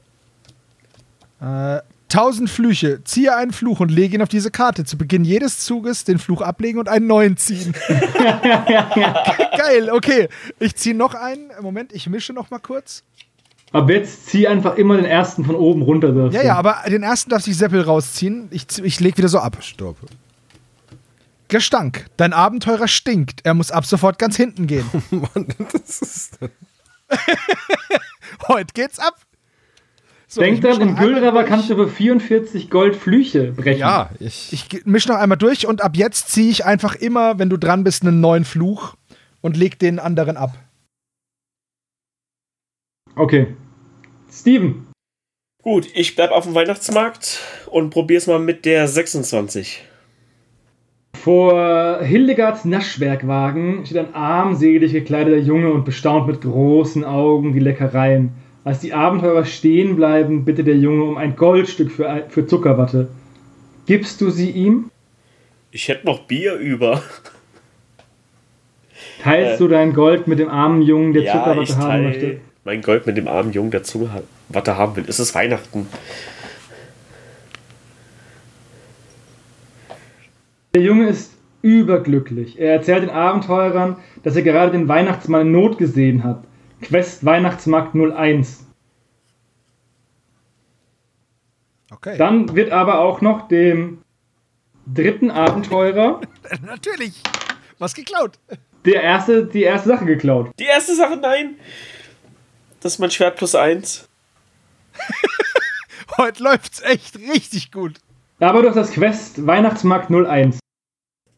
1000 2.13 2.49
Flüche. 2.49 3.03
Ziehe 3.03 3.35
einen 3.35 3.51
Fluch 3.51 3.79
und 3.79 3.89
lege 3.89 4.15
ihn 4.15 4.21
auf 4.21 4.29
diese 4.29 4.51
Karte. 4.51 4.85
Zu 4.85 4.97
Beginn 4.97 5.25
jedes 5.25 5.59
Zuges 5.59 6.03
den 6.03 6.19
Fluch 6.19 6.41
ablegen 6.41 6.79
und 6.79 6.87
einen 6.87 7.07
neuen 7.07 7.37
ziehen. 7.37 7.73
Geil, 7.87 9.89
okay. 9.91 10.29
Ich 10.59 10.75
ziehe 10.75 10.95
noch 10.95 11.15
einen. 11.15 11.51
Moment, 11.61 11.91
ich 11.91 12.07
mische 12.07 12.33
noch 12.33 12.51
mal 12.51 12.59
kurz. 12.59 13.03
Ab 13.71 13.89
jetzt 13.89 14.27
zieh 14.27 14.47
einfach 14.47 14.75
immer 14.75 14.97
den 14.97 15.05
ersten 15.05 15.43
von 15.43 15.55
oben 15.55 15.81
runter. 15.81 16.09
Ja, 16.09 16.29
du. 16.29 16.47
ja, 16.47 16.55
aber 16.55 16.77
den 16.87 17.01
ersten 17.01 17.31
darf 17.31 17.41
sich 17.41 17.57
Seppel 17.57 17.81
rausziehen. 17.81 18.47
Ich, 18.51 18.67
ich 18.83 18.99
leg 18.99 19.17
wieder 19.17 19.29
so 19.29 19.39
ab. 19.39 19.57
Stopp. 19.61 19.97
Gestank. 21.47 22.05
Dein 22.17 22.33
Abenteurer 22.33 22.87
stinkt. 22.87 23.41
Er 23.43 23.55
muss 23.55 23.71
ab 23.71 23.85
sofort 23.85 24.19
ganz 24.19 24.37
hinten 24.37 24.67
gehen. 24.67 24.85
Mann, 25.09 25.47
das 25.71 26.01
ist. 26.01 26.39
Heute 28.47 28.73
geht's 28.73 28.99
ab. 28.99 29.15
So, 30.33 30.41
Denk 30.41 30.55
ich 30.55 30.61
dran, 30.61 30.93
misch 30.93 30.99
Güllraber 30.99 31.41
durch. 31.41 31.45
kannst 31.45 31.69
du 31.69 31.75
für 31.75 31.87
44 31.87 32.71
Gold 32.71 32.95
Flüche 32.95 33.51
brechen. 33.51 33.81
Ja, 33.81 34.09
ich. 34.19 34.51
Ich 34.51 34.83
mische 34.83 35.09
noch 35.09 35.17
einmal 35.17 35.37
durch 35.37 35.67
und 35.67 35.83
ab 35.83 35.95
jetzt 35.95 36.29
ziehe 36.29 36.49
ich 36.49 36.65
einfach 36.65 36.95
immer, 36.95 37.37
wenn 37.37 37.51
du 37.51 37.57
dran 37.57 37.83
bist, 37.83 38.01
einen 38.01 38.19
neuen 38.19 38.43
Fluch 38.43 38.95
und 39.41 39.57
leg 39.57 39.77
den 39.77 39.99
anderen 39.99 40.35
ab. 40.35 40.57
Okay. 43.15 43.55
Steven. 44.31 44.87
Gut, 45.61 45.87
ich 45.93 46.15
bleib 46.15 46.31
auf 46.31 46.45
dem 46.45 46.55
Weihnachtsmarkt 46.55 47.39
und 47.67 47.91
probier's 47.91 48.25
mal 48.25 48.39
mit 48.39 48.65
der 48.65 48.87
26. 48.87 49.83
Vor 51.15 52.01
Hildegards 52.01 52.65
Naschwerkwagen 52.65 53.85
steht 53.85 53.99
ein 53.99 54.15
armselig 54.15 54.93
gekleideter 54.93 55.37
Junge 55.37 55.71
und 55.71 55.85
bestaunt 55.85 56.25
mit 56.25 56.41
großen 56.41 57.05
Augen 57.05 57.53
die 57.53 57.59
Leckereien. 57.59 58.31
Als 58.63 58.79
die 58.79 58.93
Abenteurer 58.93 59.45
stehen 59.45 59.95
bleiben, 59.95 60.45
bittet 60.45 60.67
der 60.67 60.77
Junge 60.77 61.03
um 61.03 61.17
ein 61.17 61.35
Goldstück 61.35 61.91
für, 61.91 62.23
für 62.29 62.47
Zuckerwatte. 62.47 63.09
Gibst 63.85 64.21
du 64.21 64.29
sie 64.29 64.51
ihm? 64.51 64.89
Ich 65.71 65.87
hätte 65.89 66.05
noch 66.05 66.19
Bier 66.19 66.55
über. 66.55 67.01
Teilst 69.21 69.55
Äh. 69.55 69.57
du 69.57 69.67
dein 69.67 69.93
Gold 69.93 70.27
mit 70.27 70.39
dem 70.39 70.49
armen 70.49 70.81
Jungen, 70.81 71.13
der 71.13 71.23
ja, 71.23 71.33
Zuckerwatte 71.33 71.77
haben 71.77 72.03
möchte? 72.03 72.39
mein 72.63 72.81
Gold 72.81 73.05
mit 73.05 73.17
dem 73.17 73.27
armen 73.27 73.51
Jungen, 73.51 73.71
der 73.71 73.83
Zuckerwatte 73.83 74.77
haben 74.77 74.95
will. 74.95 75.03
Es 75.07 75.19
ist 75.19 75.35
Weihnachten. 75.35 75.85
Der 80.73 80.81
Junge 80.81 81.09
ist 81.09 81.33
überglücklich. 81.61 82.59
Er 82.59 82.73
erzählt 82.73 83.03
den 83.03 83.09
Abenteurern, 83.09 83.97
dass 84.23 84.35
er 84.35 84.41
gerade 84.43 84.71
den 84.71 84.87
Weihnachtsmann 84.87 85.41
in 85.47 85.51
Not 85.51 85.77
gesehen 85.77 86.23
hat. 86.23 86.43
Quest 86.83 87.25
Weihnachtsmarkt 87.25 87.95
01. 87.95 88.65
Okay. 91.91 92.17
Dann 92.17 92.55
wird 92.55 92.71
aber 92.71 92.99
auch 92.99 93.21
noch 93.21 93.47
dem 93.47 94.01
dritten 94.87 95.31
Abenteurer 95.31 96.21
Natürlich. 96.65 97.21
Was 97.79 97.93
geklaut. 97.93 98.39
der 98.85 99.01
erste, 99.01 99.45
die 99.45 99.63
erste 99.63 99.89
Sache 99.89 100.05
geklaut. 100.05 100.51
Die 100.59 100.65
erste 100.65 100.95
Sache, 100.95 101.17
nein. 101.17 101.55
Das 102.81 102.93
ist 102.93 102.99
mein 102.99 103.11
Schwert 103.11 103.37
plus 103.37 103.55
eins. 103.55 104.07
Heute 106.17 106.43
läuft's 106.43 106.81
echt 106.81 107.17
richtig 107.17 107.71
gut. 107.71 107.99
Aber 108.39 108.61
du 108.61 108.67
hast 108.69 108.75
das 108.75 108.91
Quest 108.91 109.45
Weihnachtsmarkt 109.45 110.11
01. 110.11 110.59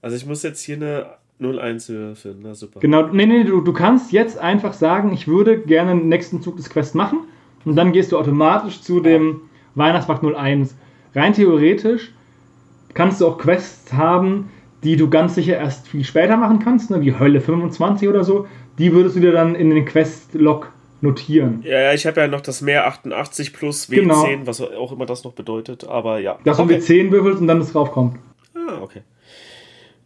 Also 0.01 0.15
ich 0.17 0.25
muss 0.25 0.43
jetzt 0.43 0.61
hier 0.63 0.75
eine 0.75 1.17
01 1.39 1.89
würfeln. 1.89 2.39
Na 2.41 2.53
super. 2.53 2.79
Genau, 2.79 3.07
nee, 3.07 3.25
nee, 3.25 3.43
du, 3.43 3.61
du 3.61 3.73
kannst 3.73 4.11
jetzt 4.11 4.37
einfach 4.37 4.73
sagen, 4.73 5.13
ich 5.13 5.27
würde 5.27 5.59
gerne 5.59 5.91
den 5.95 6.07
nächsten 6.07 6.41
Zug 6.41 6.57
des 6.57 6.69
Quests 6.69 6.93
machen. 6.93 7.19
Und 7.65 7.75
dann 7.75 7.91
gehst 7.91 8.11
du 8.11 8.17
automatisch 8.17 8.81
zu 8.81 8.99
dem 8.99 9.41
Weihnachtsmarkt 9.75 10.23
01. 10.23 10.75
Rein 11.13 11.33
theoretisch 11.33 12.13
kannst 12.93 13.19
du 13.21 13.27
auch 13.27 13.37
Quests 13.37 13.91
haben, 13.93 14.49
die 14.83 14.95
du 14.95 15.09
ganz 15.09 15.35
sicher 15.35 15.57
erst 15.57 15.87
viel 15.87 16.03
später 16.03 16.37
machen 16.37 16.59
kannst, 16.59 16.91
ne, 16.91 17.01
wie 17.01 17.17
Hölle 17.17 17.41
25 17.41 18.07
oder 18.07 18.23
so. 18.23 18.47
Die 18.77 18.93
würdest 18.93 19.15
du 19.15 19.19
dir 19.19 19.31
dann 19.31 19.55
in 19.55 19.69
den 19.69 19.85
Quest-Log 19.85 20.71
notieren. 21.01 21.61
Ja, 21.63 21.79
ja, 21.79 21.93
ich 21.93 22.05
habe 22.05 22.21
ja 22.21 22.27
noch 22.27 22.41
das 22.41 22.61
Meer 22.61 22.87
88 22.87 23.53
plus 23.53 23.89
W10, 23.89 23.95
Genau. 23.95 24.25
was 24.45 24.61
auch 24.61 24.91
immer 24.91 25.05
das 25.05 25.23
noch 25.23 25.33
bedeutet. 25.33 25.85
Aber 25.87 26.19
ja. 26.19 26.37
Dass 26.43 26.57
du 26.57 26.63
okay. 26.63 26.73
mit 26.75 26.83
10 26.83 27.11
würfelst 27.11 27.41
und 27.41 27.47
dann 27.47 27.59
das 27.59 27.71
draufkommt. 27.73 28.17
Ah, 28.53 28.79
okay. 28.81 29.01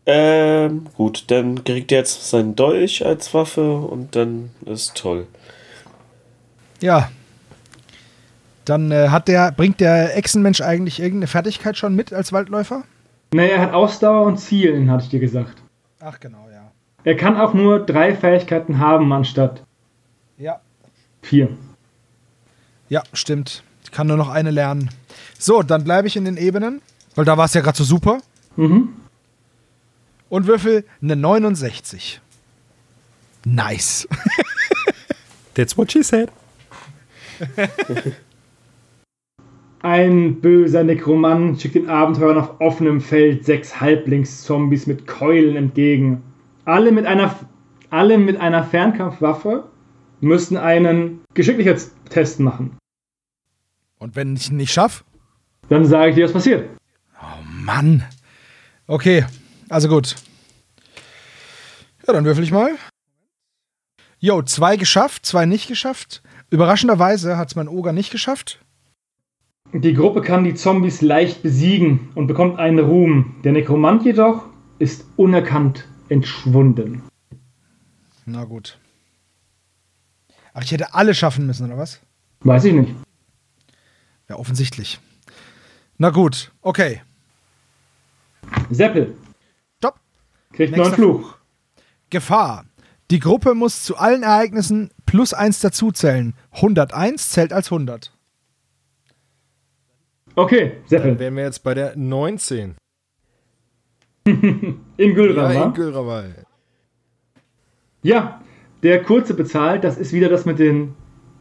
Ähm, 0.05 0.87
gut, 0.95 1.25
dann 1.27 1.63
kriegt 1.63 1.91
er 1.91 1.99
jetzt 1.99 2.29
seinen 2.29 2.55
Dolch 2.55 3.05
als 3.05 3.33
Waffe 3.33 3.73
und 3.77 4.15
dann 4.15 4.49
ist 4.65 4.95
toll. 4.95 5.27
Ja. 6.81 7.09
Dann 8.65 8.91
äh, 8.91 9.09
hat 9.09 9.27
der, 9.27 9.51
bringt 9.51 9.79
der 9.79 10.15
Echsenmensch 10.17 10.61
eigentlich 10.61 10.99
irgendeine 10.99 11.27
Fertigkeit 11.27 11.77
schon 11.77 11.95
mit 11.95 12.13
als 12.13 12.31
Waldläufer? 12.33 12.83
Naja, 13.33 13.49
er 13.57 13.61
hat 13.61 13.73
Ausdauer 13.73 14.25
und 14.25 14.37
Zielen, 14.39 14.89
hatte 14.89 15.03
ich 15.03 15.09
dir 15.09 15.19
gesagt. 15.19 15.55
Ach 15.99 16.19
genau, 16.19 16.47
ja. 16.51 16.71
Er 17.03 17.15
kann 17.15 17.37
auch 17.39 17.53
nur 17.53 17.85
drei 17.85 18.15
Fähigkeiten 18.15 18.79
haben 18.79 19.11
anstatt 19.13 19.63
Ja. 20.37 20.59
vier. 21.21 21.49
Ja, 22.89 23.03
stimmt. 23.13 23.63
Ich 23.83 23.91
kann 23.91 24.07
nur 24.07 24.17
noch 24.17 24.29
eine 24.29 24.51
lernen. 24.51 24.89
So, 25.37 25.61
dann 25.63 25.83
bleibe 25.83 26.07
ich 26.07 26.15
in 26.15 26.25
den 26.25 26.37
Ebenen, 26.37 26.81
weil 27.15 27.25
da 27.25 27.37
war 27.37 27.45
es 27.45 27.53
ja 27.53 27.61
gerade 27.61 27.77
so 27.77 27.83
super. 27.83 28.19
Mhm. 28.55 28.89
Und 30.29 30.47
würfel 30.47 30.85
eine 31.01 31.15
69. 31.15 32.21
Nice. 33.45 34.07
That's 35.55 35.77
what 35.77 35.91
she 35.91 36.03
said. 36.03 36.31
Ein 39.81 40.41
böser 40.41 40.83
Nekromant 40.83 41.61
schickt 41.61 41.75
den 41.75 41.89
Abenteurern 41.89 42.37
auf 42.37 42.59
offenem 42.59 42.99
Feld 42.99 43.45
sechs 43.45 43.79
Halblingszombies 43.79 44.87
mit 44.87 45.07
Keulen 45.07 45.55
entgegen. 45.55 46.21
Alle 46.65 46.91
mit 46.91 47.05
einer, 47.05 47.33
alle 47.89 48.17
mit 48.17 48.37
einer 48.37 48.65
Fernkampfwaffe 48.65 49.69
müssen 50.19 50.57
einen 50.57 51.21
Geschicklichkeitstest 51.33 52.41
machen. 52.41 52.77
Und 53.99 54.17
wenn 54.17 54.35
ich 54.35 54.49
ihn 54.49 54.57
nicht 54.57 54.73
schaffe? 54.73 55.05
Dann 55.69 55.85
sage 55.85 56.09
ich 56.09 56.15
dir, 56.15 56.25
was 56.25 56.33
passiert. 56.33 56.69
Mann. 57.69 58.03
Okay, 58.87 59.25
also 59.69 59.87
gut. 59.87 60.15
Ja, 62.05 62.13
dann 62.13 62.25
würfel 62.25 62.43
ich 62.43 62.51
mal. 62.51 62.75
Jo, 64.19 64.41
zwei 64.41 64.75
geschafft, 64.75 65.25
zwei 65.25 65.45
nicht 65.45 65.67
geschafft. 65.67 66.21
Überraschenderweise 66.49 67.37
hat 67.37 67.49
es 67.49 67.55
mein 67.55 67.67
Oger 67.67 67.93
nicht 67.93 68.11
geschafft. 68.11 68.59
Die 69.71 69.93
Gruppe 69.93 70.21
kann 70.21 70.43
die 70.43 70.55
Zombies 70.55 71.01
leicht 71.01 71.43
besiegen 71.43 72.09
und 72.15 72.27
bekommt 72.27 72.57
einen 72.57 72.79
Ruhm. 72.79 73.35
Der 73.43 73.51
Nekromant 73.51 74.03
jedoch 74.03 74.45
ist 74.79 75.05
unerkannt 75.15 75.87
entschwunden. 76.09 77.03
Na 78.25 78.45
gut. 78.45 78.79
Ach, 80.53 80.63
ich 80.63 80.71
hätte 80.71 80.95
alle 80.95 81.13
schaffen 81.13 81.45
müssen, 81.45 81.67
oder 81.67 81.77
was? 81.77 82.01
Weiß 82.41 82.63
ich 82.65 82.73
nicht. 82.73 82.95
Ja, 84.27 84.37
offensichtlich. 84.37 84.99
Na 85.97 86.09
gut, 86.09 86.51
okay. 86.61 87.01
Seppel. 88.71 89.15
Kriegt 90.67 90.71
neuen 90.77 90.89
Nächster 90.89 90.95
Fluch. 90.95 91.37
Gefahr. 92.09 92.65
Die 93.11 93.19
Gruppe 93.19 93.55
muss 93.55 93.83
zu 93.83 93.97
allen 93.97 94.23
Ereignissen 94.23 94.91
plus 95.05 95.33
eins 95.33 95.59
dazuzählen. 95.61 96.33
101 96.51 97.29
zählt 97.31 97.53
als 97.53 97.71
100. 97.71 98.11
Okay, 100.35 100.73
Dann 100.81 100.87
Seppel. 100.87 101.19
wären 101.19 101.35
wir 101.35 101.43
jetzt 101.43 101.63
bei 101.63 101.73
der 101.73 101.95
19. 101.97 102.75
In 104.25 104.81
Ja, 104.97 105.13
Gülrama. 105.13 105.63
in 105.65 105.73
Gülrawal. 105.73 106.45
Ja, 108.03 108.41
der 108.83 109.03
Kurze 109.03 109.33
bezahlt, 109.33 109.83
das 109.83 109.97
ist 109.97 110.13
wieder 110.13 110.29
das 110.29 110.45
mit 110.45 110.59
den 110.59 110.93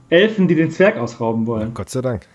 Elfen, 0.09 0.49
die 0.49 0.55
den 0.55 0.71
Zwerg 0.71 0.97
ausrauben 0.97 1.47
wollen. 1.47 1.75
Gott 1.75 1.91
sei 1.91 2.01
Dank. 2.01 2.27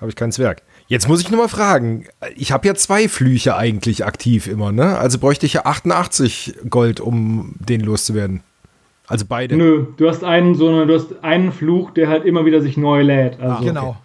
Habe 0.00 0.08
ich 0.08 0.16
kein 0.16 0.32
Zwerg. 0.32 0.62
Jetzt 0.88 1.08
muss 1.08 1.20
ich 1.20 1.30
nur 1.30 1.40
mal 1.40 1.48
fragen. 1.48 2.06
Ich 2.34 2.52
habe 2.52 2.66
ja 2.66 2.74
zwei 2.74 3.08
Flüche 3.08 3.56
eigentlich 3.56 4.04
aktiv 4.04 4.46
immer, 4.46 4.72
ne? 4.72 4.98
Also 4.98 5.18
bräuchte 5.18 5.46
ich 5.46 5.52
ja 5.52 5.66
88 5.66 6.54
Gold, 6.70 7.00
um 7.00 7.54
den 7.58 7.80
loszuwerden. 7.82 8.42
Also 9.06 9.24
beide. 9.28 9.56
Nö, 9.56 9.86
du 9.96 10.08
hast 10.08 10.24
einen 10.24 10.54
so 10.54 10.68
eine, 10.68 10.86
du 10.86 10.94
hast 10.94 11.22
einen 11.22 11.52
Fluch, 11.52 11.90
der 11.90 12.08
halt 12.08 12.24
immer 12.24 12.44
wieder 12.46 12.62
sich 12.62 12.76
neu 12.76 13.02
lädt. 13.02 13.38
Also, 13.40 13.64
Genau. 13.64 13.96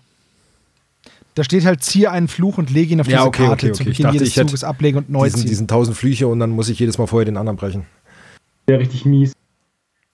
Da 1.35 1.43
steht 1.43 1.65
halt, 1.65 1.83
ziehe 1.83 2.09
einen 2.11 2.29
Fluch 2.29 2.57
und 2.57 2.71
lege 2.71 2.93
ihn 2.93 3.01
auf 3.01 3.07
Ja, 3.07 3.17
diese 3.17 3.27
okay, 3.27 3.45
Karte 3.45 3.65
okay, 3.67 3.73
zu 3.73 3.81
okay. 3.83 3.89
Ich 3.91 3.97
Beginn 3.97 4.03
dachte, 4.03 4.15
jedes 4.17 4.29
ich 4.29 4.37
hätte 4.37 4.47
Zuges 4.47 4.63
ablegen 4.63 4.97
und 4.97 5.09
neu 5.09 5.25
diesen, 5.25 5.41
ziehen. 5.41 5.49
diesen 5.49 5.67
tausend 5.67 5.97
Flüche 5.97 6.27
und 6.27 6.39
dann 6.39 6.49
muss 6.51 6.69
ich 6.69 6.79
jedes 6.79 6.97
Mal 6.97 7.07
vorher 7.07 7.25
den 7.25 7.35
anderen 7.35 7.57
brechen. 7.57 7.85
Wäre 8.67 8.79
richtig 8.79 9.05
mies. 9.05 9.33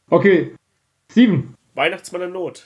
Okay, 0.09 0.51
Steven. 1.11 1.53
Weihnachtsmann 1.75 2.23
in 2.23 2.31
Not. 2.31 2.65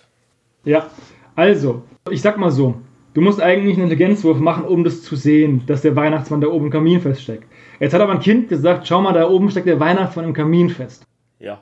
Ja, 0.63 0.89
also, 1.36 1.84
ich 2.09 2.22
sag 2.22 2.38
mal 2.38 2.49
so. 2.49 2.76
Du 3.16 3.22
musst 3.22 3.41
eigentlich 3.41 3.78
einen 3.78 3.89
Intelligenzwurf 3.89 4.39
machen, 4.39 4.66
um 4.66 4.84
das 4.84 5.01
zu 5.01 5.16
sehen, 5.16 5.61
dass 5.68 5.82
der 5.82 5.95
Weihnachtsmann 5.95 6.41
da 6.41 6.49
oben 6.49 6.66
im 6.66 6.72
Kamin 6.72 6.99
feststeckt. 6.99 7.45
Jetzt 7.80 7.93
hat 7.93 8.01
aber 8.01 8.11
ein 8.11 8.20
Kind 8.20 8.49
gesagt, 8.49 8.86
schau 8.86 9.01
mal, 9.01 9.13
da 9.13 9.30
oben 9.30 9.49
steckt 9.49 9.68
der 9.68 9.80
Weihnachtsmann 9.80 10.26
im 10.26 10.34
Kamin 10.34 10.70
fest. 10.70 11.07
Ja. 11.39 11.61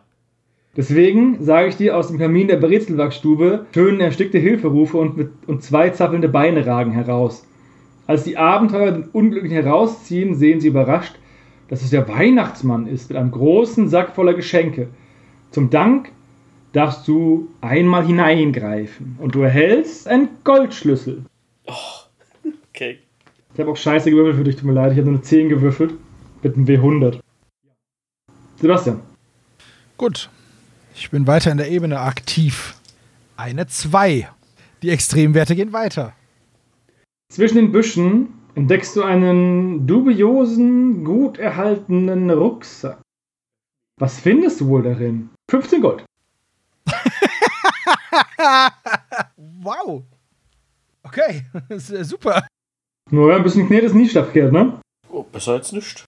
Deswegen 0.76 1.44
sage 1.44 1.68
ich 1.68 1.78
dir, 1.78 1.96
aus 1.96 2.08
dem 2.08 2.18
Kamin 2.18 2.48
der 2.48 2.58
Brezelwerkstube 2.58 3.68
tönen 3.72 4.00
erstickte 4.00 4.40
Hilferufe 4.40 4.98
und, 4.98 5.16
mit, 5.16 5.30
und 5.46 5.62
zwei 5.62 5.92
zappelnde 5.92 6.28
Beine 6.28 6.66
ragen 6.66 6.92
heraus. 6.92 7.48
Als 8.08 8.24
die 8.24 8.36
Abenteurer 8.36 8.92
den 8.92 9.10
Unglücklichen 9.14 9.62
herausziehen, 9.62 10.34
sehen 10.34 10.60
sie 10.60 10.70
überrascht, 10.70 11.14
dass 11.68 11.84
es 11.84 11.92
der 11.92 12.08
Weihnachtsmann 12.08 12.88
ist 12.88 13.12
mit 13.12 13.18
einem 13.20 13.30
großen 13.30 13.90
Sack 13.90 14.16
voller 14.16 14.34
Geschenke. 14.34 14.88
Zum 15.52 15.70
Dank 15.70 16.10
darfst 16.72 17.08
du 17.08 17.50
einmal 17.62 18.08
hineingreifen 18.08 19.18
und 19.20 19.36
du 19.36 19.42
erhältst 19.42 20.08
einen 20.08 20.30
Goldschlüssel. 20.44 21.26
Okay. 22.76 23.00
Ich 23.54 23.60
habe 23.60 23.70
auch 23.70 23.78
scheiße 23.78 24.10
gewürfelt 24.10 24.36
für 24.36 24.44
dich, 24.44 24.56
tut 24.56 24.66
mir 24.66 24.74
leid, 24.74 24.94
ich 24.94 24.98
habe 24.98 25.08
nur 25.08 25.20
eine 25.20 25.24
10 25.24 25.48
gewürfelt 25.48 25.94
mit 26.42 26.56
einem 26.56 26.66
W100. 26.66 27.20
Sebastian. 28.60 29.02
Gut. 29.98 30.30
Ich 30.96 31.12
bin 31.12 31.28
weiter 31.28 31.52
in 31.52 31.58
der 31.58 31.70
Ebene 31.70 32.00
aktiv. 32.00 32.76
Eine 33.38 33.68
2. 33.68 34.28
Die 34.82 34.90
Extremwerte 34.90 35.56
gehen 35.56 35.72
weiter. 35.72 36.14
Zwischen 37.32 37.58
den 37.58 37.72
Büschen 37.72 38.30
entdeckst 38.56 38.96
du 38.96 39.04
einen 39.04 39.86
dubiosen, 39.86 41.04
gut 41.04 41.38
erhaltenen 41.38 42.32
Rucksack. 42.32 43.00
Was 44.00 44.20
findest 44.20 44.62
du 44.62 44.68
wohl 44.68 44.84
darin? 44.84 45.30
15 45.52 45.82
Gold. 45.82 46.06
Wow. 49.38 50.04
Okay, 51.04 51.44
das 51.70 51.90
ist, 51.90 51.92
äh, 51.92 52.04
super. 52.04 52.44
Naja, 53.12 53.36
ein 53.36 53.44
bisschen 53.44 53.68
Knet 53.68 53.84
ist 53.84 53.96
nie 53.96 54.08
verkehrt, 54.08 54.52
ne? 54.54 54.80
Oh, 55.12 55.24
besser 55.24 55.54
als 55.54 55.72
nicht. 55.72 56.06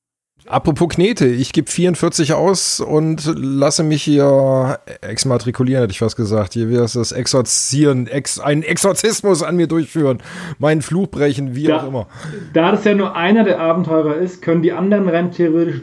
Apropos 0.47 0.89
Knete, 0.89 1.25
ich 1.25 1.53
gebe 1.53 1.69
44 1.69 2.33
aus 2.33 2.79
und 2.79 3.25
lasse 3.35 3.83
mich 3.83 4.03
hier 4.03 4.79
exmatrikulieren, 5.01 5.81
hätte 5.81 5.91
ich 5.91 5.99
fast 5.99 6.15
gesagt. 6.15 6.53
Hier 6.53 6.69
wäre 6.69 6.83
es 6.83 6.93
das 6.93 7.11
Exorzieren, 7.11 8.05
ex, 8.05 8.39
einen 8.39 8.61
Exorzismus 8.61 9.41
an 9.41 9.55
mir 9.55 9.65
durchführen, 9.67 10.19
meinen 10.59 10.83
Fluch 10.83 11.07
brechen, 11.07 11.55
wie 11.55 11.63
Ja. 11.63 11.79
auch 11.81 11.87
immer. 11.87 12.07
Da 12.53 12.71
das 12.71 12.83
ja 12.83 12.93
nur 12.93 13.15
einer 13.15 13.43
der 13.43 13.59
Abenteurer 13.59 14.17
ist, 14.17 14.43
können 14.43 14.61
die 14.61 14.71
anderen 14.71 15.09
rein 15.09 15.31
theoretisch 15.31 15.81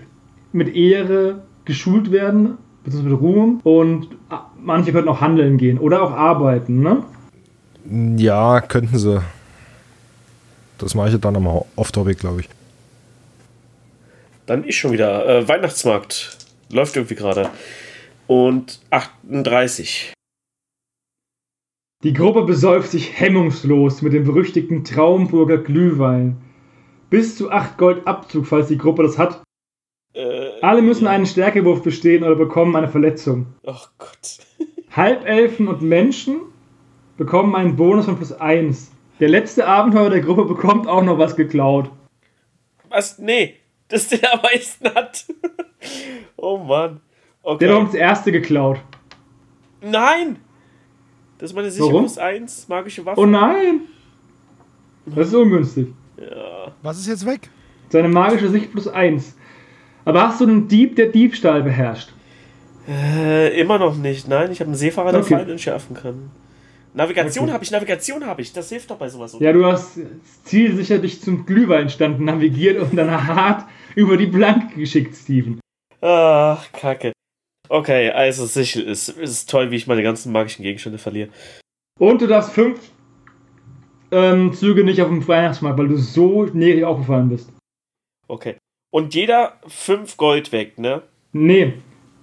mit 0.52 0.74
Ehre 0.76 1.42
geschult 1.64 2.12
werden, 2.12 2.56
beziehungsweise 2.84 3.14
mit 3.14 3.20
Ruhm. 3.20 3.60
Und 3.64 4.08
ah, 4.30 4.46
manche 4.60 4.92
könnten 4.92 5.08
auch 5.08 5.20
handeln 5.20 5.58
gehen 5.58 5.78
oder 5.78 6.02
auch 6.02 6.12
arbeiten, 6.12 6.80
ne? 6.82 7.02
Ja, 7.85 8.61
könnten 8.61 8.99
sie. 8.99 9.22
Das 10.78 10.95
mache 10.95 11.11
ich 11.11 11.20
dann 11.20 11.37
am 11.37 11.47
Off-Topic, 11.76 12.18
glaube 12.20 12.41
ich. 12.41 12.49
Dann 14.47 14.64
ich 14.64 14.76
schon 14.76 14.93
wieder. 14.93 15.26
Äh, 15.26 15.49
Weihnachtsmarkt. 15.49 16.39
Läuft 16.70 16.97
irgendwie 16.97 17.14
gerade. 17.14 17.51
Und 18.26 18.80
38. 18.91 20.12
Die 22.03 22.12
Gruppe 22.12 22.43
besäuft 22.43 22.91
sich 22.91 23.20
hemmungslos 23.20 24.03
mit 24.03 24.12
dem 24.12 24.24
berüchtigten 24.24 24.85
Traumburger 24.85 25.59
Glühwein. 25.59 26.37
Bis 27.11 27.37
zu 27.37 27.51
8 27.51 27.78
Gold 27.78 28.07
Abzug, 28.07 28.47
falls 28.47 28.68
die 28.68 28.78
Gruppe 28.78 29.05
das 29.05 29.18
hat. 29.18 29.43
Äh, 30.14 30.61
Alle 30.62 30.83
müssen 30.83 31.07
einen 31.07 31.26
Stärkewurf 31.26 31.83
bestehen 31.83 32.24
oder 32.24 32.35
bekommen 32.35 32.74
eine 32.74 32.89
Verletzung. 32.89 33.47
Oh 33.62 33.76
Gott. 33.99 34.39
Halbelfen 34.91 35.68
und 35.68 35.83
Menschen 35.83 36.41
bekommen 37.23 37.55
einen 37.55 37.77
Bonus 37.77 38.07
von 38.07 38.16
plus 38.16 38.33
1. 38.33 38.91
Der 39.20 39.29
letzte 39.29 39.64
Abenteuer 39.68 40.11
der 40.11 40.20
Gruppe 40.23 40.45
bekommt 40.45 40.89
auch 40.89 41.03
noch 41.05 41.18
was 41.18 41.37
geklaut. 41.37 41.89
Was? 42.89 43.18
Nee. 43.18 43.55
Das 43.87 44.09
der 44.09 44.35
am 44.35 44.41
meisten 44.43 44.93
hat. 44.93 45.25
oh 46.37 46.59
Mann. 46.59 47.01
Okay. 47.45 47.66
Der 47.66 47.75
hat 47.75 47.81
uns 47.83 47.93
das 47.93 48.01
erste 48.01 48.33
geklaut. 48.33 48.81
Nein! 49.81 50.39
Das 51.39 51.51
ist 51.51 51.57
meine 51.57 51.70
Sicher 51.70 51.87
Warum? 51.87 52.03
plus 52.03 52.18
1 52.18 52.68
magische 52.68 53.05
Waffe. 53.07 53.20
Oh 53.20 53.27
nein! 53.27 53.83
Das 55.07 55.29
ist 55.29 55.35
ungünstig. 55.35 55.89
Was 56.83 56.99
ist 56.99 57.07
jetzt 57.07 57.25
weg? 57.27 57.51
Seine 57.91 58.09
magische 58.09 58.49
Sicht 58.49 58.73
plus 58.73 58.89
1. 58.89 59.37
Aber 60.05 60.23
hast 60.29 60.41
du 60.41 60.47
einen 60.47 60.66
Dieb, 60.66 60.97
der 60.97 61.07
Diebstahl 61.07 61.62
beherrscht? 61.62 62.12
Äh, 62.89 63.61
immer 63.61 63.79
noch 63.79 63.97
nicht. 63.97 64.27
Nein, 64.27 64.51
ich 64.51 64.59
habe 64.61 64.68
einen 64.68 64.77
Seefahrer, 64.77 65.12
der 65.12 65.20
Okay. 65.20 65.35
Pfeile 65.37 65.53
entschärfen 65.53 65.95
kann. 65.95 66.31
Navigation 66.95 67.45
Okay. 67.45 67.53
habe 67.55 67.64
ich, 67.64 67.70
Navigation 67.70 68.26
habe 68.26 68.43
ich. 68.43 68.53
Das 68.53 68.68
hilft 68.68 68.90
doch 68.90 68.97
bei 68.99 69.09
sowas. 69.09 69.34
oder? 69.34 69.45
Ja, 69.45 69.53
du 69.53 69.64
hast 69.64 69.99
zielsicher 70.45 70.99
dich 70.99 71.20
zum 71.22 71.47
Glühweinstand 71.47 72.20
navigiert 72.20 72.78
und 72.80 72.95
dann 72.97 73.11
hart 73.26 73.66
über 73.95 74.16
die 74.16 74.26
Planke 74.26 74.76
geschickt, 74.76 75.16
Steven. 75.16 75.61
Ach, 76.01 76.70
kacke. 76.72 77.12
Okay, 77.68 78.11
also 78.11 78.45
sicher 78.45 78.84
ist, 78.84 79.09
ist 79.09 79.49
toll, 79.49 79.70
wie 79.70 79.76
ich 79.76 79.86
meine 79.86 80.03
ganzen 80.03 80.32
magischen 80.32 80.62
Gegenstände 80.62 80.99
verliere. 80.99 81.30
Und 81.99 82.20
du 82.20 82.26
darfst 82.26 82.53
fünf 82.53 82.78
ähm, 84.11 84.53
Züge 84.53 84.84
nicht 84.84 85.01
auf 85.01 85.09
dem 85.09 85.26
Weihnachtsmarkt, 85.26 85.78
weil 85.78 85.88
du 85.88 85.97
so 85.97 86.45
näher 86.45 86.88
aufgefallen 86.88 87.30
bist. 87.30 87.51
Okay. 88.28 88.57
Und 88.90 89.14
jeder 89.14 89.55
5 89.68 90.18
Gold 90.18 90.53
weg, 90.53 90.78
ne? 90.78 91.03
Nee. 91.32 91.74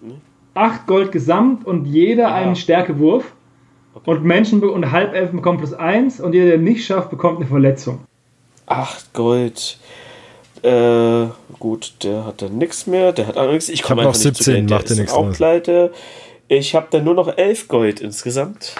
Hm? 0.01 0.21
Acht 0.53 0.85
Gold 0.85 1.11
gesamt 1.11 1.65
und 1.65 1.85
jeder 1.85 2.27
Ah. 2.29 2.35
einen 2.35 2.55
Stärkewurf. 2.55 3.33
Okay. 3.93 4.09
Und 4.11 4.23
Menschen 4.23 4.63
und 4.63 4.91
Halbelfen 4.91 5.37
bekommen 5.37 5.57
plus 5.57 5.73
eins 5.73 6.19
und 6.19 6.33
jeder, 6.33 6.45
der 6.47 6.57
nicht 6.57 6.85
schafft, 6.85 7.09
bekommt 7.09 7.37
eine 7.39 7.47
Verletzung. 7.47 7.99
8 8.67 9.13
Gold. 9.13 9.77
Äh, 10.61 11.27
gut, 11.57 11.93
der 12.03 12.25
hat 12.25 12.41
dann 12.41 12.57
nichts 12.57 12.85
mehr. 12.85 13.11
Der 13.13 13.27
hat 13.27 13.37
auch 13.37 13.51
nichts. 13.51 13.69
Ich 13.69 13.81
komme 13.81 14.01
hab 14.01 14.09
noch 14.09 14.13
einfach 14.13 14.25
nicht 14.25 14.37
zu 14.37 14.43
17, 14.43 14.53
Geld. 14.67 14.69
Der 14.69 14.77
macht 14.77 14.89
dir 14.89 14.93
ist 14.93 14.99
nichts 14.99 15.37
pleite. 15.37 15.93
Ich 16.47 16.75
habe 16.75 16.87
dann 16.91 17.03
nur 17.03 17.13
noch 17.15 17.35
11 17.37 17.67
Gold 17.67 17.99
insgesamt. 17.99 18.75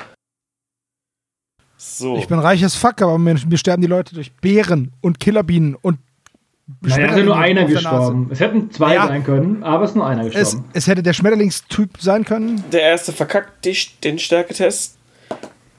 So. 1.78 2.18
Ich 2.18 2.28
bin 2.28 2.40
reich 2.40 2.64
as 2.64 2.76
fuck, 2.76 3.02
aber 3.02 3.18
mir, 3.18 3.36
mir 3.48 3.58
sterben 3.58 3.82
die 3.82 3.88
Leute 3.88 4.14
durch 4.14 4.34
Bären 4.34 4.92
und 5.02 5.20
Killerbienen 5.20 5.76
und 5.76 5.98
Naja, 6.82 7.06
es 7.06 7.12
ist 7.12 7.18
ja 7.20 7.24
nur 7.24 7.38
einer 7.38 7.62
der 7.66 7.74
gestorben. 7.76 8.28
Es 8.32 8.40
hätten 8.42 8.70
zwei 8.72 8.96
Ja. 8.96 9.08
sein 9.08 9.24
können, 9.24 9.64
aber 9.64 9.86
es 9.86 9.92
ist 9.92 9.96
nur 9.96 10.06
einer 10.06 10.26
Es, 10.26 10.34
gestorben. 10.34 10.70
es 10.74 10.88
hätte 10.88 11.04
der 11.04 11.14
Schmetterlingstyp 11.14 12.02
sein 12.02 12.26
können. 12.26 12.64
Der 12.72 12.82
erste 12.82 13.14
verkackt 13.14 13.64
dich, 13.66 13.98
den 14.02 14.20
Stärketest. 14.20 14.98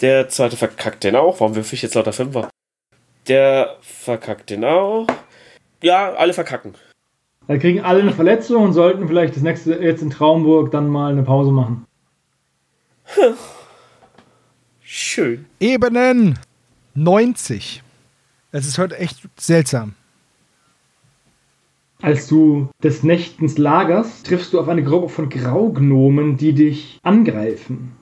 Der 0.01 0.29
zweite 0.29 0.57
verkackt 0.57 1.05
den 1.05 1.17
auch. 1.17 1.41
Warum 1.41 1.55
würfel 1.55 1.75
ich 1.75 1.83
jetzt 1.83 1.95
lauter 1.95 2.13
Fünfer? 2.13 2.49
Der 3.29 3.77
verkackt 3.81 4.51
den 4.51 4.65
auch. 4.65 5.07
Ja, 5.83 6.13
alle 6.15 6.33
verkacken. 6.33 6.75
Da 7.47 7.59
kriegen 7.59 7.81
alle 7.81 8.01
eine 8.01 8.13
Verletzung 8.13 8.63
und 8.63 8.73
sollten 8.73 9.09
vielleicht 9.09 9.37
das 9.37 9.43
nächste 9.43 9.75
jetzt 9.75 10.03
in 10.03 10.11
Traumburg 10.11 10.71
dann 10.71 10.89
mal 10.89 11.13
eine 11.13 11.23
Pause 11.23 11.51
machen. 11.51 11.85
Schön. 14.81 15.47
Ebenen 15.59 16.39
90. 16.95 17.83
Es 18.53 18.67
ist 18.67 18.79
heute 18.79 18.99
echt 18.99 19.21
seltsam. 19.37 19.95
Als 22.03 22.27
du 22.29 22.69
des 22.83 23.03
Nächtens 23.03 23.59
lagerst, 23.59 24.27
triffst 24.27 24.53
du 24.53 24.61
auf 24.61 24.69
eine 24.69 24.83
Gruppe 24.83 25.11
von 25.11 25.29
Graugnomen, 25.29 26.37
die 26.39 26.55
dich 26.55 26.99
angreifen. 27.03 27.93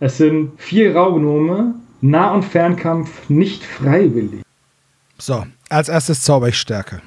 Es 0.00 0.16
sind 0.16 0.58
vier 0.58 0.92
Graugnome, 0.92 1.74
Nah- 2.00 2.32
und 2.32 2.42
Fernkampf 2.42 3.28
nicht 3.28 3.62
freiwillig. 3.62 4.42
So, 5.18 5.46
als 5.68 5.90
erstes 5.90 6.22
zauber 6.22 6.48
ich 6.48 6.58
Stärke. 6.58 7.02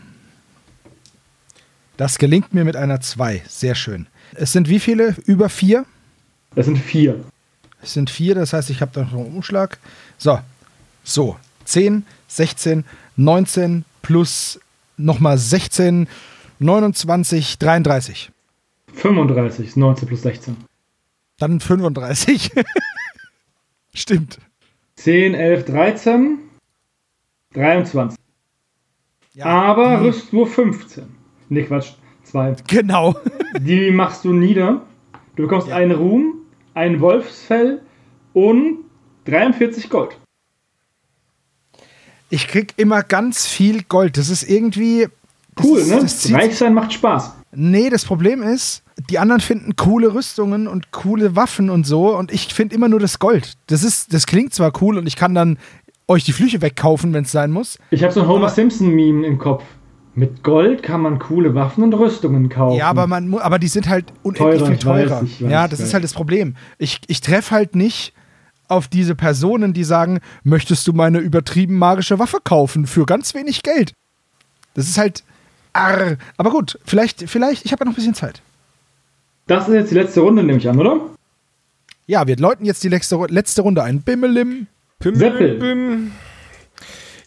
Das 1.97 2.19
gelingt 2.19 2.53
mir 2.53 2.63
mit 2.63 2.75
einer 2.75 3.01
2. 3.01 3.41
Sehr 3.47 3.73
schön. 3.73 4.05
Es 4.35 4.51
sind 4.51 4.69
wie 4.69 4.79
viele? 4.79 5.15
Über 5.25 5.49
vier? 5.49 5.85
Das 6.53 6.67
sind 6.67 6.77
vier. 6.77 7.23
Es 7.81 7.93
sind 7.93 8.11
vier, 8.11 8.35
das 8.35 8.53
heißt, 8.53 8.69
ich 8.69 8.81
habe 8.81 8.91
da 8.93 9.01
noch 9.01 9.13
einen 9.13 9.35
Umschlag. 9.35 9.79
So, 10.17 10.39
so. 11.03 11.37
10, 11.65 12.05
16, 12.27 12.83
19 13.15 13.85
plus 14.01 14.59
nochmal 14.97 15.37
16, 15.37 16.07
29, 16.59 17.57
33. 17.57 18.31
35 18.93 19.67
ist 19.67 19.77
19 19.77 20.07
plus 20.07 20.21
16. 20.21 20.57
Dann 21.37 21.59
35. 21.59 22.51
Stimmt. 23.93 24.39
10, 24.95 25.33
11, 25.33 25.65
13, 25.65 26.37
23. 27.53 28.19
Ja, 29.33 29.45
Aber 29.45 29.97
die- 29.99 30.05
Rüstwurf 30.07 30.53
15. 30.53 31.05
Nee, 31.49 31.63
Quatsch, 31.63 31.93
2. 32.23 32.55
Genau. 32.67 33.15
Die 33.59 33.91
machst 33.91 34.23
du 34.25 34.33
nieder. 34.33 34.85
Du 35.35 35.43
bekommst 35.43 35.67
Ja. 35.67 35.75
einen 35.75 35.91
Ruhm, 35.91 36.45
ein 36.73 36.99
Wolfsfell 37.01 37.81
und 38.33 38.79
43 39.25 39.89
Gold. 39.89 40.17
ich 42.29 42.47
krieg 42.47 42.73
immer 42.77 43.03
ganz 43.03 43.45
viel 43.47 43.83
Gold. 43.83 44.17
Das 44.17 44.29
ist 44.29 44.43
irgendwie. 44.43 45.07
Das 45.55 45.65
Cool, 45.65 45.79
ist, 45.79 46.29
ne? 46.29 46.37
Reich 46.37 46.57
sein 46.57 46.73
macht 46.73 46.93
Spaß. 46.93 47.33
nee, 47.51 47.89
das 47.91 48.05
Problem 48.05 48.41
ist, 48.41 48.82
die 49.09 49.19
anderen 49.19 49.41
finden 49.41 49.75
coole 49.75 50.13
Rüstungen 50.13 50.67
und 50.67 50.91
coole 50.91 51.35
Waffen 51.35 51.69
und 51.69 51.85
so 51.85 52.15
und 52.15 52.31
ich 52.31 52.53
finde 52.53 52.75
immer 52.75 52.89
nur 52.89 52.99
das 52.99 53.19
Gold. 53.19 53.53
Das 53.67 53.83
ist, 53.83 54.13
das 54.13 54.25
klingt 54.27 54.53
zwar 54.53 54.71
cool 54.81 54.97
und 54.97 55.07
ich 55.07 55.15
kann 55.15 55.33
dann 55.33 55.57
euch 56.07 56.23
die 56.23 56.33
Flüche 56.33 56.61
wegkaufen, 56.61 57.13
wenn 57.13 57.23
es 57.23 57.31
sein 57.31 57.51
muss. 57.51 57.77
Ich 57.91 58.03
habe 58.03 58.13
so 58.13 58.21
ein 58.21 58.27
Homer 58.27 58.45
Aber- 58.45 58.49
Simpson-Meme 58.49 59.25
im 59.25 59.37
Kopf. 59.37 59.63
Mit 60.15 60.43
Gold 60.43 60.83
kann 60.83 61.01
man 61.01 61.17
coole 61.17 61.55
Waffen 61.55 61.83
und 61.83 61.93
Rüstungen 61.95 62.47
kaufen. 62.47 62.77
Ja, 62.77 62.87
aber 62.87 63.07
man 63.07 63.33
aber 63.33 63.57
die 63.57 63.67
sind 63.67 63.89
halt 63.89 64.13
unendlich 64.21 64.59
Teurer, 64.59 64.65
viel 64.67 64.75
weiß, 64.75 64.79
teurer. 65.09 65.21
weiß, 65.23 65.29
ja, 65.39 65.67
das 65.67 65.79
ist 65.79 65.91
halt 65.95 66.03
das 66.03 66.13
Problem. 66.13 66.55
Ich, 66.77 67.01
ich 67.07 67.19
treffe 67.21 67.49
halt 67.55 67.75
nicht 67.75 68.13
auf 68.67 68.87
diese 68.87 69.15
Personen, 69.15 69.73
die 69.73 69.83
sagen, 69.83 70.19
möchtest 70.43 70.87
du 70.87 70.93
meine 70.93 71.17
übertrieben 71.17 71.79
magische 71.79 72.19
Waffe 72.19 72.37
kaufen 72.43 72.85
für 72.85 73.07
ganz 73.07 73.33
wenig 73.33 73.63
Geld? 73.63 73.93
Das 74.75 74.87
ist 74.87 74.99
halt 74.99 75.23
arr. 75.73 76.17
Aber 76.37 76.51
gut, 76.51 76.77
vielleicht, 76.85 77.27
vielleicht, 77.27 77.65
ich 77.65 77.71
habe 77.71 77.81
ja 77.81 77.85
noch 77.85 77.93
ein 77.93 77.95
bisschen 77.95 78.13
Zeit. 78.13 78.43
Das 79.47 79.67
ist 79.67 79.73
jetzt 79.73 79.91
die 79.91 79.95
letzte 79.95 80.21
Runde, 80.21 80.43
nehme 80.43 80.57
ich 80.57 80.69
an, 80.69 80.79
oder? 80.79 81.01
Ja, 82.05 82.27
wir 82.27 82.37
läuten 82.37 82.65
jetzt 82.65 82.83
die 82.83 82.89
letzte, 82.89 83.17
letzte 83.29 83.61
Runde 83.61 83.83
ein. 83.83 84.01
Bimmelim. 84.01 84.67
Pim, 84.99 85.15
Seppel. 85.15 85.57
Bim. 85.59 86.11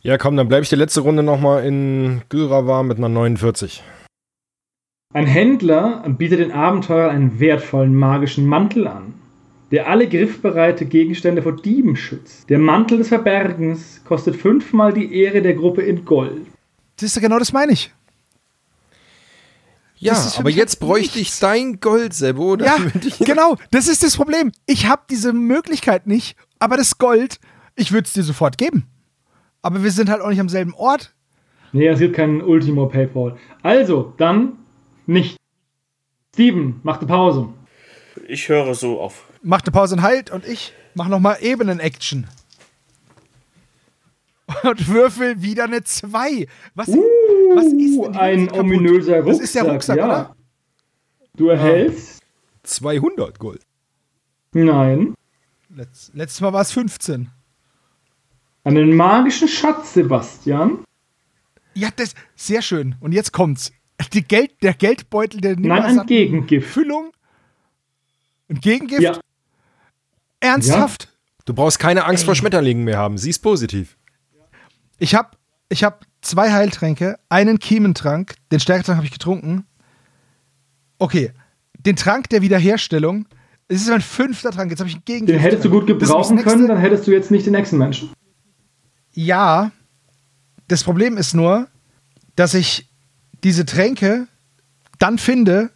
Ja, 0.03 0.19
komm, 0.19 0.37
dann 0.37 0.49
bleibe 0.49 0.63
ich 0.63 0.69
die 0.69 0.77
letzte 0.77 1.01
Runde 1.01 1.23
nochmal 1.23 1.65
in 1.65 2.23
Gülrawa 2.29 2.83
mit 2.83 2.99
einer 2.99 3.09
49. 3.09 3.83
Ein 5.13 5.27
Händler 5.27 6.05
bietet 6.09 6.41
den 6.41 6.53
Abenteurern 6.53 7.11
einen 7.11 7.41
wertvollen 7.41 7.95
magischen 7.95 8.47
Mantel 8.47 8.87
an, 8.87 9.15
der 9.71 9.89
alle 9.89 10.09
griffbereite 10.09 10.85
Gegenstände 10.85 11.43
vor 11.43 11.57
Dieben 11.57 11.97
schützt. 11.97 12.49
Der 12.51 12.59
Mantel 12.59 12.99
des 12.99 13.09
Verbergens 13.09 14.03
kostet 14.05 14.37
fünfmal 14.37 14.93
die 14.93 15.15
Ehre 15.15 15.43
der 15.43 15.55
Gruppe 15.55 15.83
in 15.83 16.05
Gold. 16.05 16.47
Das 16.97 17.05
ist 17.05 17.17
ja 17.17 17.23
genau 17.23 17.39
das 17.39 17.53
meine 17.53 17.73
ich. 17.73 17.93
Ja, 19.99 20.33
aber 20.37 20.45
mich 20.45 20.57
jetzt 20.57 20.81
halt 20.81 20.89
bräuchte 20.89 21.19
ich 21.19 21.27
nichts. 21.27 21.39
dein 21.41 21.81
Gold, 21.81 22.13
Sebo. 22.15 22.57
Ja, 22.57 22.77
ich- 23.03 23.19
genau. 23.21 23.57
Das 23.71 23.89
ist 23.89 24.03
das 24.03 24.17
Problem. 24.17 24.53
Ich 24.67 24.87
habe 24.87 25.03
diese 25.11 25.33
Möglichkeit 25.33 26.07
nicht, 26.07 26.37
aber 26.59 26.77
das 26.77 26.99
Gold, 26.99 27.39
ich 27.75 27.93
würde 27.93 28.07
es 28.07 28.13
dir 28.13 28.23
sofort 28.23 28.59
geben. 28.59 28.87
Aber 29.63 29.83
wir 29.83 29.91
sind 29.91 30.09
halt 30.11 30.21
auch 30.21 30.29
nicht 30.29 30.41
am 30.41 30.49
selben 30.49 30.75
Ort. 30.75 31.15
Nee, 31.73 31.89
es 31.89 31.99
gibt 31.99 32.15
keinen 32.15 32.41
Ultimo 32.43 32.87
Paypal. 32.87 33.37
Also, 33.63 34.13
dann 34.19 34.53
nicht. 35.07 35.37
Steven, 36.35 36.81
mach 36.83 36.99
eine 36.99 37.07
Pause. 37.07 37.49
Ich 38.29 38.49
höre 38.49 38.75
so 38.75 39.01
auf. 39.01 39.25
Macht 39.43 39.67
eine 39.67 39.73
Pause 39.73 39.97
und 39.97 40.03
halt 40.03 40.31
und 40.31 40.47
ich 40.47 40.73
mach 40.95 41.09
noch 41.09 41.21
mal 41.21 41.37
Ebenen-Action. 41.41 42.27
Und 44.63 44.89
würfel 44.89 45.43
wieder 45.43 45.65
eine 45.65 45.83
2. 45.83 46.47
Was, 46.75 46.89
was 46.89 47.67
ist 47.67 47.99
denn 47.99 48.17
ein 48.17 48.47
kaputt? 48.47 48.61
ominöser 48.61 49.17
Rucksack. 49.17 49.33
Das 49.33 49.41
ist 49.41 49.55
der 49.55 49.63
Rucksack, 49.65 49.97
ja. 49.99 50.05
oder? 50.05 50.37
Du 51.37 51.49
erhältst? 51.49 52.23
200 52.63 53.39
Gold. 53.39 53.63
Nein. 54.53 55.15
Letz, 55.75 56.11
letztes 56.15 56.41
Mal 56.41 56.53
war 56.53 56.63
es 56.63 56.73
15. 56.73 57.29
Einen 58.65 58.97
magischen 58.97 59.49
Schatz, 59.49 59.95
Sebastian. 59.95 60.85
Ja, 61.75 61.89
das 61.95 62.15
sehr 62.35 62.63
schön. 62.63 62.97
Und 63.01 63.13
jetzt 63.13 63.33
kommt's. 63.33 63.73
Die 64.13 64.23
Geld, 64.23 64.63
der 64.63 64.75
Geldbeutel 64.75 65.41
der 65.41 65.57
Nein, 65.59 66.01
ein 66.01 66.07
Gegengift. 66.07 66.69
Füllung. 66.69 67.13
Ein 68.49 68.61
Gegengift? 68.61 69.03
Ja. 69.03 69.21
Ernsthaft? 70.41 71.13
Du 71.45 71.55
brauchst 71.55 71.79
keine 71.79 72.05
Angst 72.05 72.25
vor 72.25 72.35
Schmetterlingen 72.35 72.85
mehr 72.85 72.99
haben. 72.99 73.19
Sie 73.19 73.31
ist 73.31 73.39
positiv. 73.41 73.97
Ich 74.99 75.15
habe 75.15 75.31
ich 75.69 75.85
hab 75.85 76.05
zwei 76.23 76.53
Heiltränke, 76.53 77.19
einen 77.29 77.59
Kiementrank, 77.59 78.35
den 78.53 78.61
Stärketrank 78.61 78.97
habe 78.97 79.07
ich 79.07 79.13
getrunken. 79.13 79.67
Okay, 80.99 81.33
den 81.79 81.97
Trank 81.97 82.29
der 82.31 82.43
Wiederherstellung. 82.43 83.27
Es 83.69 83.83
ist 83.83 83.89
mein 83.89 84.01
fünfter 84.01 84.51
Trank. 84.53 84.71
Jetzt 84.71 84.79
habe 84.81 84.89
ich 84.89 84.95
einen 84.97 85.05
Gegengift. 85.05 85.37
Den 85.39 85.41
hättest 85.43 85.65
du 85.65 85.71
gut 85.71 85.89
Das 85.91 85.99
gebrauchen 85.99 86.37
das 86.37 86.45
können, 86.45 86.69
dann 86.69 86.79
hättest 86.79 87.07
du 87.07 87.11
jetzt 87.11 87.31
nicht 87.31 87.47
den 87.47 87.53
nächsten 87.53 87.79
Menschen. 87.79 88.11
Ja. 89.13 89.73
Das 90.69 90.83
Problem 90.85 91.17
ist 91.17 91.35
nur, 91.35 91.69
dass 92.37 92.55
ich 92.55 92.89
diese 93.45 93.65
Tränke 93.67 94.27
dann 94.99 95.19
finde, 95.19 95.71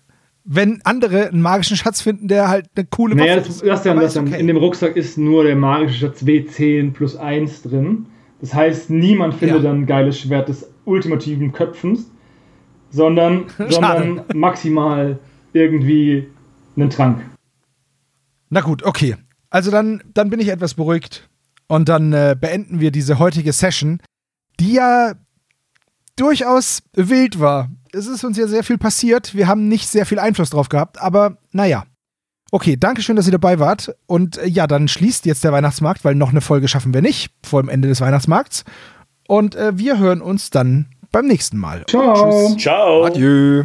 wenn 0.45 0.81
andere 0.85 1.29
einen 1.29 1.43
magischen 1.43 1.77
Schatz 1.77 2.01
finden, 2.01 2.27
der 2.29 2.49
halt 2.49 2.67
eine 2.75 2.87
coole 2.87 3.15
Naja, 3.15 3.37
Waffe 3.37 3.47
das, 3.49 3.57
ist. 3.57 3.65
das, 3.67 3.83
das 3.83 4.15
dann. 4.15 4.29
okay. 4.29 4.41
In 4.41 4.47
dem 4.47 4.57
Rucksack 4.57 4.97
ist 4.97 5.19
nur 5.19 5.45
der 5.45 5.57
magische 5.57 5.99
Schatz 6.07 6.23
W10 6.23 6.93
plus 6.93 7.17
1 7.17 7.63
drin. 7.63 8.07
Das 8.41 8.55
heißt, 8.55 8.91
niemand 8.91 9.35
findet 9.35 9.59
Ja. 9.59 9.63
dann 9.71 9.83
ein 9.83 9.87
geiles 9.87 10.19
Schwert 10.19 10.49
des 10.49 10.71
ultimativen 10.85 11.53
Köpfens, 11.53 12.11
sondern, 12.91 13.47
sondern 13.69 14.23
maximal 14.35 15.19
irgendwie 15.53 16.29
einen 16.77 16.91
Trank. 16.91 17.23
Na 18.49 18.61
gut, 18.61 18.83
okay. 18.83 19.17
Also 19.51 19.71
dann, 19.71 20.03
dann 20.15 20.31
bin 20.31 20.41
ich 20.41 20.49
etwas 20.49 20.75
beruhigt. 20.75 21.29
Und 21.69 21.89
dann 21.89 22.13
äh, 22.13 22.37
beenden 22.41 22.81
wir 22.81 22.91
diese 22.91 23.19
heutige 23.19 23.53
Session, 23.53 24.01
die 24.59 24.73
ja 24.75 25.13
durchaus 26.17 26.83
wild 26.95 27.39
war. 27.39 27.71
Es 27.93 28.07
ist 28.07 28.25
uns 28.25 28.37
ja 28.37 28.47
sehr 28.47 28.65
viel 28.65 28.79
passiert. 28.79 29.35
Wir 29.35 29.47
haben 29.47 29.69
nicht 29.69 29.89
sehr 29.89 30.07
viel 30.07 30.19
Einfluss 30.19 30.51
drauf 30.51 30.69
gehabt, 30.69 31.01
aber 31.01 31.39
naja. 31.53 31.85
Okay, 32.51 32.77
danke 32.79 33.03
schön, 33.03 33.17
dass 33.17 33.27
ihr 33.27 33.33
dabei 33.33 33.59
wart. 33.59 33.95
Und 34.07 34.39
äh, 34.39 34.47
ja, 34.47 34.67
dann 34.67 34.89
schließt 34.89 35.27
jetzt 35.27 35.45
der 35.45 35.53
Weihnachtsmarkt, 35.53 36.05
weil 36.05 36.15
noch 36.15 36.31
eine 36.31 36.41
Folge 36.41 36.69
schaffen 36.69 36.93
wir 36.93 37.03
nicht 37.03 37.33
vor 37.43 37.63
dem 37.63 37.69
Ende 37.69 37.89
des 37.89 38.01
Weihnachtsmarkts. 38.01 38.65
Und 39.29 39.55
äh, 39.55 39.79
wir 39.79 39.99
hören 39.99 40.21
uns 40.21 40.51
dann 40.51 40.87
beim 41.13 41.27
nächsten 41.27 41.59
Mal. 41.59 41.85
Ciao. 41.87 42.49
Tschüss. 42.49 42.63
Ciao. 42.63 43.05
Adieu. 43.05 43.65